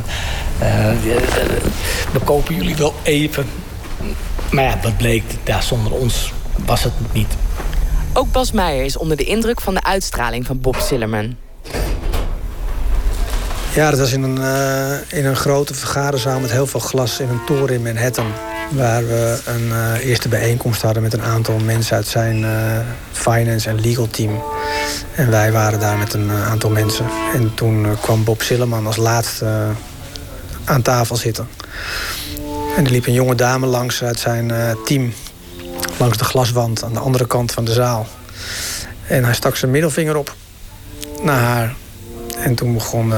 [2.12, 3.46] we kopen jullie wel even.
[4.50, 5.24] Maar ja, dat bleek...
[5.44, 6.32] Ja, zonder ons
[6.64, 7.34] was het niet.
[8.12, 11.36] Ook Bas Meijer is onder de indruk van de uitstraling van Bob Sillerman.
[13.74, 17.28] Ja, dat was in een, uh, in een grote vergaderzaal met heel veel glas in
[17.28, 18.32] een toren in Manhattan.
[18.70, 22.78] Waar we een uh, eerste bijeenkomst hadden met een aantal mensen uit zijn uh,
[23.12, 24.42] finance en legal team.
[25.14, 27.06] En wij waren daar met een aantal mensen.
[27.34, 29.66] En toen kwam Bob Silleman als laatste
[30.64, 31.48] aan tafel zitten.
[32.76, 34.52] En er liep een jonge dame langs uit zijn
[34.84, 35.12] team.
[35.98, 38.06] Langs de glaswand aan de andere kant van de zaal.
[39.06, 40.34] En hij stak zijn middelvinger op
[41.22, 41.74] naar haar.
[42.36, 43.12] En toen begon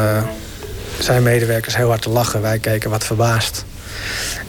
[0.98, 2.42] zijn medewerkers heel hard te lachen.
[2.42, 3.64] Wij keken wat verbaasd.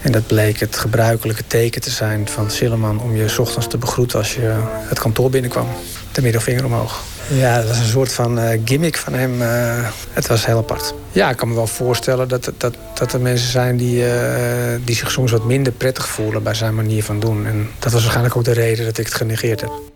[0.00, 3.00] En dat bleek het gebruikelijke teken te zijn van Silleman...
[3.00, 4.54] om je ochtends te begroeten als je
[4.88, 5.66] het kantoor binnenkwam.
[6.12, 7.02] De middelvinger omhoog.
[7.28, 9.42] Ja, dat was een soort van uh, gimmick van hem.
[9.42, 10.94] Uh, het was heel apart.
[11.12, 13.76] Ja, ik kan me wel voorstellen dat, dat, dat er mensen zijn...
[13.76, 14.12] Die, uh,
[14.84, 17.46] die zich soms wat minder prettig voelen bij zijn manier van doen.
[17.46, 19.95] En dat was waarschijnlijk ook de reden dat ik het genegeerd heb.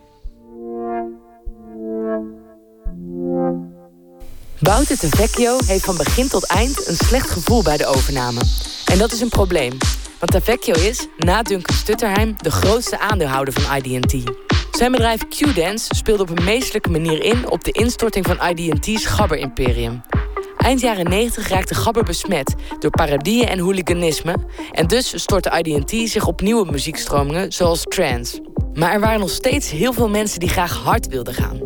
[4.61, 8.41] Wouter de Vecchio heeft van begin tot eind een slecht gevoel bij de overname.
[8.85, 9.73] En dat is een probleem.
[10.19, 14.33] Want Tavecchio is, na Duncan Stutterheim, de grootste aandeelhouder van ID&T.
[14.71, 17.51] Zijn bedrijf Q-Dance speelde op een meestelijke manier in...
[17.51, 20.01] op de instorting van ID&T's Gabber-imperium.
[20.57, 24.35] Eind jaren 90 raakte Gabber besmet door parodieën en hooliganisme...
[24.73, 28.43] en dus stortte ID&T zich op nieuwe muziekstromingen zoals trance.
[28.75, 31.61] Maar er waren nog steeds heel veel mensen die graag hard wilden gaan.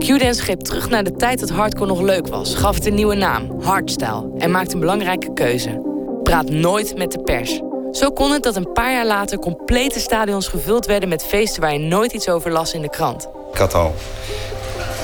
[0.00, 3.14] Q-Dance greep terug naar de tijd dat hardcore nog leuk was, gaf het een nieuwe
[3.14, 5.82] naam, hardstyle, en maakte een belangrijke keuze.
[6.22, 7.60] Praat nooit met de pers.
[7.92, 11.72] Zo kon het dat een paar jaar later complete stadions gevuld werden met feesten waar
[11.72, 13.28] je nooit iets over las in de krant.
[13.52, 13.94] Ik had al,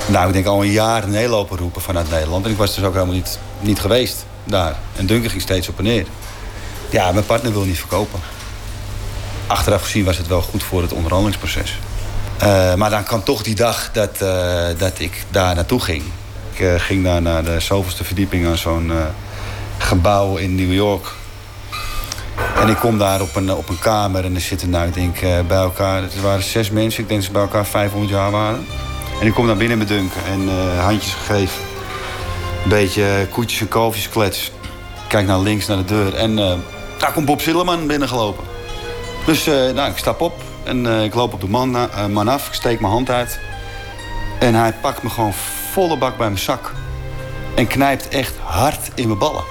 [0.09, 2.45] nou ik denk al een jaar hoop roepen vanuit Nederland.
[2.45, 4.77] En ik was dus ook helemaal niet, niet geweest daar.
[4.97, 6.07] En Duncan ging steeds op en neer.
[6.91, 8.21] Ja, mijn partner wil niet verkopen.
[9.47, 11.79] Achteraf gezien was het wel goed voor het onderhandelingsproces.
[12.43, 16.03] Uh, maar dan kwam toch die dag dat, uh, dat ik daar naartoe ging.
[16.53, 18.93] Ik uh, ging daar naar de zoveelste verdieping aan zo'n
[19.79, 21.07] gebouw in New York.
[22.57, 25.21] En ik kom daar op een, op een kamer en er zitten nou, ik denk,
[25.21, 26.03] bij elkaar...
[26.03, 28.67] Het waren zes mensen, ik denk dat ze bij elkaar 500 jaar waren.
[29.21, 30.49] En ik kom naar binnen met Duncan en
[30.79, 31.61] handjes gegeven.
[32.63, 34.51] Een beetje koetjes en kalfjes klets.
[35.09, 36.37] Kijk naar links naar de deur en
[36.99, 38.45] daar komt Bob Zilleman binnengelopen.
[39.27, 42.47] Dus nou, ik stap op en ik loop op de man, man af.
[42.47, 43.39] Ik steek mijn hand uit.
[44.39, 45.35] En hij pakt me gewoon
[45.73, 46.73] volle bak bij mijn zak.
[47.55, 49.45] En knijpt echt hard in mijn ballen.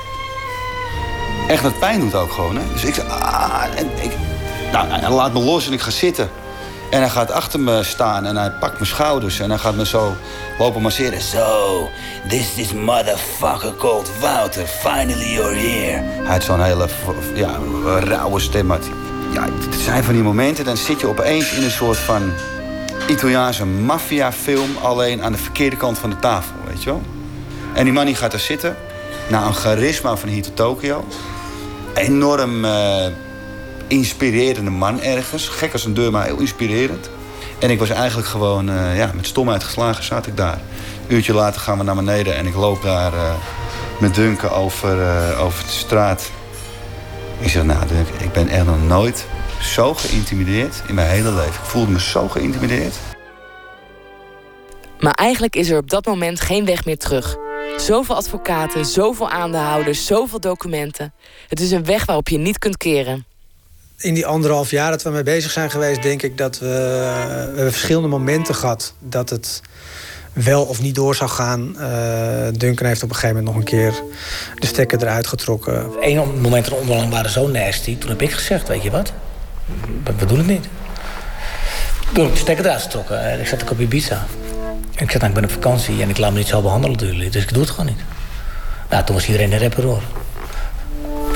[1.48, 2.56] Echt dat pijn doet ook gewoon.
[2.56, 2.62] Hè?
[2.74, 4.12] Dus ik zeg, ah, en ik,
[4.72, 6.30] nou, hij laat me los en ik ga zitten.
[6.90, 9.86] En hij gaat achter me staan en hij pakt mijn schouders en hij gaat me
[9.86, 10.14] zo
[10.58, 11.22] lopen masseren.
[11.22, 11.90] So,
[12.28, 14.68] this is motherfucker called Wouter.
[14.68, 16.02] Finally you're here.
[16.24, 16.88] Hij had zo'n hele
[17.34, 17.60] ja,
[18.00, 18.72] rauwe stem.
[19.36, 22.32] Ja, het zijn van die momenten, dan zit je opeens in een soort van
[23.08, 27.02] Italiaanse maffiafilm, alleen aan de verkeerde kant van de tafel, weet je wel.
[27.74, 28.76] En die man die gaat daar zitten,
[29.30, 31.06] na een charisma van hier Tokio.
[31.94, 33.06] Enorm uh,
[33.88, 35.48] inspirerende man ergens.
[35.48, 37.10] Gek als een deur, maar heel inspirerend.
[37.60, 40.60] En ik was eigenlijk gewoon, uh, ja, met stomheid geslagen zat ik daar.
[41.08, 43.34] Een uurtje later gaan we naar beneden en ik loop daar uh,
[44.00, 44.98] met Duncan over,
[45.38, 46.30] over de straat.
[47.40, 47.86] Ik zeg, nou
[48.20, 49.26] ik ben echt nog nooit
[49.62, 51.54] zo geïntimideerd in mijn hele leven.
[51.54, 52.96] Ik voelde me zo geïntimideerd.
[55.00, 57.38] Maar eigenlijk is er op dat moment geen weg meer terug.
[57.78, 61.14] Zoveel advocaten, zoveel aandeelhouders, zoveel documenten.
[61.48, 63.26] Het is een weg waarop je niet kunt keren.
[63.98, 67.56] In die anderhalf jaar dat we mee bezig zijn geweest, denk ik dat we, we
[67.56, 69.62] hebben verschillende momenten gehad dat het
[70.36, 71.76] wel of niet door zou gaan.
[71.80, 71.88] Uh,
[72.52, 73.94] Duncan heeft op een gegeven moment nog een keer
[74.60, 75.90] de stekker eruit getrokken.
[76.02, 77.98] Eén moment de onderlang waren zo nasty.
[77.98, 79.14] Toen heb ik gezegd, weet je wat?
[80.18, 80.68] We, doen het niet.
[82.14, 83.40] Toen ik de stekker eruit getrokken.
[83.40, 84.26] Ik zat ook op Ibiza.
[84.96, 86.98] En ik zei, nou, ik ben op vakantie en ik laat me niet zo behandelen
[86.98, 87.30] door jullie.
[87.30, 88.00] Dus ik doe het gewoon niet.
[88.90, 90.02] Nou, toen was iedereen een rapper hoor.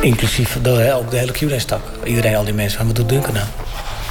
[0.01, 0.57] Inclusief
[0.93, 1.81] ook de hele Q-stak.
[2.03, 3.45] Iedereen, al die mensen, van wat doet Duncan nou?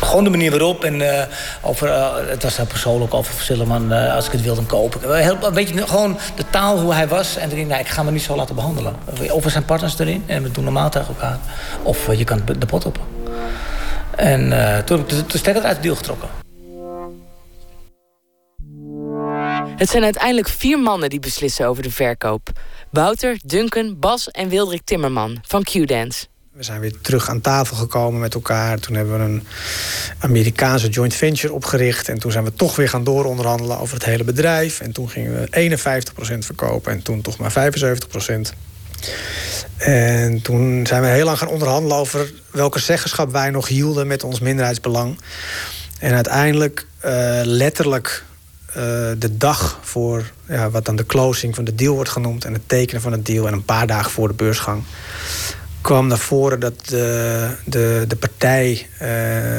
[0.00, 0.84] Gewoon de manier waarop.
[0.84, 1.22] En uh,
[1.62, 3.92] over, uh, het was persoonlijk over Sillerman.
[3.92, 5.16] Uh, als ik het wilde kopen.
[5.22, 7.36] Heel, een beetje gewoon de taal hoe hij was.
[7.36, 8.96] En erin, nou, ik ga me niet zo laten behandelen.
[9.30, 10.24] Of er zijn partners erin.
[10.26, 11.38] En we doen normaal tegen elkaar.
[11.82, 12.98] Of je kan de pot op.
[14.16, 14.40] En
[14.84, 16.28] toen heb ik de, stekker uit het deal getrokken.
[19.76, 22.50] Het zijn uiteindelijk vier mannen die beslissen over de verkoop.
[22.90, 26.26] Wouter, Duncan, Bas en Wildrik Timmerman van Q-Dance.
[26.58, 28.78] We zijn weer terug aan tafel gekomen met elkaar.
[28.78, 29.46] Toen hebben we een
[30.18, 32.08] Amerikaanse joint venture opgericht.
[32.08, 34.80] En toen zijn we toch weer gaan dooronderhandelen over het hele bedrijf.
[34.80, 35.78] En toen gingen we
[36.34, 37.54] 51% verkopen en toen toch maar 75%.
[39.76, 44.24] En toen zijn we heel lang gaan onderhandelen over welke zeggenschap wij nog hielden met
[44.24, 45.18] ons minderheidsbelang.
[45.98, 48.24] En uiteindelijk, uh, letterlijk
[48.68, 48.74] uh,
[49.18, 52.68] de dag voor ja, wat dan de closing van de deal wordt genoemd en het
[52.68, 54.82] tekenen van het deal en een paar dagen voor de beursgang
[55.88, 59.08] kwam naar voren dat de, de, de partij uh,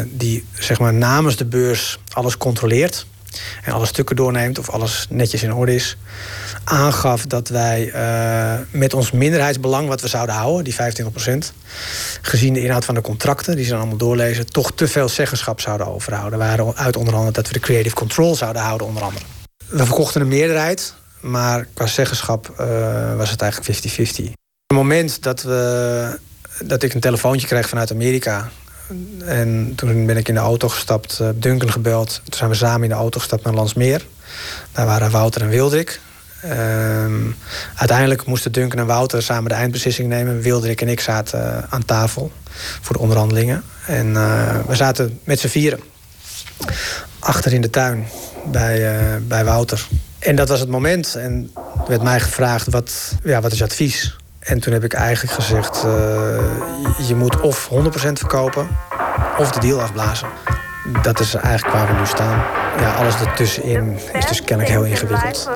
[0.07, 3.05] die zeg maar namens de beurs alles controleert
[3.63, 5.97] en alle stukken doorneemt of alles netjes in orde is,
[6.63, 10.77] aangaf dat wij uh, met ons minderheidsbelang, wat we zouden houden, die 25%,
[12.21, 15.61] gezien de inhoud van de contracten, die ze dan allemaal doorlezen, toch te veel zeggenschap
[15.61, 16.39] zouden overhouden.
[16.39, 19.25] Waren uit onder andere dat we de creative control zouden houden, onder andere.
[19.67, 22.53] We verkochten een meerderheid, maar qua zeggenschap
[23.17, 24.39] was het eigenlijk 50-50.
[24.69, 26.19] Het moment dat, we,
[26.65, 28.49] dat ik een telefoontje kreeg vanuit Amerika.
[29.25, 32.21] En toen ben ik in de auto gestapt, uh, Duncan gebeld.
[32.23, 34.05] Toen zijn we samen in de auto gestapt naar Landsmeer.
[34.71, 35.99] Daar waren Wouter en Wildrik.
[36.45, 37.35] Um,
[37.75, 40.41] uiteindelijk moesten Duncan en Wouter samen de eindbeslissing nemen.
[40.41, 42.31] Wildrik en ik zaten uh, aan tafel
[42.81, 43.63] voor de onderhandelingen.
[43.85, 45.79] En uh, we zaten met z'n vieren
[47.19, 48.07] achter in de tuin
[48.45, 49.87] bij, bij Wouter.
[50.19, 51.15] En dat was het moment.
[51.15, 54.17] En er werd mij gevraagd, wat, ja, wat is je advies?
[54.39, 55.81] En toen heb ik eigenlijk gezegd,
[57.07, 57.71] je moet of 100%
[58.13, 58.67] verkopen...
[59.37, 60.27] of de deal afblazen.
[61.01, 62.43] Dat is eigenlijk waar we nu staan.
[62.79, 65.49] Ja, alles ertussenin is dus kennelijk heel ingewikkeld.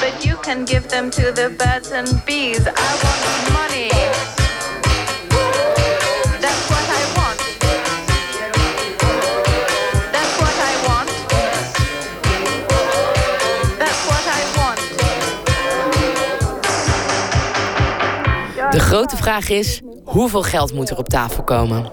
[0.00, 2.58] But you can give them to the birds and bees.
[2.58, 2.72] I
[3.02, 4.13] want money.
[18.74, 21.90] De grote vraag is: hoeveel geld moet er op tafel komen?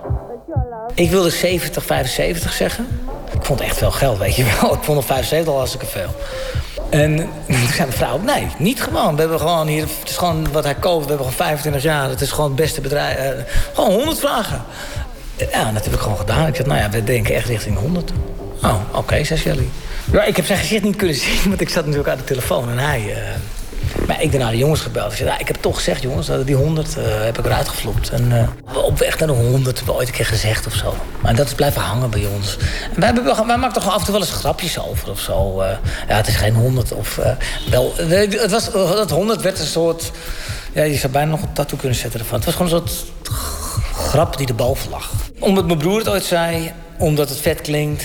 [0.94, 2.88] Ik wilde 70, 75 zeggen.
[3.34, 4.74] Ik vond echt veel geld, weet je wel.
[4.74, 6.16] Ik vond op 75 al hartstikke veel.
[6.90, 9.14] En toen zei mijn vrouw, nee, niet gewoon.
[9.14, 11.04] We hebben gewoon hier, het is gewoon wat hij koopt.
[11.04, 12.10] We hebben gewoon 25 jaar.
[12.10, 13.18] Het is gewoon het beste bedrijf.
[13.18, 13.44] Uh,
[13.74, 14.62] gewoon 100 vragen.
[15.52, 16.48] Ja, dat heb ik gewoon gedaan.
[16.48, 18.12] Ik zei, nou ja, we denken echt richting 100.
[18.64, 19.70] Oh, oké, okay, zei Shelly.
[20.12, 22.70] Ja, ik heb zijn gezicht niet kunnen zien, want ik zat natuurlijk aan de telefoon.
[22.70, 23.18] En hij, uh,
[24.12, 25.20] Maar ik daarna de jongens gebeld.
[25.20, 28.10] Ik ik heb toch gezegd, jongens, die 100 uh, heb ik eruit geflopt.
[28.10, 30.96] En uh, op weg naar de 100 hebben we ooit een keer gezegd of zo.
[31.22, 32.58] Maar dat is blijven hangen bij ons.
[32.94, 35.62] En wij, hebben, wij maken toch af en toe wel eens grapjes over of zo.
[35.62, 35.68] Uh,
[36.08, 37.20] ja, het is geen 100 of...
[37.70, 40.12] wel, het was, dat 100 werd een soort...
[40.74, 42.36] Ja, je zou bijna nog een tattoo kunnen zetten ervan.
[42.36, 43.06] Het was gewoon een soort
[43.94, 45.12] grap die de boven lag.
[45.40, 48.04] Omdat mijn broer het ooit zei, omdat het vet klinkt...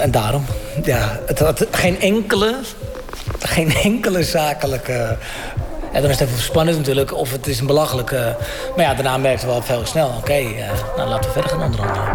[0.00, 0.44] En daarom,
[0.84, 2.56] ja, het had geen enkele,
[3.48, 5.16] geen enkele zakelijke...
[5.92, 8.36] En dan is het even spannend natuurlijk, of het is een belachelijke...
[8.76, 10.56] Maar ja, daarna merkten we al veel snel, oké, uh,
[10.96, 12.08] nou laten we verder gaan onderhandelen.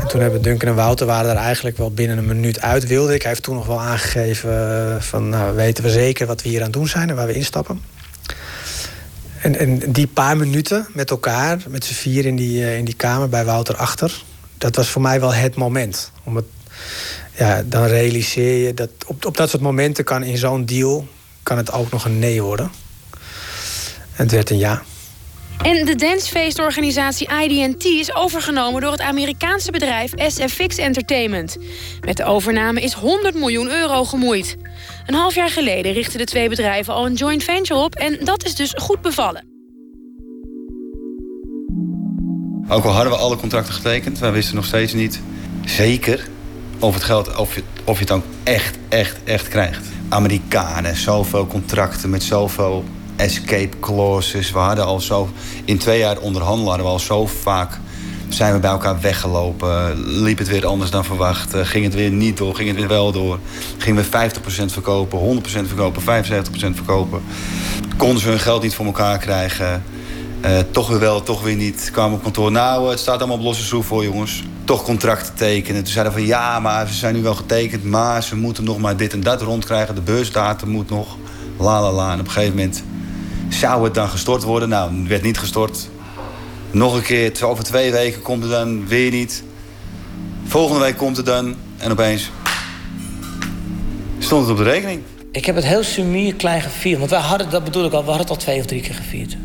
[0.00, 3.14] En toen hebben Duncan en Wouter waren er eigenlijk wel binnen een minuut uit, wilde
[3.14, 3.22] ik.
[3.22, 6.64] Hij heeft toen nog wel aangegeven van, nou, weten we zeker wat we hier aan
[6.64, 7.80] het doen zijn en waar we instappen.
[9.42, 12.94] En, en die paar minuten met elkaar, met z'n vier in die, uh, in die
[12.94, 14.22] kamer bij Wouter achter,
[14.58, 16.12] dat was voor mij wel het moment.
[16.24, 16.44] Omdat,
[17.36, 21.06] ja, dan realiseer je dat op, op dat soort momenten kan in zo'n deal
[21.42, 22.70] kan het ook nog een nee worden.
[24.16, 24.82] En het werd een ja.
[25.62, 31.56] En de dancefeestorganisatie IDT is overgenomen door het Amerikaanse bedrijf SFX Entertainment.
[32.00, 34.56] Met de overname is 100 miljoen euro gemoeid.
[35.06, 38.44] Een half jaar geleden richtten de twee bedrijven al een joint venture op en dat
[38.44, 39.44] is dus goed bevallen.
[42.68, 45.20] Ook al hadden we alle contracten getekend, wij wisten nog steeds niet
[45.64, 46.28] zeker
[46.82, 49.86] of het geld, of je, of je het dan echt, echt, echt krijgt.
[50.08, 52.84] Amerikanen, zoveel contracten met zoveel
[53.16, 54.52] escape clauses.
[54.52, 55.28] We hadden al zo,
[55.64, 57.78] in twee jaar onderhandelen hadden we al zo vaak
[58.28, 60.02] zijn we bij elkaar weggelopen.
[60.22, 61.54] Liep het weer anders dan verwacht.
[61.56, 63.38] Ging het weer niet door, ging het weer wel door.
[63.78, 64.30] Gingen we
[64.62, 66.04] 50% verkopen, 100% verkopen, 75%
[66.54, 67.22] verkopen.
[67.96, 69.82] Konden ze hun geld niet voor elkaar krijgen.
[70.44, 71.88] Uh, toch weer wel, toch weer niet.
[71.92, 74.42] Kwamen op kantoor, nou, het staat allemaal op losse schroef voor jongens.
[74.64, 75.82] Toch contracten tekenen.
[75.82, 77.84] Toen zeiden van ja, maar ze zijn nu wel getekend...
[77.84, 79.94] maar ze moeten nog maar dit en dat rondkrijgen.
[79.94, 81.16] De beursdatum moet nog.
[81.58, 82.12] La la la.
[82.12, 82.82] En op een gegeven moment
[83.48, 84.68] zou het dan gestort worden.
[84.68, 85.88] Nou, het werd niet gestort.
[86.70, 89.42] Nog een keer, over twee weken komt het dan weer niet.
[90.44, 91.54] Volgende week komt het dan.
[91.78, 92.30] En opeens
[94.18, 95.02] stond het op de rekening.
[95.32, 96.98] Ik heb het heel sumier klein gevierd.
[96.98, 98.94] Want wij hadden, dat bedoel ik al, we hadden het al twee of drie keer
[98.94, 99.36] gevierd.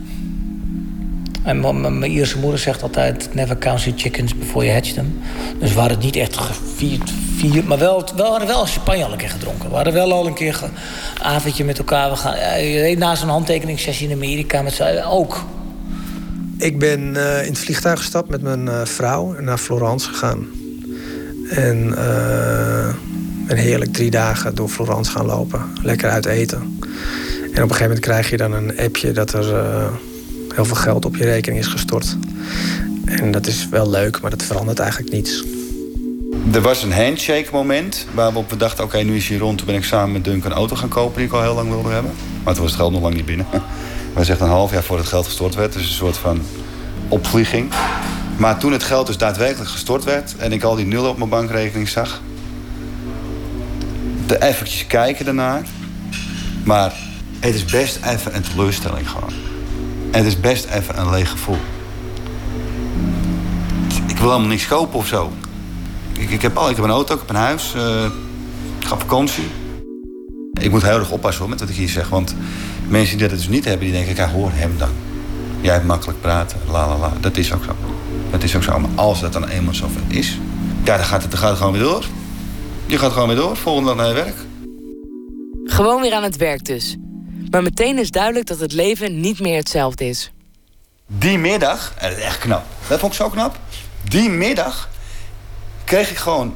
[1.47, 3.29] En mijn Ierse moeder zegt altijd...
[3.33, 5.19] never count your chickens before you hatch them.
[5.59, 9.11] Dus we hadden het niet echt gevierd, vier, maar wel, we hadden wel champagne al
[9.11, 9.69] een keer gedronken.
[9.69, 12.09] We hadden wel al een keer een avondje met elkaar.
[12.09, 15.45] We gaan, na zo'n handtekeningssessie in Amerika met z'n ook.
[16.57, 20.47] Ik ben uh, in het vliegtuig gestapt met mijn vrouw naar Florence gegaan.
[21.49, 21.89] En
[23.47, 25.61] ben heerlijk drie dagen door Florence gaan lopen.
[25.81, 26.79] Lekker uit eten.
[27.41, 29.45] En op een gegeven moment krijg je dan een appje dat er
[30.57, 32.17] heel veel geld op je rekening is gestort.
[33.05, 35.43] En dat is wel leuk, maar dat verandert eigenlijk niets.
[36.51, 38.83] Er was een handshake moment waarop we dachten...
[38.83, 39.57] oké, nu is hij rond.
[39.57, 41.69] Toen ben ik samen met Dunk een auto gaan kopen die ik al heel lang
[41.69, 42.11] wilde hebben.
[42.43, 43.45] Maar toen was het geld nog lang niet binnen.
[44.15, 45.73] Wij zegt een half jaar voordat het geld gestort werd.
[45.73, 46.41] Dus een soort van
[47.07, 47.71] opvlieging.
[48.37, 50.35] Maar toen het geld dus daadwerkelijk gestort werd...
[50.37, 52.21] en ik al die nullen op mijn bankrekening zag...
[54.25, 55.65] te eventjes kijken daarnaar.
[56.63, 56.93] Maar
[57.39, 59.46] het is best even een teleurstelling gewoon.
[60.11, 61.57] Het is best even een leeg gevoel.
[64.07, 65.31] Ik wil helemaal niks kopen of zo.
[66.17, 67.73] Ik, ik, heb, al, ik heb een auto, ik heb een huis.
[67.75, 68.03] Uh,
[68.79, 69.47] ik ga op vakantie.
[70.59, 72.09] Ik moet heel erg oppassen hoor, met wat ik hier zeg.
[72.09, 72.35] Want
[72.87, 74.15] mensen die dat dus niet hebben, die denken...
[74.15, 74.89] ja, hoor hem dan.
[75.61, 77.11] Jij hebt makkelijk praten, la la la.
[77.19, 77.75] Dat is ook zo.
[78.31, 78.79] Dat is ook zo.
[78.79, 80.39] Maar als dat dan eenmaal zover is...
[80.83, 82.05] ja, dan gaat het, dan gaat het gewoon weer door.
[82.85, 84.35] Je gaat gewoon weer door, volgende dag naar je werk.
[85.63, 86.97] Gewoon weer aan het werk dus.
[87.49, 90.31] Maar meteen is duidelijk dat het leven niet meer hetzelfde is.
[91.07, 92.65] Die middag, en dat is echt knap.
[92.87, 93.57] Dat vond ik zo knap.
[94.03, 94.89] Die middag
[95.83, 96.55] kreeg ik gewoon...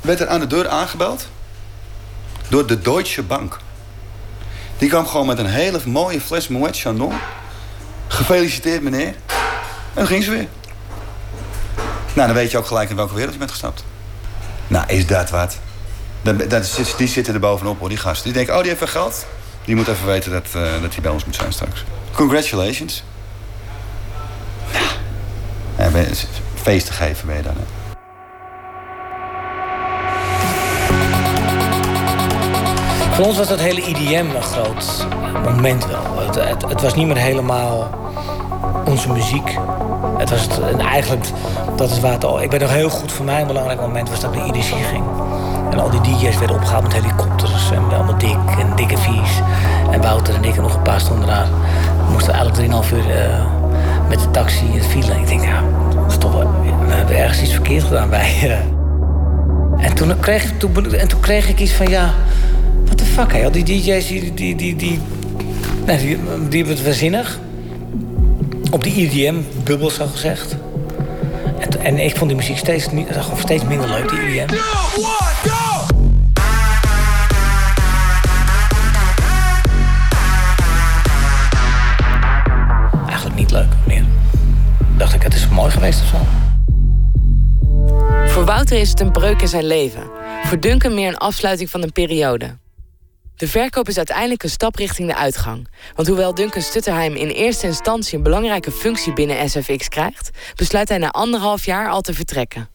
[0.00, 1.28] werd er aan de deur aangebeld...
[2.48, 3.58] door de Deutsche Bank.
[4.78, 7.14] Die kwam gewoon met een hele mooie fles Moet Chandon.
[8.08, 9.06] Gefeliciteerd, meneer.
[9.06, 9.14] En
[9.94, 10.48] dan ging ze weer.
[12.14, 13.84] Nou, dan weet je ook gelijk in welke wereld je bent gestapt.
[14.66, 15.58] Nou, is dat wat?
[16.96, 18.24] die zitten er bovenop, hoor, die gasten.
[18.24, 19.26] Die denken, oh, die heeft wel geld.
[19.68, 21.84] Die moet even weten dat, uh, dat hij bij ons moet zijn straks.
[22.12, 23.02] Congratulations.
[25.78, 25.90] Ja,
[26.54, 27.54] feest te geven ben je dan.
[27.56, 27.64] Hè?
[33.14, 35.06] Voor ons was dat hele IDM een groot
[35.44, 36.18] moment wel.
[36.18, 37.90] Het, het, het was niet meer helemaal
[38.84, 39.56] onze muziek.
[40.18, 41.24] Het was het, en eigenlijk,
[41.76, 42.42] dat is waar het al...
[42.42, 44.64] Ik ben nog heel goed, voor mij een belangrijk moment was dat ik naar IDC
[44.64, 45.04] ging.
[45.70, 49.40] En al die DJ's werden opgehaald met helikopters en allemaal dik en dikke vies.
[49.90, 51.46] En Wouter en ik en nog een paar stonden daar.
[52.06, 53.46] We moesten eigenlijk 3,5 uur uh,
[54.08, 55.12] met de taxi in het file.
[55.12, 55.62] En ik denk, ja,
[56.20, 56.52] wel,
[56.86, 58.34] we hebben ergens iets verkeerd gedaan bij.
[58.44, 59.86] Uh.
[59.86, 62.14] En toen kreeg, toen, en toen kreeg ik iets van, ja,
[62.84, 63.50] what the fuck, hè?
[63.50, 65.00] Die DJ's, die, die, die, die,
[66.48, 67.38] die, hebben het waanzinnig.
[68.70, 70.56] Op die EDM-bubbel, zo gezegd.
[71.58, 72.88] En, en, ik vond die muziek steeds,
[73.36, 74.54] steeds minder leuk, die EDM.
[83.06, 84.04] Eigenlijk niet leuk meer.
[84.96, 86.16] Dacht ik, het is mooi geweest of zo.
[88.26, 90.02] Voor Wouter is het een breuk in zijn leven.
[90.44, 92.56] Voor Duncan meer een afsluiting van een periode.
[93.38, 95.68] De verkoop is uiteindelijk een stap richting de uitgang.
[95.94, 100.98] Want hoewel Duncan Stutterheim in eerste instantie een belangrijke functie binnen SFX krijgt, besluit hij
[100.98, 102.68] na anderhalf jaar al te vertrekken.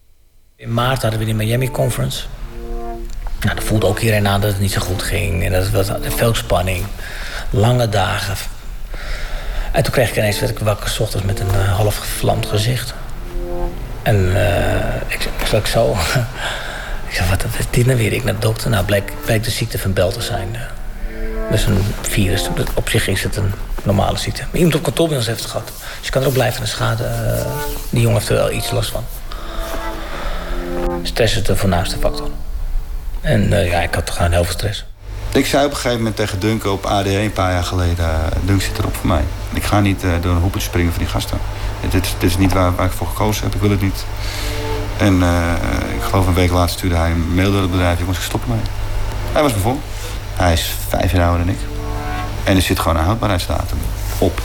[0.55, 2.25] In maart hadden we die Miami Conference.
[3.39, 5.43] Nou, dat voelde ook iedereen aan dat het niet zo goed ging.
[5.43, 6.85] En dat was veel spanning.
[7.49, 8.35] Lange dagen.
[9.71, 12.45] En toen kreeg ik ineens werd ik wakker s ochtends met een uh, half gevlamd
[12.45, 12.93] gezicht.
[14.01, 15.95] En uh, ik, ik zo.
[17.13, 18.13] ik zei, wat is dit nou weer?
[18.13, 18.69] Ik naar de dokter.
[18.69, 20.57] Nou, bleek, bleek de ziekte van Bel te zijn.
[21.51, 22.49] Dus een virus.
[22.73, 23.53] Op zich is het een
[23.83, 24.41] normale ziekte.
[24.41, 25.67] Maar iemand op kantoor bij ons heeft het gehad.
[25.67, 27.03] Dus je kan erop blijven schade.
[27.03, 27.45] Uh,
[27.89, 29.03] die jongen heeft er wel iets last van.
[31.03, 32.29] Stress is de voornaamste factor.
[33.21, 34.85] En uh, ja, ik had gewoon heel veel stress.
[35.33, 38.09] Ik zei op een gegeven moment tegen Dunk op AD een paar jaar geleden...
[38.45, 39.23] Dunk zit erop voor mij.
[39.53, 41.37] Ik ga niet door een hoepel springen van die gasten.
[41.89, 43.55] Dit, dit is niet waar, waar, ik voor gekozen heb.
[43.55, 44.05] Ik wil het niet.
[44.97, 45.53] En uh,
[45.95, 47.99] ik geloof een week later stuurde hij een mail door het bedrijf.
[47.99, 48.59] Ik moest stoppen mee.
[49.31, 49.77] Hij was voor.
[50.33, 51.61] Hij is vijf jaar ouder dan ik.
[52.43, 53.77] En er zit gewoon een houdbaarheidsdatum
[54.17, 54.41] op.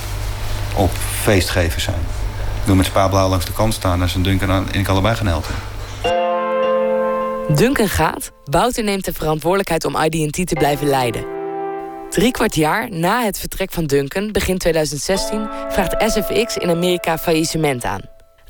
[0.75, 0.91] Op
[1.23, 2.01] feestgevers zijn.
[2.61, 4.03] Ik wil met Spa Blauw langs de kant staan...
[4.03, 5.55] en zijn Duncan aan, en ik allebei gaan helpen.
[7.55, 8.33] Duncan gaat.
[8.45, 11.25] Wouter neemt de verantwoordelijkheid om ID&T te blijven leiden.
[12.11, 17.85] Drie kwart jaar na het vertrek van Duncan, begin 2016, vraagt SFX in Amerika faillissement
[17.85, 18.01] aan.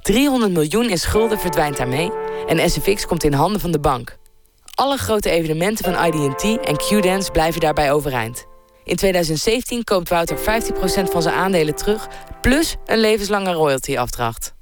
[0.02, 2.10] 300 miljoen in schulden verdwijnt daarmee
[2.46, 4.16] en SFX komt in handen van de bank.
[4.74, 8.46] Alle grote evenementen van ID&T en Q-Dance blijven daarbij overeind.
[8.84, 10.42] In 2017 koopt Wouter 15%
[11.10, 12.08] van zijn aandelen terug,
[12.40, 14.54] plus een levenslange royalty-afdracht.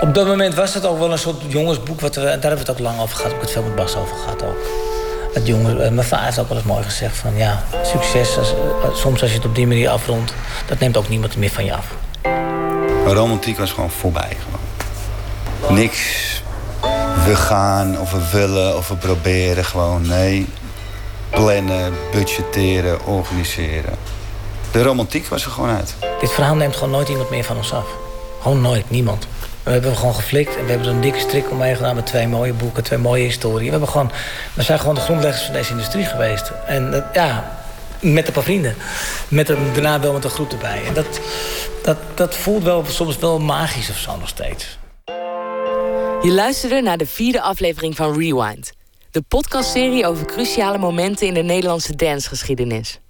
[0.00, 2.00] Op dat moment was het ook wel een soort jongensboek.
[2.00, 3.26] Wat we, daar hebben we het ook lang over gehad.
[3.26, 4.58] Ik heb het veel met Bas over gehad ook.
[5.32, 8.36] Het jongen, mijn vader heeft ook wel eens mooi gezegd van ja, succes.
[8.36, 8.54] Als,
[8.94, 10.34] soms als je het op die manier afrondt,
[10.66, 11.86] dat neemt ook niemand meer van je af.
[13.06, 14.36] Romantiek was gewoon voorbij.
[14.44, 15.74] Gewoon.
[15.78, 16.28] Niks.
[17.24, 19.64] We gaan of we willen of we proberen.
[19.64, 20.46] Gewoon nee.
[21.30, 23.94] Plannen, budgetteren, organiseren.
[24.70, 25.94] De romantiek was er gewoon uit.
[26.20, 27.86] Dit verhaal neemt gewoon nooit iemand meer van ons af.
[28.42, 29.26] Gewoon nooit, niemand.
[29.62, 32.28] We hebben gewoon geflikt en we hebben er een dikke strik omheen gedaan met twee
[32.28, 33.64] mooie boeken, twee mooie historieën.
[33.64, 34.10] We, hebben gewoon,
[34.54, 36.52] we zijn gewoon de grondleggers van deze industrie geweest.
[36.66, 37.59] En uh, ja,
[38.00, 38.74] met een paar vrienden.
[39.28, 40.84] Met een, daarna wel met een groep erbij.
[40.86, 41.20] En dat,
[41.82, 44.78] dat, dat voelt wel soms wel magisch of zo nog steeds.
[46.22, 48.72] Je luisterde naar de vierde aflevering van Rewind.
[49.10, 53.00] De podcastserie over cruciale momenten in de Nederlandse dancegeschiedenis.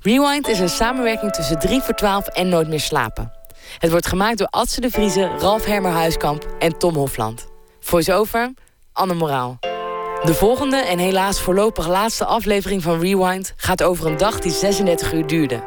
[0.00, 3.32] Rewind is een samenwerking tussen 3 voor 12 en Nooit meer slapen.
[3.78, 7.46] Het wordt gemaakt door Adse de Vrieze, Ralf Hermer Huiskamp en Tom Hofland.
[7.80, 8.52] Voice-over,
[8.92, 9.75] Anne Moraal.
[10.24, 13.52] De volgende en helaas voorlopig laatste aflevering van Rewind...
[13.56, 15.62] gaat over een dag die 36 uur duurde.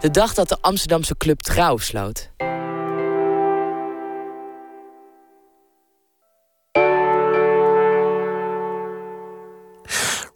[0.00, 2.30] De dag dat de Amsterdamse club Trouw sloot.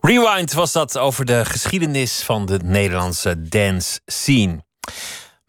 [0.00, 4.64] Rewind was dat over de geschiedenis van de Nederlandse dance scene.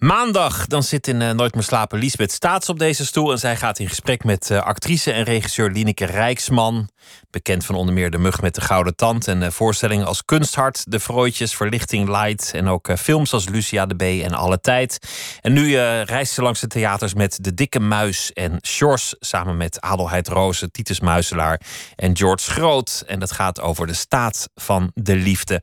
[0.03, 3.31] Maandag dan zit in uh, Nooit meer slapen Lisbeth Staats op deze stoel.
[3.31, 6.89] En zij gaat in gesprek met uh, actrice en regisseur Lineke Rijksman.
[7.29, 9.27] Bekend van onder meer De Mug met de Gouden Tand.
[9.27, 12.51] En uh, voorstellingen als Kunsthart, De Vrooitjes, Verlichting Light.
[12.53, 14.97] En ook films als Lucia de B en Alle Tijd.
[15.41, 19.15] En nu reist ze langs de theaters met De Dikke Muis en Sjors.
[19.19, 21.61] Samen met Adelheid Rozen, Titus Muiselaar
[21.95, 23.03] en George Groot.
[23.07, 25.61] En dat gaat over de staat van de liefde.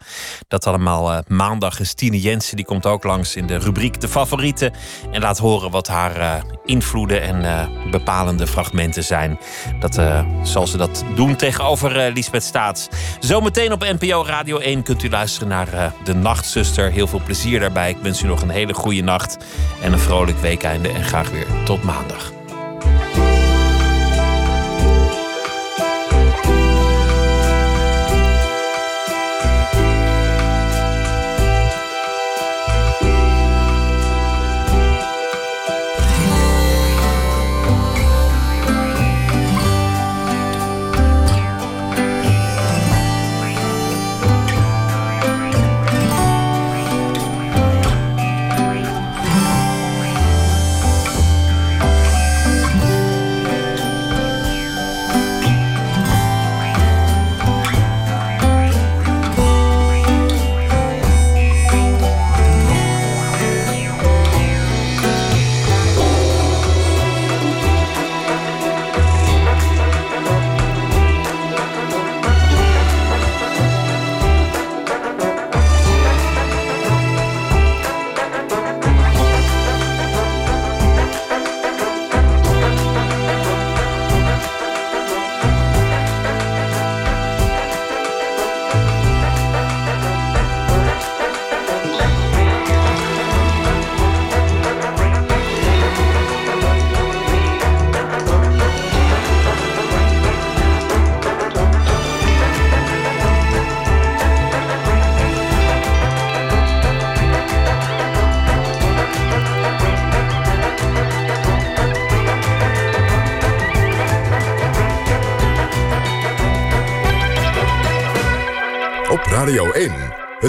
[0.49, 1.79] Dat allemaal maandag.
[1.79, 4.73] En Stine Jensen die komt ook langs in de rubriek De Favorieten.
[5.11, 9.39] En laat horen wat haar invloeden en bepalende fragmenten zijn.
[9.81, 10.01] Dat
[10.43, 12.89] zal ze dat doen tegenover uh, Lisbeth Staats.
[13.21, 16.91] Zometeen op NPO Radio 1 kunt u luisteren naar uh, De Nachtzuster.
[16.91, 17.91] Heel veel plezier daarbij.
[17.91, 19.37] Ik wens u nog een hele goede nacht
[19.83, 20.89] en een vrolijk weekeinde.
[20.89, 22.33] En graag weer tot maandag.